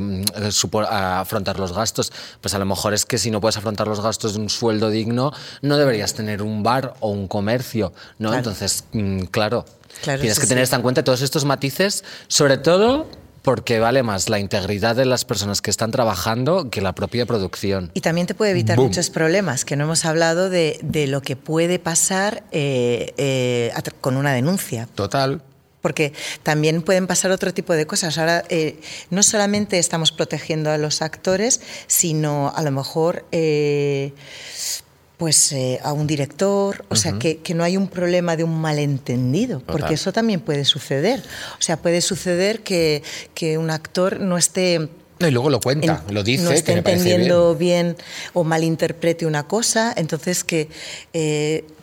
supo- 0.51 0.87
afrontar 0.89 1.59
los 1.59 1.73
gastos. 1.73 2.13
Pues 2.41 2.55
a 2.55 2.59
lo 2.59 2.65
mejor 2.65 2.95
es 2.95 3.05
que 3.07 3.19
si 3.19 3.31
no 3.31 3.41
puedes 3.41 3.57
afrontar 3.57 3.87
los 3.89 4.01
gastos 4.01 4.35
de 4.35 4.41
un 4.41 4.51
sueldo 4.51 4.91
digno, 4.91 5.33
no 5.61 5.77
deberías 5.77 6.15
tener 6.15 6.43
un 6.43 6.63
bar 6.63 6.95
o 7.01 7.11
un 7.11 7.29
comercio, 7.29 7.93
¿no? 8.19 8.29
Claro. 8.31 8.39
Entonces, 8.39 8.85
mm, 8.93 9.21
claro, 9.25 9.65
Claro, 10.03 10.21
tienes 10.21 10.39
que 10.41 10.47
tener 10.47 10.63
sí. 10.63 10.65
esto 10.65 10.77
en 10.77 10.83
cuenta 10.83 11.05
todos 11.05 11.23
estos 11.23 11.45
matices, 11.45 12.03
sobre 12.27 12.57
todo 12.59 13.07
porque 13.43 13.81
vale 13.81 14.03
más 14.05 14.29
la 14.29 14.39
integridad 14.39 14.95
de 14.95 15.05
las 15.05 15.25
personas 15.25 15.61
que 15.61 15.71
están 15.71 15.91
trabajando 15.91 16.71
que 16.71 16.81
la 16.81 16.95
propia 16.95 17.27
producción. 17.27 17.91
Y 17.93 18.01
también 18.01 18.27
te 18.29 18.35
puede 18.35 18.53
evitar 18.53 18.77
Boom. 18.77 18.87
muchos 18.89 19.11
problemas, 19.11 19.65
que 19.65 19.75
no 19.75 19.83
hemos 19.85 20.05
hablado 20.05 20.49
de, 20.49 20.79
de 20.83 21.09
lo 21.09 21.23
que 21.23 21.35
puede 21.35 21.81
pasar 21.81 22.45
eh, 22.53 23.13
eh, 23.17 23.73
con 24.01 24.17
una 24.17 24.33
denuncia. 24.33 24.89
Total. 24.95 25.43
Porque 25.83 26.13
también 26.43 26.81
pueden 26.83 27.07
pasar 27.07 27.31
otro 27.33 27.53
tipo 27.53 27.75
de 27.75 27.87
cosas. 27.87 28.17
Ahora, 28.17 28.45
eh, 28.49 28.81
no 29.11 29.23
solamente 29.23 29.79
estamos 29.79 30.13
protegiendo 30.13 30.71
a 30.71 30.79
los 30.79 31.03
actores, 31.03 31.61
sino 31.89 32.53
a 32.55 32.63
lo 32.63 32.71
mejor 32.71 33.27
eh, 33.33 34.13
pues, 35.19 35.53
eh, 35.53 35.79
a 35.83 35.93
un 35.93 36.07
director. 36.07 36.85
O 36.89 36.97
sea, 36.97 37.19
que, 37.19 37.39
que 37.39 37.55
no 37.55 37.65
hay 37.65 37.77
un 37.77 37.89
problema 37.89 38.37
de 38.37 38.45
un 38.45 38.61
malentendido, 38.61 39.59
Total. 39.61 39.77
porque 39.77 39.95
eso 39.95 40.13
también 40.13 40.41
puede 40.41 40.65
suceder. 40.65 41.23
O 41.59 41.63
sea, 41.63 41.77
puede 41.77 42.01
suceder 42.01 42.61
que, 42.63 43.03
que 43.35 43.59
un 43.59 43.71
actor 43.71 44.21
no 44.21 44.37
esté 44.39 44.89
No, 45.21 45.29
y 45.29 45.31
luego 45.31 45.51
lo 45.51 45.61
cuenta, 45.61 46.03
en- 46.09 46.15
lo 46.15 46.23
dice, 46.25 46.43
no 46.45 46.51
que 46.51 46.57
esté 46.57 46.73
me 46.73 46.79
entendiendo 46.79 47.55
bien. 47.55 47.97
o 48.35 48.43
malinterprete 48.45 49.27
una 49.27 49.47
cosa, 49.47 49.93
entonces 49.97 50.43
que, 50.45 50.69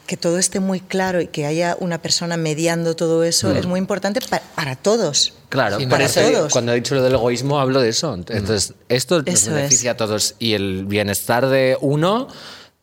que 0.10 0.18
todo 0.18 0.40
esté 0.40 0.60
muy 0.60 0.80
claro 0.80 1.22
y 1.22 1.28
que 1.28 1.46
haya 1.46 1.78
una 1.80 2.02
persona 2.02 2.36
mediando 2.36 2.96
todo 2.96 3.24
eso 3.24 3.52
es 3.56 3.68
muy 3.68 3.78
importante 3.78 4.20
pa- 4.22 4.42
para 4.56 4.76
todos. 4.76 5.36
Claro, 5.50 5.78
Sí, 5.80 5.86
para 5.86 6.06
eso 6.06 6.20
todos. 6.22 6.52
cuando 6.52 6.72
he 6.72 6.76
dicho 6.76 6.96
lo 6.96 7.04
del 7.04 7.14
egoísmo 7.14 7.60
hablo 7.60 7.80
de 7.80 7.90
eso. 7.90 8.16
Entonces, 8.16 8.74
esto 8.90 9.22
nos 9.22 9.28
Eso 9.36 9.54
beneficia 9.54 9.92
a 9.92 9.98
todos 9.98 10.34
y 10.40 10.54
el 10.54 10.86
bienestar 10.88 11.48
de 11.48 11.78
uno 11.80 12.28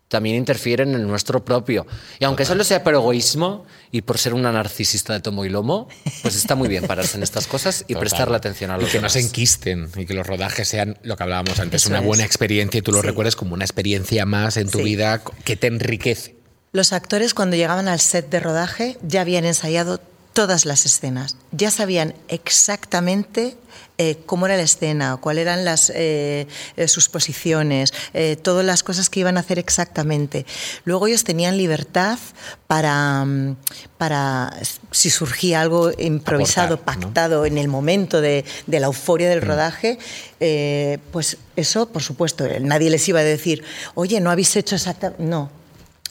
también 0.06 0.36
interfiere 0.36 0.84
en 0.84 0.94
el 0.94 1.04
nuestro 1.08 1.44
propio. 1.44 1.84
Y 2.20 2.24
aunque 2.26 2.44
solo 2.44 2.62
sea 2.62 2.84
por 2.84 2.94
egoísmo 2.94 3.66
y 3.90 4.02
por 4.02 4.18
ser 4.18 4.32
una 4.32 4.52
narcisista 4.52 5.12
de 5.12 5.18
tomo 5.18 5.44
y 5.44 5.48
lomo, 5.48 5.88
pues 6.22 6.36
está 6.36 6.54
muy 6.54 6.68
bien 6.68 6.86
pararse 6.86 7.16
en 7.16 7.24
estas 7.24 7.48
cosas 7.48 7.80
y 7.88 7.94
Total. 7.94 8.00
prestarle 8.00 8.36
atención 8.36 8.70
a 8.70 8.76
Y 8.78 8.82
los 8.82 8.90
que 8.90 8.98
no 8.98 9.00
demás. 9.02 9.14
se 9.14 9.20
enquisten 9.20 9.88
y 9.96 10.06
que 10.06 10.14
los 10.14 10.24
rodajes 10.24 10.68
sean 10.68 10.96
lo 11.02 11.16
que 11.16 11.24
hablábamos 11.24 11.58
antes, 11.58 11.82
Eso 11.82 11.88
una 11.90 11.98
es. 11.98 12.04
buena 12.04 12.24
experiencia 12.24 12.78
y 12.78 12.82
tú 12.82 12.92
lo 12.92 13.00
Sí. 13.00 13.06
recuerdes 13.08 13.34
como 13.34 13.54
una 13.54 13.64
experiencia 13.64 14.24
más 14.26 14.56
en 14.58 14.70
tu 14.70 14.78
Sí. 14.78 14.84
vida 14.84 15.22
que 15.42 15.56
te 15.56 15.66
enriquece. 15.66 16.35
Los 16.76 16.92
actores 16.92 17.32
cuando 17.32 17.56
llegaban 17.56 17.88
al 17.88 18.00
set 18.00 18.28
de 18.28 18.38
rodaje 18.38 18.98
ya 19.00 19.22
habían 19.22 19.46
ensayado 19.46 19.98
todas 20.34 20.66
las 20.66 20.84
escenas, 20.84 21.38
ya 21.50 21.70
sabían 21.70 22.12
exactamente 22.28 23.56
eh, 23.96 24.18
cómo 24.26 24.44
era 24.44 24.58
la 24.58 24.64
escena, 24.64 25.16
cuáles 25.16 25.40
eran 25.40 25.64
las, 25.64 25.90
eh, 25.94 26.46
eh, 26.76 26.88
sus 26.88 27.08
posiciones, 27.08 27.94
eh, 28.12 28.36
todas 28.36 28.62
las 28.62 28.82
cosas 28.82 29.08
que 29.08 29.20
iban 29.20 29.38
a 29.38 29.40
hacer 29.40 29.58
exactamente. 29.58 30.44
Luego 30.84 31.06
ellos 31.06 31.24
tenían 31.24 31.56
libertad 31.56 32.18
para, 32.66 33.24
mm, 33.24 33.56
para 33.96 34.54
si 34.90 35.08
surgía 35.08 35.62
algo 35.62 35.92
improvisado, 35.96 36.74
Aportar, 36.74 36.98
¿no? 36.98 37.06
pactado 37.06 37.46
en 37.46 37.56
el 37.56 37.68
momento 37.68 38.20
de, 38.20 38.44
de 38.66 38.80
la 38.80 38.88
euforia 38.88 39.30
del 39.30 39.40
rodaje, 39.40 39.98
eh, 40.40 40.98
pues 41.10 41.38
eso, 41.56 41.88
por 41.88 42.02
supuesto, 42.02 42.46
nadie 42.60 42.90
les 42.90 43.08
iba 43.08 43.20
a 43.20 43.24
decir, 43.24 43.64
oye, 43.94 44.20
no 44.20 44.30
habéis 44.30 44.54
hecho 44.56 44.74
exactamente... 44.74 45.24
No, 45.24 45.50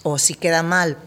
o 0.06 0.20
si 0.20 0.36
queda 0.36 0.62
mal 0.62 0.97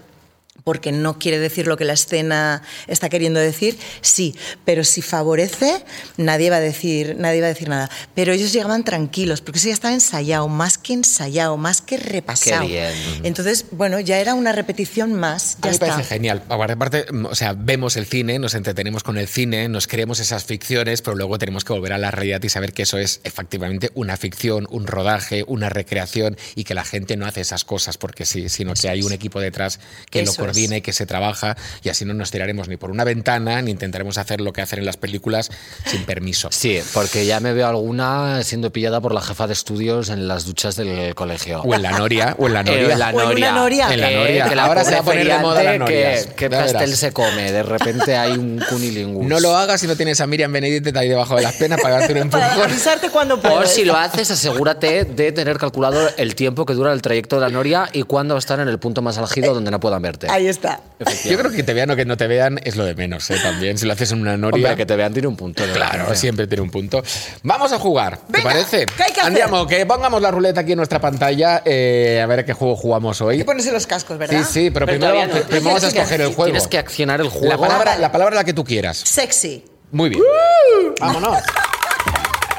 porque 0.69 0.93
no 0.93 1.19
quiere 1.19 1.39
decir 1.39 1.67
lo 1.67 1.79
que 1.79 1.87
la 1.87 1.95
escena 1.95 2.61
está 2.89 3.09
queriendo 3.09 3.41
decir, 3.41 3.79
sí, 4.03 4.37
pero 4.67 4.85
si 4.85 5.01
favorece, 5.01 5.83
nadie 6.19 6.51
va 6.51 6.57
a 6.57 6.61
decir, 6.61 7.17
nadie 7.19 7.41
va 7.41 7.47
a 7.47 7.49
decir 7.49 7.71
nada. 7.71 7.89
Pero 8.15 8.35
ellos 8.35 8.53
llegaban 8.53 8.85
tranquilos, 8.85 9.41
porque 9.41 9.61
eso 9.61 9.69
ya 9.69 9.73
estaba 9.73 9.95
ensayado, 9.95 10.47
más 10.47 10.77
que 10.77 10.93
ensayado, 10.93 11.57
más 11.57 11.81
que 11.81 11.97
repasado. 11.97 12.61
Qué 12.61 12.69
bien. 12.69 12.93
Entonces, 13.23 13.65
bueno, 13.71 13.99
ya 13.99 14.19
era 14.19 14.35
una 14.35 14.53
repetición 14.53 15.15
más, 15.15 15.55
A 15.55 15.55
ya 15.55 15.57
mí 15.57 15.63
me 15.69 15.71
está. 15.71 15.87
parece 15.87 16.05
genial. 16.07 16.43
Aparte, 16.51 16.73
aparte, 16.75 17.07
o 17.31 17.35
sea, 17.35 17.55
vemos 17.55 17.97
el 17.97 18.05
cine, 18.05 18.39
nos 18.39 18.53
entretenemos 18.53 19.03
con 19.03 19.17
el 19.17 19.27
cine, 19.27 19.71
nos 19.71 19.87
creemos 19.87 20.21
esas 20.21 20.45
ficciones, 20.45 21.01
pero 21.01 21.17
luego 21.17 21.39
tenemos 21.39 21.65
que 21.65 21.73
volver 21.73 21.95
a 21.95 21.99
la 21.99 22.11
realidad 22.11 22.43
y 22.43 22.51
saber 22.51 22.75
que 22.75 22.83
eso 22.83 22.99
es 22.99 23.23
efectivamente 23.25 23.91
una 23.95 24.19
ficción, 24.19 24.67
un 24.69 24.87
rodaje, 24.87 25.45
una 25.47 25.71
recreación 25.71 26.37
y 26.57 26.65
que 26.65 26.75
la 26.75 26.85
gente 26.85 27.17
no 27.17 27.25
hace 27.25 27.41
esas 27.41 27.65
cosas 27.65 27.97
porque 27.97 28.27
sí, 28.27 28.51
sino 28.51 28.75
que 28.75 28.91
hay 28.91 29.01
un 29.01 29.13
equipo 29.13 29.41
detrás 29.41 29.81
que 30.11 30.23
lo 30.23 30.31
Eso 30.31 30.43
coordina 30.43 30.58
y 30.59 30.81
que 30.83 30.93
se 30.93 31.07
trabaja 31.07 31.57
y 31.83 31.89
así 31.89 32.05
no 32.05 32.15
nos 32.15 32.31
tiraremos 32.31 32.69
ni 32.69 32.77
por 32.77 32.91
una 32.91 33.05
ventana 33.05 33.63
ni 33.63 33.71
intentaremos 33.71 34.19
hacer 34.19 34.41
lo 34.41 34.53
que 34.53 34.61
hacen 34.63 34.81
en 34.81 34.85
las 34.87 34.97
películas 34.97 35.51
sin 35.87 36.05
permiso. 36.05 36.49
Sí, 36.53 36.81
porque 36.93 37.27
ya 37.27 37.41
me 37.41 37.53
veo 37.53 37.67
alguna 37.67 38.43
siendo 38.43 38.73
pillada 38.73 39.01
por 39.01 39.15
la 39.15 39.21
jefa 39.21 39.47
de 39.47 39.53
estudios 39.53 40.09
en 40.11 40.29
las 40.29 40.45
duchas 40.45 40.77
del 40.77 41.15
colegio. 41.15 41.63
O 41.63 41.75
en 41.75 41.83
la 41.83 41.93
noria, 41.93 42.35
o 42.39 42.47
en 42.47 42.55
la 42.55 42.63
noria. 42.65 42.83
Eh, 42.89 42.93
en 42.93 42.99
la 42.99 43.07
O 43.11 43.11
en 43.11 43.17
una 43.17 43.53
noria. 43.53 43.53
noria. 43.53 43.89
En 43.95 44.01
la 44.01 44.11
Eh, 44.11 44.17
noria. 44.17 44.49
que 44.49 44.55
la 44.57 44.65
Ahora 44.65 44.85
se 44.85 44.93
va 44.93 44.99
a 44.99 45.03
poner 45.03 45.27
de 45.27 45.39
moda 45.39 45.79
norias. 45.79 46.27
que- 46.27 46.35
¿Qué 46.35 46.45
Ya 46.51 46.59
pastel 46.61 46.81
verás. 46.81 46.99
se 46.99 47.13
come? 47.13 47.53
De 47.53 47.63
repente 47.63 48.17
hay 48.17 48.33
un 48.33 48.61
cunilingus. 48.69 49.27
No 49.27 49.41
lo 49.41 49.57
hagas 49.57 49.81
si 49.81 49.87
no 49.87 49.97
tienes 49.97 50.21
a 50.21 50.27
Miriam 50.27 50.53
Benedicte 50.53 50.93
ahí 50.99 51.09
debajo 51.09 51.37
de 51.37 51.43
las 51.43 51.55
penas 51.55 51.81
para 51.81 52.01
darte 52.01 52.21
un 52.21 52.29
Para 52.31 52.47
empujón. 52.49 52.71
avisarte 52.71 53.11
cuando 53.11 53.35
O 53.37 53.41
puedas. 53.41 53.73
si 53.73 53.85
lo 53.85 53.97
haces, 53.97 54.31
asegúrate 54.31 55.05
de 55.05 55.33
tener 55.33 55.59
calculado 55.59 56.09
el 56.17 56.35
tiempo 56.35 56.67
que 56.67 56.75
dura 56.75 56.93
el 56.93 57.03
trayecto 57.03 57.37
de 57.37 57.43
la 57.43 57.49
noria 57.51 57.89
y 57.93 58.03
cuándo 58.03 58.35
va 58.35 58.39
a 58.39 58.41
estar 58.41 58.59
en 58.61 58.69
el 58.69 58.79
punto 58.79 59.03
más 59.03 59.19
álgido 59.19 59.55
donde 59.55 59.71
no 59.71 59.81
puedan 59.81 60.03
verte. 60.03 60.27
Ahí 60.31 60.48
está. 60.51 60.81
Yo 61.25 61.39
creo 61.39 61.51
que 61.51 61.63
te 61.63 61.75
vean 61.75 61.91
o 61.91 61.97
que 61.97 62.05
no 62.05 62.17
te 62.17 62.27
vean 62.27 62.61
es 62.65 62.77
lo 62.77 62.85
de 62.85 62.95
menos, 62.95 63.31
¿eh? 63.31 63.37
También, 63.43 63.79
si 63.79 63.87
lo 63.87 63.93
haces 63.93 64.13
en 64.13 64.21
una 64.21 64.37
noria. 64.37 64.57
Hombre, 64.57 64.77
que 64.77 64.87
te 64.87 64.97
vean 64.97 65.13
tiene 65.13 65.29
un 65.29 65.37
punto. 65.37 65.67
¿no? 65.67 65.73
Claro, 65.73 66.15
siempre 66.15 66.47
tiene 66.47 66.63
un 66.63 66.71
punto. 66.71 67.03
Vamos 67.43 67.73
a 67.73 67.79
jugar, 67.79 68.19
¿te 68.19 68.25
Venga, 68.39 68.51
parece? 68.51 68.87
¿qué 68.87 69.03
hay 69.03 69.13
que 69.13 69.21
hacer? 69.21 69.33
Andiamo, 69.33 69.67
que 69.67 69.87
pongamos 69.87 70.21
la 70.21 70.31
ruleta 70.31 70.61
aquí 70.61 70.73
en 70.73 70.79
nuestra 70.79 71.01
pantalla, 71.01 71.63
eh, 71.65 72.21
a 72.23 72.27
ver 72.27 72.41
a 72.41 72.45
qué 72.45 72.53
juego 72.53 72.77
jugamos 72.77 73.21
hoy. 73.21 73.35
Hay 73.35 73.39
que 73.39 73.45
ponerse 73.45 73.73
los 73.73 73.87
cascos, 73.87 74.19
¿verdad? 74.19 74.39
Sí, 74.45 74.45
sí, 74.45 74.71
pero, 74.71 74.87
Pero 74.87 74.99
primero, 74.99 75.27
no. 75.27 75.41
primero 75.43 75.65
vamos 75.65 75.85
a 75.85 75.87
¿Qué 75.89 75.93
quieres 75.93 76.11
escoger 76.11 76.21
el 76.21 76.35
juego. 76.35 76.45
Tienes 76.45 76.69
que 76.69 76.79
accionar 76.79 77.21
el 77.21 77.29
juego. 77.29 77.49
La 77.49 77.59
palabra, 77.59 77.97
la 77.97 78.13
palabra 78.13 78.37
la 78.37 78.45
que 78.45 78.53
tú 78.53 78.65
quieras. 78.65 78.99
Sexy. 78.99 79.65
Muy 79.91 80.11
bien. 80.11 80.23
Vámonos. 81.01 81.39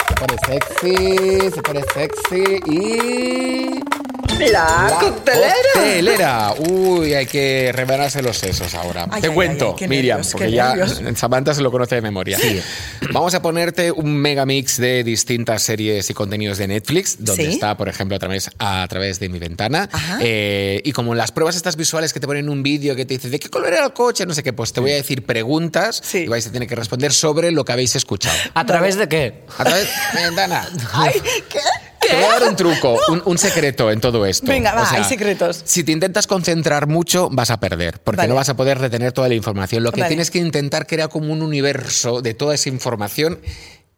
Se 0.08 0.16
pone 0.16 0.38
sexy, 0.48 1.52
se 1.52 1.62
pone 1.62 1.82
sexy 1.94 2.60
y... 2.66 3.99
La, 4.40 4.98
coctelera. 5.00 5.54
Coctelera. 5.74 6.54
Uy, 6.70 7.14
hay 7.14 7.26
que 7.26 7.72
rebanarse 7.74 8.22
los 8.22 8.38
sesos 8.38 8.74
ahora. 8.74 9.06
Ay, 9.12 9.22
Te 9.22 9.28
ay, 9.28 9.34
cuento, 9.34 9.70
ay, 9.70 9.76
qué 9.78 9.88
Miriam, 9.88 10.18
nervios, 10.20 10.32
porque 10.32 10.48
qué 10.48 10.52
ya 10.54 10.76
nervios. 10.76 11.02
Samantha 11.20 11.54
se 11.54 11.62
lo 11.62 11.72
conoce 11.72 11.96
de 11.96 12.02
memoria. 12.02 12.38
Vamos 13.12 13.34
a 13.34 13.42
ponerte 13.42 13.92
un 13.92 14.16
mega 14.16 14.46
mix 14.46 14.78
de 14.78 15.04
distintas 15.04 15.62
series 15.64 16.10
y 16.10 16.14
contenidos 16.14 16.58
de 16.58 16.68
Netflix, 16.68 17.18
donde 17.20 17.46
Sí. 17.46 17.54
está, 17.54 17.76
por 17.78 17.90
ejemplo, 17.90 18.16
a 18.16 18.20
través, 18.20 18.50
a 18.60 18.86
través 18.90 19.20
de 19.20 19.30
mi 19.30 19.40
ventana. 19.40 19.90
Eh, 20.22 20.82
y 20.84 20.92
como 20.94 21.16
las 21.16 21.32
pruebas 21.32 21.56
estas 21.56 21.76
visuales 21.76 22.14
que 22.14 22.20
te 22.20 22.28
ponen 22.28 22.50
un 22.50 22.64
vídeo 22.64 22.96
que 22.96 23.06
te 23.06 23.16
dice 23.16 23.30
¿de 23.30 23.40
qué 23.40 23.50
color 23.50 23.74
era 23.74 23.86
el 23.86 23.94
coche? 23.94 24.26
No 24.26 24.34
sé 24.34 24.44
qué, 24.44 24.54
pues 24.54 24.74
te 24.74 24.80
voy 24.80 24.92
a 24.92 24.96
decir 24.96 25.26
preguntas 25.26 26.02
Sí. 26.04 26.20
y 26.20 26.28
vais 26.28 26.46
a 26.48 26.52
tener 26.52 26.68
que 26.68 26.76
responder 26.76 27.12
sobre 27.14 27.52
lo 27.52 27.66
que 27.66 27.72
habéis 27.74 27.96
escuchado. 27.96 28.38
¿A 28.54 28.66
través 28.66 28.96
de 28.98 29.08
qué? 29.08 29.44
A 29.58 29.64
través 29.64 29.84
de 30.14 30.20
mi 30.20 30.26
ventana. 30.26 30.68
Ay, 30.94 31.14
¿qué? 31.50 31.60
Te 32.10 32.16
voy 32.16 32.26
a 32.26 32.40
dar 32.40 32.50
un 32.50 32.56
truco, 32.56 32.98
un, 33.10 33.22
un 33.26 33.38
secreto 33.38 33.92
en 33.92 34.02
todo 34.02 34.26
esto. 34.26 34.48
Venga, 34.48 34.74
va, 34.74 34.90
hay 34.90 35.04
secretos. 35.04 35.62
Si 35.66 35.84
te 35.84 35.92
intentas 35.92 36.28
concentrar 36.28 36.88
mucho, 36.88 37.30
vas 37.32 37.52
a 37.52 37.60
perder, 37.60 38.00
porque 38.04 38.18
Vale. 38.18 38.30
no 38.30 38.36
vas 38.36 38.50
a 38.50 38.56
poder 38.56 38.80
retener 38.80 39.12
toda 39.12 39.28
la 39.28 39.36
información. 39.36 39.84
Lo 39.84 39.92
que 39.92 40.02
Vale. 40.02 40.10
tienes 40.10 40.32
que 40.32 40.40
intentar 40.40 40.88
crear 40.88 41.10
como 41.10 41.32
un 41.32 41.42
universo 41.42 42.22
de 42.22 42.34
toda 42.34 42.56
esa 42.56 42.70
información 42.70 43.40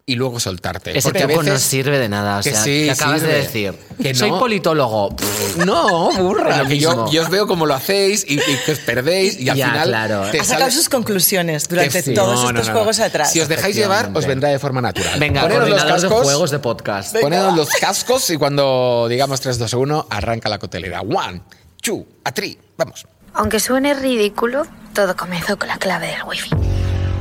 y 0.04 0.16
luego 0.16 0.40
soltarte. 0.40 0.90
Ese 0.98 1.08
porque 1.08 1.22
a 1.22 1.26
truco 1.26 1.42
no 1.44 1.52
veces... 1.52 1.62
sirve 1.68 1.98
de 1.98 2.08
nada. 2.08 2.40
O 2.40 2.42
Que 2.42 2.50
sea, 2.50 2.62
sí, 2.62 2.82
¿qué 2.86 2.90
acabas 2.90 3.20
sirve. 3.20 3.32
de 3.34 3.38
decir? 3.42 3.74
Que 4.02 4.14
Soy 4.14 4.30
no. 4.32 4.38
politólogo. 4.40 5.14
Pff, 5.16 5.56
No, 5.64 6.10
burra. 6.12 6.58
Lo 6.58 6.66
que 6.68 6.78
yo, 6.78 7.08
yo 7.10 7.22
os 7.22 7.30
veo 7.30 7.46
cómo 7.46 7.66
lo 7.66 7.74
hacéis 7.74 8.24
y, 8.28 8.34
y 8.34 8.56
que 8.66 8.72
os 8.72 8.78
perdéis 8.80 9.38
y 9.38 9.48
al 9.48 9.56
Ya, 9.56 9.66
final 9.70 9.88
claro. 9.88 10.22
te 10.30 10.40
Ha 10.40 10.44
sacado 10.44 10.64
sale- 10.70 10.72
sus 10.72 10.88
conclusiones 10.88 11.68
durante 11.68 11.92
que 11.92 12.02
sí. 12.02 12.14
todos 12.14 12.34
No, 12.42 12.52
no, 12.52 12.58
estos 12.58 12.66
no, 12.68 12.72
no. 12.72 12.78
juegos 12.80 13.00
atrás. 13.00 13.30
Si 13.32 13.40
os 13.40 13.48
dejáis 13.48 13.76
llevar, 13.76 14.10
os 14.12 14.26
vendrá 14.26 14.48
de 14.48 14.58
forma 14.58 14.80
natural. 14.80 15.20
Venga, 15.20 15.42
Poneros 15.42 15.68
los 15.68 15.78
coordinador 15.78 16.00
de 16.02 16.08
cascos. 16.08 16.24
juegos 16.24 16.50
de 16.50 16.58
podcast. 16.58 17.16
Poned 17.20 17.50
los 17.54 17.68
cascos 17.70 18.28
y 18.30 18.36
cuando 18.36 19.06
digamos 19.08 19.40
3, 19.40 19.58
2, 19.58 19.72
1, 19.74 20.06
arranca 20.10 20.48
la 20.48 20.58
cotelera. 20.58 21.00
One, 21.02 21.42
two, 21.80 22.04
a 22.24 22.32
three. 22.32 22.58
Vamos. 22.76 23.06
Aunque 23.34 23.60
suene 23.60 23.94
ridículo, 23.94 24.66
todo 24.94 25.16
comenzó 25.16 25.56
con 25.58 25.68
la 25.68 25.78
clave 25.78 26.08
del 26.08 26.22
wifi. 26.24 26.50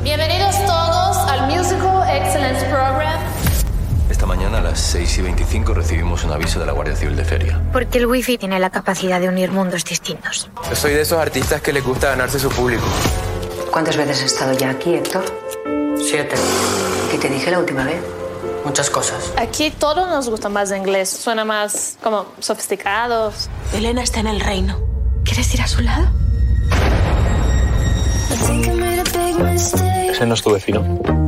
Bienvenidos 0.03 0.55
todos 0.65 1.15
al 1.29 1.47
Musical 1.47 1.91
Excellence 2.14 2.66
Program. 2.66 3.22
Esta 4.09 4.26
mañana 4.26 4.57
a 4.57 4.62
las 4.62 4.80
6 4.82 5.20
y 5.20 5.22
25 5.22 5.74
recibimos 5.74 6.26
un 6.26 6.32
aviso 6.32 6.59
de 6.59 6.66
la 6.66 6.74
Guardia 6.74 6.95
Civil 6.95 7.16
de 7.16 7.24
Feria. 7.24 7.62
Porque 7.72 7.99
el 7.99 8.05
wifi 8.05 8.38
tiene 8.38 8.59
la 8.59 8.70
capacidad 8.70 9.22
de 9.22 9.30
unir 9.30 9.51
mundos 9.51 9.86
distintos. 9.86 10.49
Soy 10.74 10.93
de 10.93 11.01
esos 11.01 11.20
artistas 11.20 11.62
que 11.62 11.72
les 11.72 11.84
gusta 11.84 12.09
ganarse 12.09 12.38
su 12.38 12.49
público. 12.49 12.84
¿Cuántas 13.72 13.95
veces 13.95 14.18
has 14.18 14.34
estado 14.34 14.51
ya 14.57 14.72
aquí, 14.72 14.93
Héctor? 14.93 15.24
Siete. 15.97 16.36
¿Qué 17.09 17.18
te 17.18 17.30
dije 17.30 17.49
la 17.49 17.59
última 17.59 17.86
vez? 17.86 18.01
Muchas 18.66 18.89
cosas. 18.89 19.32
Aquí 19.38 19.72
todos 19.72 20.09
nos 20.09 20.30
gusta 20.30 20.49
más 20.49 20.72
inglés, 20.72 21.09
suena 21.09 21.45
más 21.45 21.97
como 22.03 22.26
sofisticados. 22.39 23.49
Elena 23.74 24.03
está 24.03 24.20
en 24.20 24.28
el 24.28 24.41
reino. 24.41 24.78
¿Quieres 25.24 25.53
ir 25.53 25.62
a 25.62 25.68
su 25.68 25.82
lado? 25.82 26.09
Ese 30.12 30.26
no 30.26 30.34
es 30.34 30.41
tu 30.41 30.51
vecino. 30.51 31.20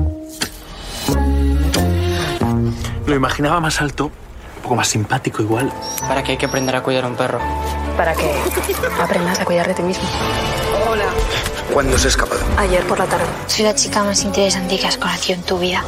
Lo 3.05 3.15
imaginaba 3.15 3.59
más 3.59 3.81
alto, 3.81 4.05
un 4.05 4.61
poco 4.63 4.75
más 4.75 4.87
simpático 4.87 5.41
igual. 5.41 5.71
¿Para 6.07 6.23
qué 6.23 6.31
hay 6.33 6.37
que 6.37 6.45
aprender 6.45 6.75
a 6.75 6.81
cuidar 6.81 7.03
a 7.03 7.07
un 7.07 7.15
perro? 7.15 7.39
Para 7.97 8.13
que 8.13 8.31
aprendas 9.01 9.39
a 9.39 9.45
cuidar 9.45 9.67
de 9.67 9.73
ti 9.73 9.81
mismo. 9.83 10.03
¿Cuándo 11.73 11.97
se 11.97 12.07
ha 12.07 12.09
escapado? 12.09 12.41
Ayer 12.57 12.83
por 12.85 12.99
la 12.99 13.05
tarde. 13.05 13.25
Soy 13.47 13.65
la 13.65 13.75
chica 13.75 14.03
más 14.03 14.23
interesante 14.23 14.79
que 14.79 14.87
has 14.87 14.97
conocido 14.97 15.39
en 15.39 15.43
tu 15.43 15.59
vida. 15.59 15.83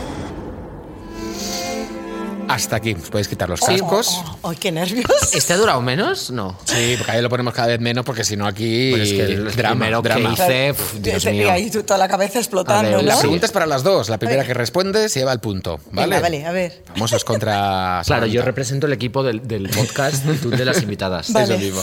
Hasta 2.47 2.75
aquí. 2.75 2.93
Os 2.93 3.09
podéis 3.09 3.27
quitar 3.27 3.49
los 3.49 3.59
cascos. 3.59 4.21
Oh, 4.41 4.49
Ay, 4.49 4.57
qué 4.57 4.71
nervios. 4.71 5.05
¿Este 5.33 5.53
ha 5.53 5.57
durado 5.57 5.81
menos? 5.81 6.29
No. 6.29 6.57
Sí, 6.65 6.95
porque 6.97 7.11
ahí 7.13 7.21
lo 7.21 7.29
ponemos 7.29 7.53
cada 7.53 7.67
vez 7.69 7.79
menos 7.79 8.05
porque 8.05 8.23
si 8.23 8.37
no 8.37 8.45
aquí 8.45 8.91
Pues 8.91 9.09
es 9.09 9.13
que 9.13 9.21
el 9.33 9.55
drama, 9.55 9.75
primero 9.85 10.01
que 10.03 10.09
drama. 10.09 10.33
hice, 10.33 10.73
pf, 10.73 10.99
Dios 10.99 11.23
Te- 11.23 11.31
mío. 11.31 11.51
ahí 11.51 11.69
toda 11.71 11.97
la 11.97 12.07
cabeza 12.07 12.37
explotando, 12.39 12.91
¿no? 12.91 13.01
La 13.01 13.15
Sí. 13.15 13.21
pregunta 13.21 13.45
es 13.47 13.51
para 13.51 13.65
las 13.65 13.83
dos. 13.83 14.09
La 14.09 14.17
primera 14.19 14.45
que 14.45 14.53
responde 14.53 15.09
se 15.09 15.19
lleva 15.19 15.33
el 15.33 15.39
punto. 15.39 15.79
¿vale? 15.91 16.07
Venga, 16.15 16.21
vale, 16.21 16.45
a 16.45 16.51
ver. 16.51 16.83
Famosos 16.85 17.23
contra. 17.25 18.01
Claro, 18.05 18.27
yo 18.27 18.41
represento 18.43 18.85
el 18.85 18.93
equipo 18.93 19.23
del, 19.23 19.47
del 19.47 19.67
podcast 19.69 20.25
y 20.29 20.35
tú 20.37 20.49
de 20.51 20.65
las 20.65 20.81
invitadas. 20.81 21.33
Vale. 21.33 21.55
Eso 21.55 21.63
mismo. 21.63 21.81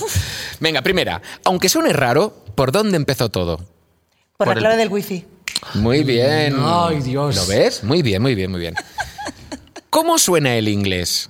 Venga, 0.61 0.83
primera. 0.83 1.21
Aunque 1.45 1.69
suene 1.69 1.93
raro, 1.93 2.45
¿por 2.55 2.71
dónde 2.73 2.97
empezó 2.97 3.29
todo? 3.31 3.57
Por, 3.57 3.67
Por 4.37 4.47
la 4.49 4.53
el- 4.55 4.59
clave 4.61 4.77
del 4.77 4.89
wifi. 4.89 5.25
Muy 5.75 6.03
bien. 6.05 6.57
Ay, 6.59 7.01
Dios. 7.01 7.37
¿Lo 7.37 7.47
ves? 7.47 7.85
Muy 7.85 8.03
bien, 8.03 8.21
muy 8.23 8.35
bien, 8.35 8.51
muy 8.51 8.61
bien. 8.61 8.75
¿Cómo 9.93 10.17
suena 10.17 10.57
el 10.57 10.69
inglés? 10.69 11.29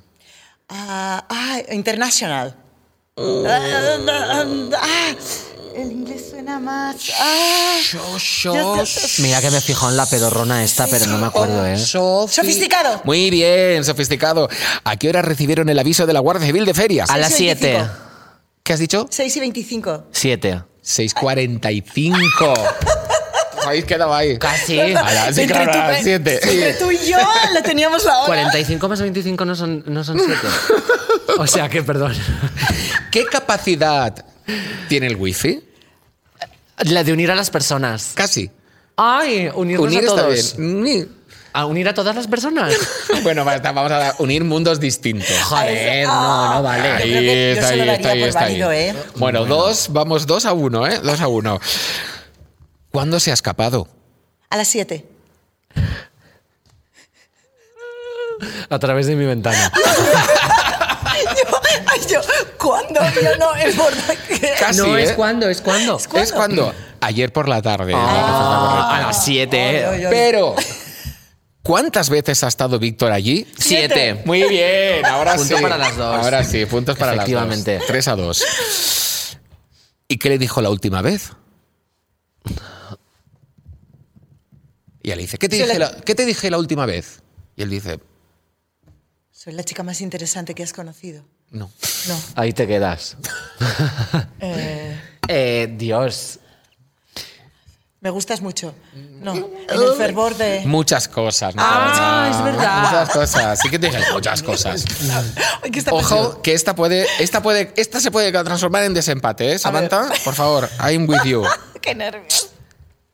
Ah, 0.69 1.27
ah, 1.29 1.59
international. 1.73 2.55
Ah, 3.19 4.45
ah, 4.81 5.15
el 5.75 5.91
inglés 5.91 6.29
suena 6.31 6.61
más. 6.61 6.95
Ah, 7.19 7.81
Mira 9.19 9.41
que 9.41 9.51
me 9.51 9.61
fijo 9.61 9.91
en 9.91 9.97
la 9.97 10.07
pedorrona 10.07 10.63
esta, 10.63 10.87
pero 10.87 11.07
no 11.07 11.19
me 11.19 11.27
acuerdo, 11.27 11.67
¿eh? 11.67 11.77
Sofisticado. 11.77 13.01
Muy 13.03 13.31
bien, 13.31 13.85
sofisticado. 13.85 14.49
¿A 14.85 14.97
qué 14.97 15.09
hora 15.09 15.23
recibieron 15.23 15.69
el 15.69 15.81
aviso 15.81 16.07
de 16.07 16.13
la 16.13 16.21
Guardia 16.21 16.47
Civil 16.47 16.65
de 16.65 16.75
Ferias? 16.75 17.11
A 17.11 17.19
las 17.19 17.35
7. 17.35 17.79
6:25. 17.79 17.91
¿Qué 18.63 18.73
has 18.75 18.79
dicho? 18.79 19.09
6 19.11 19.37
y 19.39 19.41
25. 19.41 20.05
7. 20.13 20.63
6.45. 20.85 23.02
Habéis 23.67 23.85
quedado 23.85 24.15
ahí. 24.15 24.39
Casi. 24.39 24.79
A 24.81 24.89
las, 24.89 25.35
sí, 25.35 25.43
Entre 25.43 25.57
claro, 25.57 25.73
tú- 25.73 25.79
a 25.79 25.89
las 25.89 26.03
7. 26.03 26.41
Entre 26.43 26.75
tú 26.75 26.91
y 26.91 26.99
yo 27.11 27.19
le 27.55 27.63
teníamos 27.63 28.05
la 28.05 28.19
hora. 28.19 28.27
45 28.27 28.89
más 28.89 29.01
25 29.01 29.45
no 29.45 29.55
son, 29.55 29.83
no 29.87 30.05
son 30.05 30.19
7. 30.19 30.35
O 31.39 31.47
sea 31.47 31.69
que, 31.69 31.83
perdón. 31.83 32.15
¿Qué 33.11 33.25
capacidad 33.27 34.25
tiene 34.89 35.07
el 35.07 35.17
wifi? 35.17 35.63
La 36.85 37.05
de 37.05 37.13
unir 37.13 37.31
a 37.31 37.35
las 37.35 37.51
personas. 37.51 38.13
Casi. 38.15 38.51
Ay, 38.97 39.49
unirnos 39.55 39.87
Unir 39.87 40.01
a 40.01 40.03
está 40.03 40.23
todos. 40.23 40.57
bien. 40.57 41.09
¿A 41.55 41.67
unir 41.67 41.87
a 41.87 41.93
todas 41.95 42.17
las 42.17 42.27
personas? 42.27 42.73
Bueno, 43.23 43.45
va- 43.45 43.59
vamos 43.59 43.93
a 43.93 44.15
unir 44.19 44.43
mundos 44.43 44.81
distintos. 44.81 45.29
Joder, 45.45 46.07
no, 46.07 46.55
no 46.55 46.63
vale. 46.63 46.89
Yo 46.89 46.97
creo 46.97 47.21
que 47.21 47.55
yo 47.61 47.69
se 47.69 47.77
lo 47.77 47.85
daría 47.87 48.25
por 48.27 48.33
válido, 48.35 48.73
¿eh? 48.73 48.95
Bueno, 49.17 49.45
dos, 49.45 49.89
vamos 49.91 50.27
dos 50.27 50.45
a 50.47 50.53
uno, 50.55 50.87
¿eh? 50.89 50.99
Dos 51.03 51.21
a 51.21 51.29
uno. 51.29 51.61
¿Cuándo 52.93 53.19
se 53.19 53.31
ha 53.31 53.35
escapado? 53.35 53.89
A 54.51 54.57
las 54.59 54.69
7. 54.69 55.05
A 58.69 58.79
través 58.79 59.07
de 59.07 59.17
mi 59.17 59.25
ventana. 59.25 59.73
Yo, 61.23 61.61
ay, 61.87 62.01
yo, 62.09 62.21
¿cuándo? 62.59 63.01
Yo 63.23 63.37
no, 63.39 63.55
es 63.55 63.77
Casi, 64.59 64.79
no, 64.79 64.97
es 64.97 65.11
¿eh? 65.11 65.15
cuando, 65.15 65.49
es 65.49 65.61
cuando. 65.61 65.99
Es 66.15 66.33
cuando. 66.33 66.75
Ayer 67.01 67.33
por 67.33 67.49
la 67.49 67.63
tarde. 67.63 67.93
Ah, 67.95 68.97
a 68.97 69.01
las 69.07 69.25
7. 69.25 69.57
Ay, 69.57 69.77
ay, 69.77 70.05
ay. 70.05 70.11
Pero, 70.11 70.55
¿cuántas 71.63 72.11
veces 72.11 72.43
ha 72.43 72.49
estado 72.49 72.79
Víctor 72.79 73.13
allí? 73.13 73.47
Siete. 73.57 74.23
Muy 74.25 74.43
bien, 74.49 75.05
ahora 75.07 75.37
Punto 75.37 75.57
sí. 75.57 75.63
para 75.63 75.79
las 75.79 75.97
dos. 75.97 76.25
Ahora 76.25 76.45
sí, 76.45 76.67
puntos 76.67 76.97
para 76.97 77.13
las 77.15 77.27
dos. 77.27 77.29
Efectivamente. 77.29 77.81
Tres 77.87 78.09
a 78.09 78.17
dos. 78.17 79.39
¿Y 80.09 80.19
qué 80.19 80.29
le 80.29 80.39
dijo 80.39 80.61
la 80.61 80.71
última 80.71 81.03
vez? 81.03 81.31
Y 85.03 85.11
él 85.11 85.19
dice, 85.19 85.37
¿qué 85.39 85.49
te, 85.49 85.57
dije 85.57 85.79
la- 85.79 85.91
la, 85.91 85.97
¿qué 86.01 86.15
te 86.15 86.25
dije 86.25 86.51
la 86.51 86.59
última 86.59 86.87
vez? 86.87 87.21
Y 87.57 87.63
él 87.63 87.71
dice, 87.71 87.99
Soy 89.31 89.53
la 89.55 89.65
chica 89.65 89.83
más 89.83 90.01
interesante 90.01 90.55
que 90.55 90.63
has 90.63 90.73
conocido. 90.73 91.25
no. 91.51 91.71
No. 92.09 92.21
Ahí 92.37 92.53
te 92.53 92.67
quedas. 92.67 93.17
Eh, 94.41 95.01
Eh, 95.29 95.73
Dios. 95.79 96.39
me 98.01 98.11
gustas 98.11 98.41
mucho. 98.41 98.75
No. 98.95 99.35
En 99.35 99.53
el 99.69 99.93
fervor 99.97 100.37
de. 100.37 100.63
Muchas 100.67 101.07
cosas. 101.07 101.55
¿no? 101.55 101.63
Ah, 101.65 102.29
es 102.33 102.45
verdad. 102.45 102.83
Muchas 102.83 103.09
cosas. 103.11 103.59
Sí 103.63 103.71
que 103.71 103.79
te 103.79 103.87
dije 103.87 104.01
muchas 104.13 104.43
cosas. 104.43 104.85
Ay, 105.63 105.71
¿qué 105.71 105.79
está 105.79 105.93
Ojo, 105.95 106.43
que 106.43 106.53
esta 106.55 106.75
puede, 106.75 107.07
esta 107.21 107.41
puede, 107.43 107.73
esta 107.77 108.01
se 108.01 108.11
puede 108.11 108.33
transformar 108.33 108.83
en 108.83 108.95
desempate, 108.95 109.53
¿eh, 109.53 109.59
Samantha? 109.59 110.09
Por 110.25 110.35
favor, 110.35 110.69
I'm 110.81 111.09
with 111.09 111.23
you. 111.25 111.45
Qué 111.81 111.95
nervios. 111.95 112.49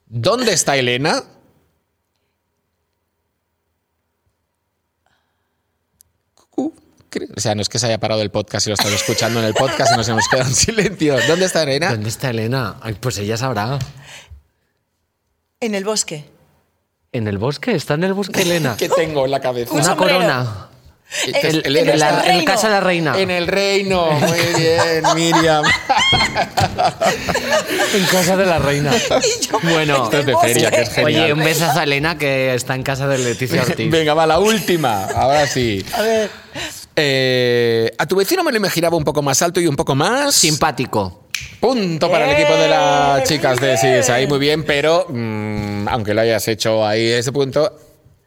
¿Dónde 0.06 0.54
está 0.54 0.76
Elena? 0.76 1.22
O 7.36 7.40
sea, 7.40 7.54
no 7.54 7.62
es 7.62 7.68
que 7.68 7.78
se 7.78 7.86
haya 7.86 7.98
parado 7.98 8.20
el 8.22 8.30
podcast 8.30 8.66
y 8.66 8.70
lo 8.70 8.74
estás 8.74 8.92
escuchando 8.92 9.40
en 9.40 9.46
el 9.46 9.54
podcast 9.54 9.92
y 9.94 9.96
nos 9.96 10.08
hemos 10.08 10.28
quedado 10.28 10.48
en 10.48 10.54
silencio. 10.54 11.16
¿Dónde 11.26 11.46
está 11.46 11.62
Elena? 11.62 11.90
¿Dónde 11.90 12.08
está 12.08 12.30
Elena? 12.30 12.76
Ay, 12.82 12.94
pues 13.00 13.18
ella 13.18 13.36
sabrá. 13.36 13.78
En 15.60 15.74
el 15.74 15.84
bosque. 15.84 16.24
¿En 17.12 17.26
el 17.26 17.38
bosque? 17.38 17.74
¿Está 17.74 17.94
en 17.94 18.04
el 18.04 18.12
bosque 18.14 18.42
Elena? 18.42 18.76
¿Qué 18.78 18.88
tengo 18.88 19.24
en 19.24 19.30
la 19.30 19.40
cabeza? 19.40 19.70
Un 19.72 19.78
Una 19.78 19.84
sombrero. 19.84 20.14
corona. 20.18 20.64
El- 21.26 21.34
El- 21.64 21.76
el- 21.78 21.88
en, 21.88 21.98
la, 21.98 22.44
casa 22.44 22.66
de 22.68 22.74
la 22.74 22.80
reina. 22.80 23.18
En 23.18 23.30
el 23.30 23.46
reino. 23.46 24.10
Muy 24.10 24.38
bien, 24.58 25.02
Miriam. 25.14 25.64
En 27.94 28.04
casa 28.06 28.36
de 28.36 28.44
la 28.44 28.58
reina. 28.58 28.92
Bueno, 29.62 30.04
Esto 30.04 30.18
es 30.18 30.26
de 30.26 30.36
feria, 30.36 30.70
que 30.70 30.82
es 30.82 30.90
genial. 30.90 31.22
oye, 31.24 31.32
un 31.32 31.38
besazo 31.42 31.80
a 31.80 31.84
Elena 31.84 32.18
que 32.18 32.54
está 32.54 32.74
en 32.74 32.82
casa 32.82 33.08
de 33.08 33.16
Leticia 33.18 33.62
Ortiz. 33.62 33.90
Venga, 33.90 34.12
va, 34.14 34.26
la 34.26 34.38
última. 34.38 35.06
Ahora 35.06 35.46
sí. 35.46 35.84
A 35.94 36.02
ver. 36.02 36.30
Eh, 37.00 37.94
a 37.96 38.06
tu 38.06 38.16
vecino 38.16 38.42
me 38.42 38.50
lo 38.50 38.56
imaginaba 38.56 38.96
un 38.96 39.04
poco 39.04 39.22
más 39.22 39.40
alto 39.40 39.60
y 39.60 39.66
un 39.68 39.76
poco 39.76 39.94
más. 39.94 40.34
Simpático. 40.34 41.28
Punto 41.60 42.10
para 42.10 42.24
el 42.24 42.36
equipo 42.36 42.54
de 42.56 42.68
las 42.68 43.22
chicas 43.24 43.60
de 43.60 43.76
CIS. 43.76 44.10
Ahí 44.10 44.26
muy 44.26 44.40
bien, 44.40 44.64
pero 44.64 45.06
mm, 45.08 45.88
aunque 45.88 46.12
lo 46.12 46.22
hayas 46.22 46.48
hecho 46.48 46.84
ahí 46.84 47.06
ese 47.06 47.30
punto, 47.30 47.72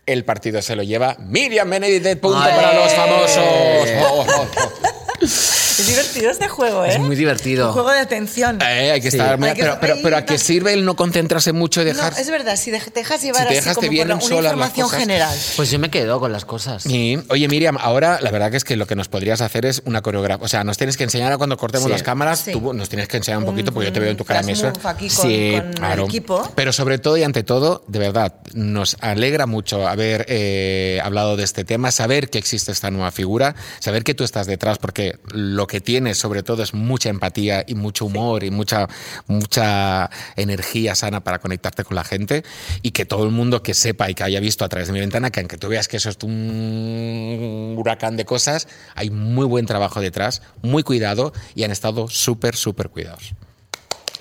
el 0.06 0.24
partido 0.24 0.62
se 0.62 0.76
lo 0.76 0.84
lleva 0.84 1.18
Miriam 1.20 1.70
Benedict. 1.70 2.22
Punto 2.22 2.40
¡Ay! 2.40 2.54
para 2.56 2.74
los 2.74 2.94
famosos. 2.94 4.91
Es 5.22 5.88
divertido 5.88 6.32
este 6.32 6.48
juego, 6.48 6.86
¿eh? 6.86 6.90
Es 6.94 7.00
muy 7.00 7.16
divertido. 7.16 7.68
Un 7.68 7.74
juego 7.74 7.92
de 7.92 8.00
atención. 8.00 8.60
Eh, 8.62 8.92
hay 8.92 9.02
que 9.02 9.12
Sí. 9.12 9.18
estar 9.18 9.38
muy- 9.38 9.50
Hay 9.50 9.56
que 9.56 9.62
pero, 9.62 9.78
pero, 9.80 9.96
pero 10.02 10.18
¿a 10.18 10.26
qué 10.26 10.38
sirve 10.38 10.74
el 10.74 10.84
no 10.86 10.96
concentrarse 10.96 11.52
mucho 11.54 11.82
y 11.82 11.86
No, 11.86 11.94
dejar? 11.94 12.14
es 12.20 12.30
verdad, 12.30 12.56
si 12.56 12.72
te 12.72 12.82
dejas 12.94 13.22
llevar 13.22 13.42
Si 13.44 13.48
te 13.48 13.58
así 13.60 13.66
dejas, 13.70 13.80
te 13.80 13.88
como 13.88 13.98
por 13.98 14.06
una 14.06 14.14
información 14.50 14.86
cosas. 14.88 15.00
general. 15.00 15.38
Pues 15.56 15.72
yo 15.72 15.80
me 15.80 15.90
quedo 15.90 16.20
con 16.20 16.32
las 16.32 16.46
cosas. 16.46 16.86
Y, 16.86 17.20
oye, 17.30 17.48
Miriam, 17.48 17.78
ahora 17.80 18.20
la 18.22 18.32
verdad 18.32 18.52
que 18.52 18.58
es 18.58 18.64
que 18.64 18.76
lo 18.76 18.86
que 18.88 18.96
nos 18.96 19.08
podrías 19.08 19.42
hacer 19.42 19.66
es 19.66 19.82
una 19.86 20.02
coreografía. 20.02 20.44
O 20.44 20.48
sea, 20.48 20.64
nos 20.64 20.78
tienes 20.78 20.98
que 20.98 21.04
enseñar 21.04 21.32
a 21.32 21.38
cuando 21.38 21.58
cortemos 21.58 21.86
Sí. 21.88 21.92
las 21.92 22.04
cámaras, 22.04 22.40
Sí. 22.42 22.52
tú 22.52 22.74
nos 22.74 22.90
tienes 22.90 23.08
que 23.08 23.18
enseñar 23.18 23.40
un 23.40 23.46
poquito, 23.46 23.72
porque 23.74 23.88
yo 23.88 23.94
te 23.94 24.00
veo 24.00 24.12
en 24.12 24.18
tu 24.18 24.26
cara 24.26 24.42
mesa. 24.44 24.74
Sí, 25.10 25.54
con 25.60 25.74
Claro. 25.74 26.04
el 26.04 26.10
equipo. 26.10 26.52
Pero 26.56 26.74
sobre 26.74 26.98
todo 27.00 27.18
y 27.18 27.24
ante 27.24 27.44
todo, 27.44 27.84
de 27.88 28.00
verdad, 28.00 28.36
nos 28.54 28.98
alegra 29.02 29.46
mucho 29.46 29.88
haber 29.88 30.26
eh, 30.28 31.00
hablado 31.04 31.38
de 31.38 31.44
este 31.44 31.64
tema, 31.66 31.92
saber 31.92 32.30
que 32.30 32.38
existe 32.38 32.72
esta 32.72 32.92
nueva 32.92 33.12
figura, 33.12 33.56
saber 33.80 34.04
que 34.04 34.14
tú 34.14 34.24
estás 34.24 34.48
detrás, 34.48 34.78
porque 34.78 35.11
lo 35.34 35.68
que 35.68 35.82
tienes 35.82 36.18
sobre 36.18 36.44
todo 36.44 36.64
es 36.64 36.74
mucha 36.74 37.10
empatía 37.10 37.64
y 37.68 37.76
mucho 37.76 38.06
humor 38.06 38.44
y 38.44 38.52
mucha, 38.52 38.88
mucha 39.28 40.10
energía 40.36 40.96
sana 40.96 41.24
para 41.24 41.40
conectarte 41.40 41.84
con 41.84 41.96
la 41.96 42.04
gente 42.04 42.44
y 42.82 42.92
que 42.92 43.06
todo 43.06 43.24
el 43.24 43.32
mundo 43.32 43.64
que 43.64 43.74
sepa 43.74 44.10
y 44.10 44.14
que 44.14 44.24
haya 44.24 44.40
visto 44.40 44.66
a 44.66 44.70
través 44.70 44.88
de 44.88 44.94
mi 44.94 45.00
ventana, 45.00 45.30
que 45.32 45.40
aunque 45.40 45.58
tú 45.58 45.68
veas 45.68 45.88
que 45.88 45.98
eso 45.98 46.10
es 46.10 46.18
un 46.24 47.76
huracán 47.78 48.18
de 48.18 48.26
cosas, 48.26 48.68
hay 48.96 49.10
muy 49.10 49.46
buen 49.46 49.66
trabajo 49.66 50.02
detrás, 50.02 50.42
muy 50.62 50.84
cuidado 50.84 51.34
y 51.56 51.64
han 51.64 51.72
estado 51.72 52.08
súper, 52.08 52.56
súper 52.56 52.90
cuidados. 52.90 53.34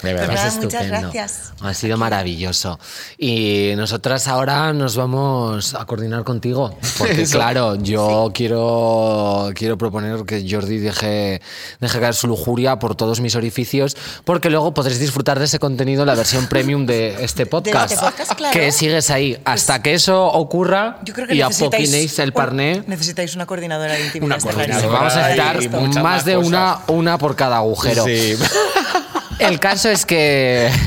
De 0.02 0.14
verdad. 0.14 0.26
Pues 0.28 0.44
Es 0.44 0.56
muchas 0.56 0.82
estupendo. 0.82 1.00
gracias. 1.12 1.52
Ha 1.60 1.74
sido 1.74 1.96
maravilloso. 1.98 2.78
Y 3.18 3.72
nosotras 3.76 4.28
ahora 4.28 4.72
nos 4.72 4.96
vamos 4.96 5.74
a 5.74 5.84
coordinar 5.84 6.24
contigo. 6.24 6.78
Porque 6.98 7.24
claro, 7.30 7.74
yo 7.76 8.30
quiero, 8.34 9.50
quiero 9.54 9.76
proponer 9.78 10.24
que 10.24 10.46
Jordi 10.48 10.78
deje, 10.78 11.40
deje 11.80 12.00
caer 12.00 12.14
su 12.14 12.26
lujuria 12.28 12.78
por 12.78 12.94
todos 12.94 13.20
mis 13.20 13.34
orificios, 13.34 13.96
porque 14.24 14.50
luego 14.50 14.72
podréis 14.74 15.00
disfrutar 15.00 15.38
de 15.38 15.44
ese 15.44 15.58
contenido 15.58 16.02
en 16.02 16.06
la 16.06 16.14
versión 16.14 16.46
premium 16.46 16.86
de 16.90 17.22
este 17.22 17.46
podcast. 17.46 18.00
podcast, 18.00 18.32
claro. 18.34 18.52
Que 18.52 18.72
sigues 18.72 19.10
ahí. 19.10 19.38
Hasta 19.44 19.82
que 19.82 19.94
eso 19.94 20.26
ocurra 20.26 20.98
Yo 21.04 21.14
creo 21.14 21.26
que 21.26 21.34
y 21.34 21.42
apoquinéis 21.42 22.18
el 22.18 22.32
parné. 22.32 22.82
necesitáis 22.86 23.34
una 23.34 23.46
coordinadora 23.46 23.94
de 23.94 24.06
intimidad. 24.06 24.38
Una 24.42 24.52
coordinadora. 24.52 24.88
Vamos 24.88 25.16
a 25.16 25.78
muchas 25.80 26.02
más 26.02 26.10
más 26.10 26.24
de 26.24 26.36
una, 26.36 26.78
una 26.88 27.18
por 27.18 27.36
cada 27.36 27.58
agujero. 27.58 28.04
Sí. 28.04 28.34
El 29.40 29.58
caso 29.58 29.88
es 29.88 30.06
que. 30.06 30.70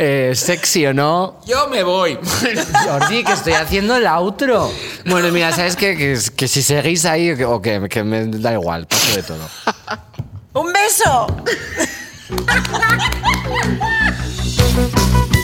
Eh, 0.00 0.32
sexy 0.36 0.86
o 0.86 0.94
no. 0.94 1.40
Yo 1.44 1.66
me 1.66 1.82
voy. 1.82 2.16
Jordi, 2.86 3.24
que 3.24 3.32
estoy 3.32 3.54
haciendo 3.54 3.96
el 3.96 4.06
outro. 4.06 4.70
Bueno, 5.06 5.32
mira, 5.32 5.50
¿sabes 5.50 5.74
qué? 5.74 5.96
Que, 5.96 6.16
que 6.36 6.46
si 6.46 6.62
seguís 6.62 7.04
ahí, 7.04 7.32
o 7.42 7.60
que, 7.60 7.88
que 7.88 8.04
me 8.04 8.26
da 8.26 8.52
igual, 8.52 8.86
paso 8.86 9.16
de 9.16 9.22
todo. 9.24 9.48
¡Un 10.52 10.72
beso! 10.72 11.26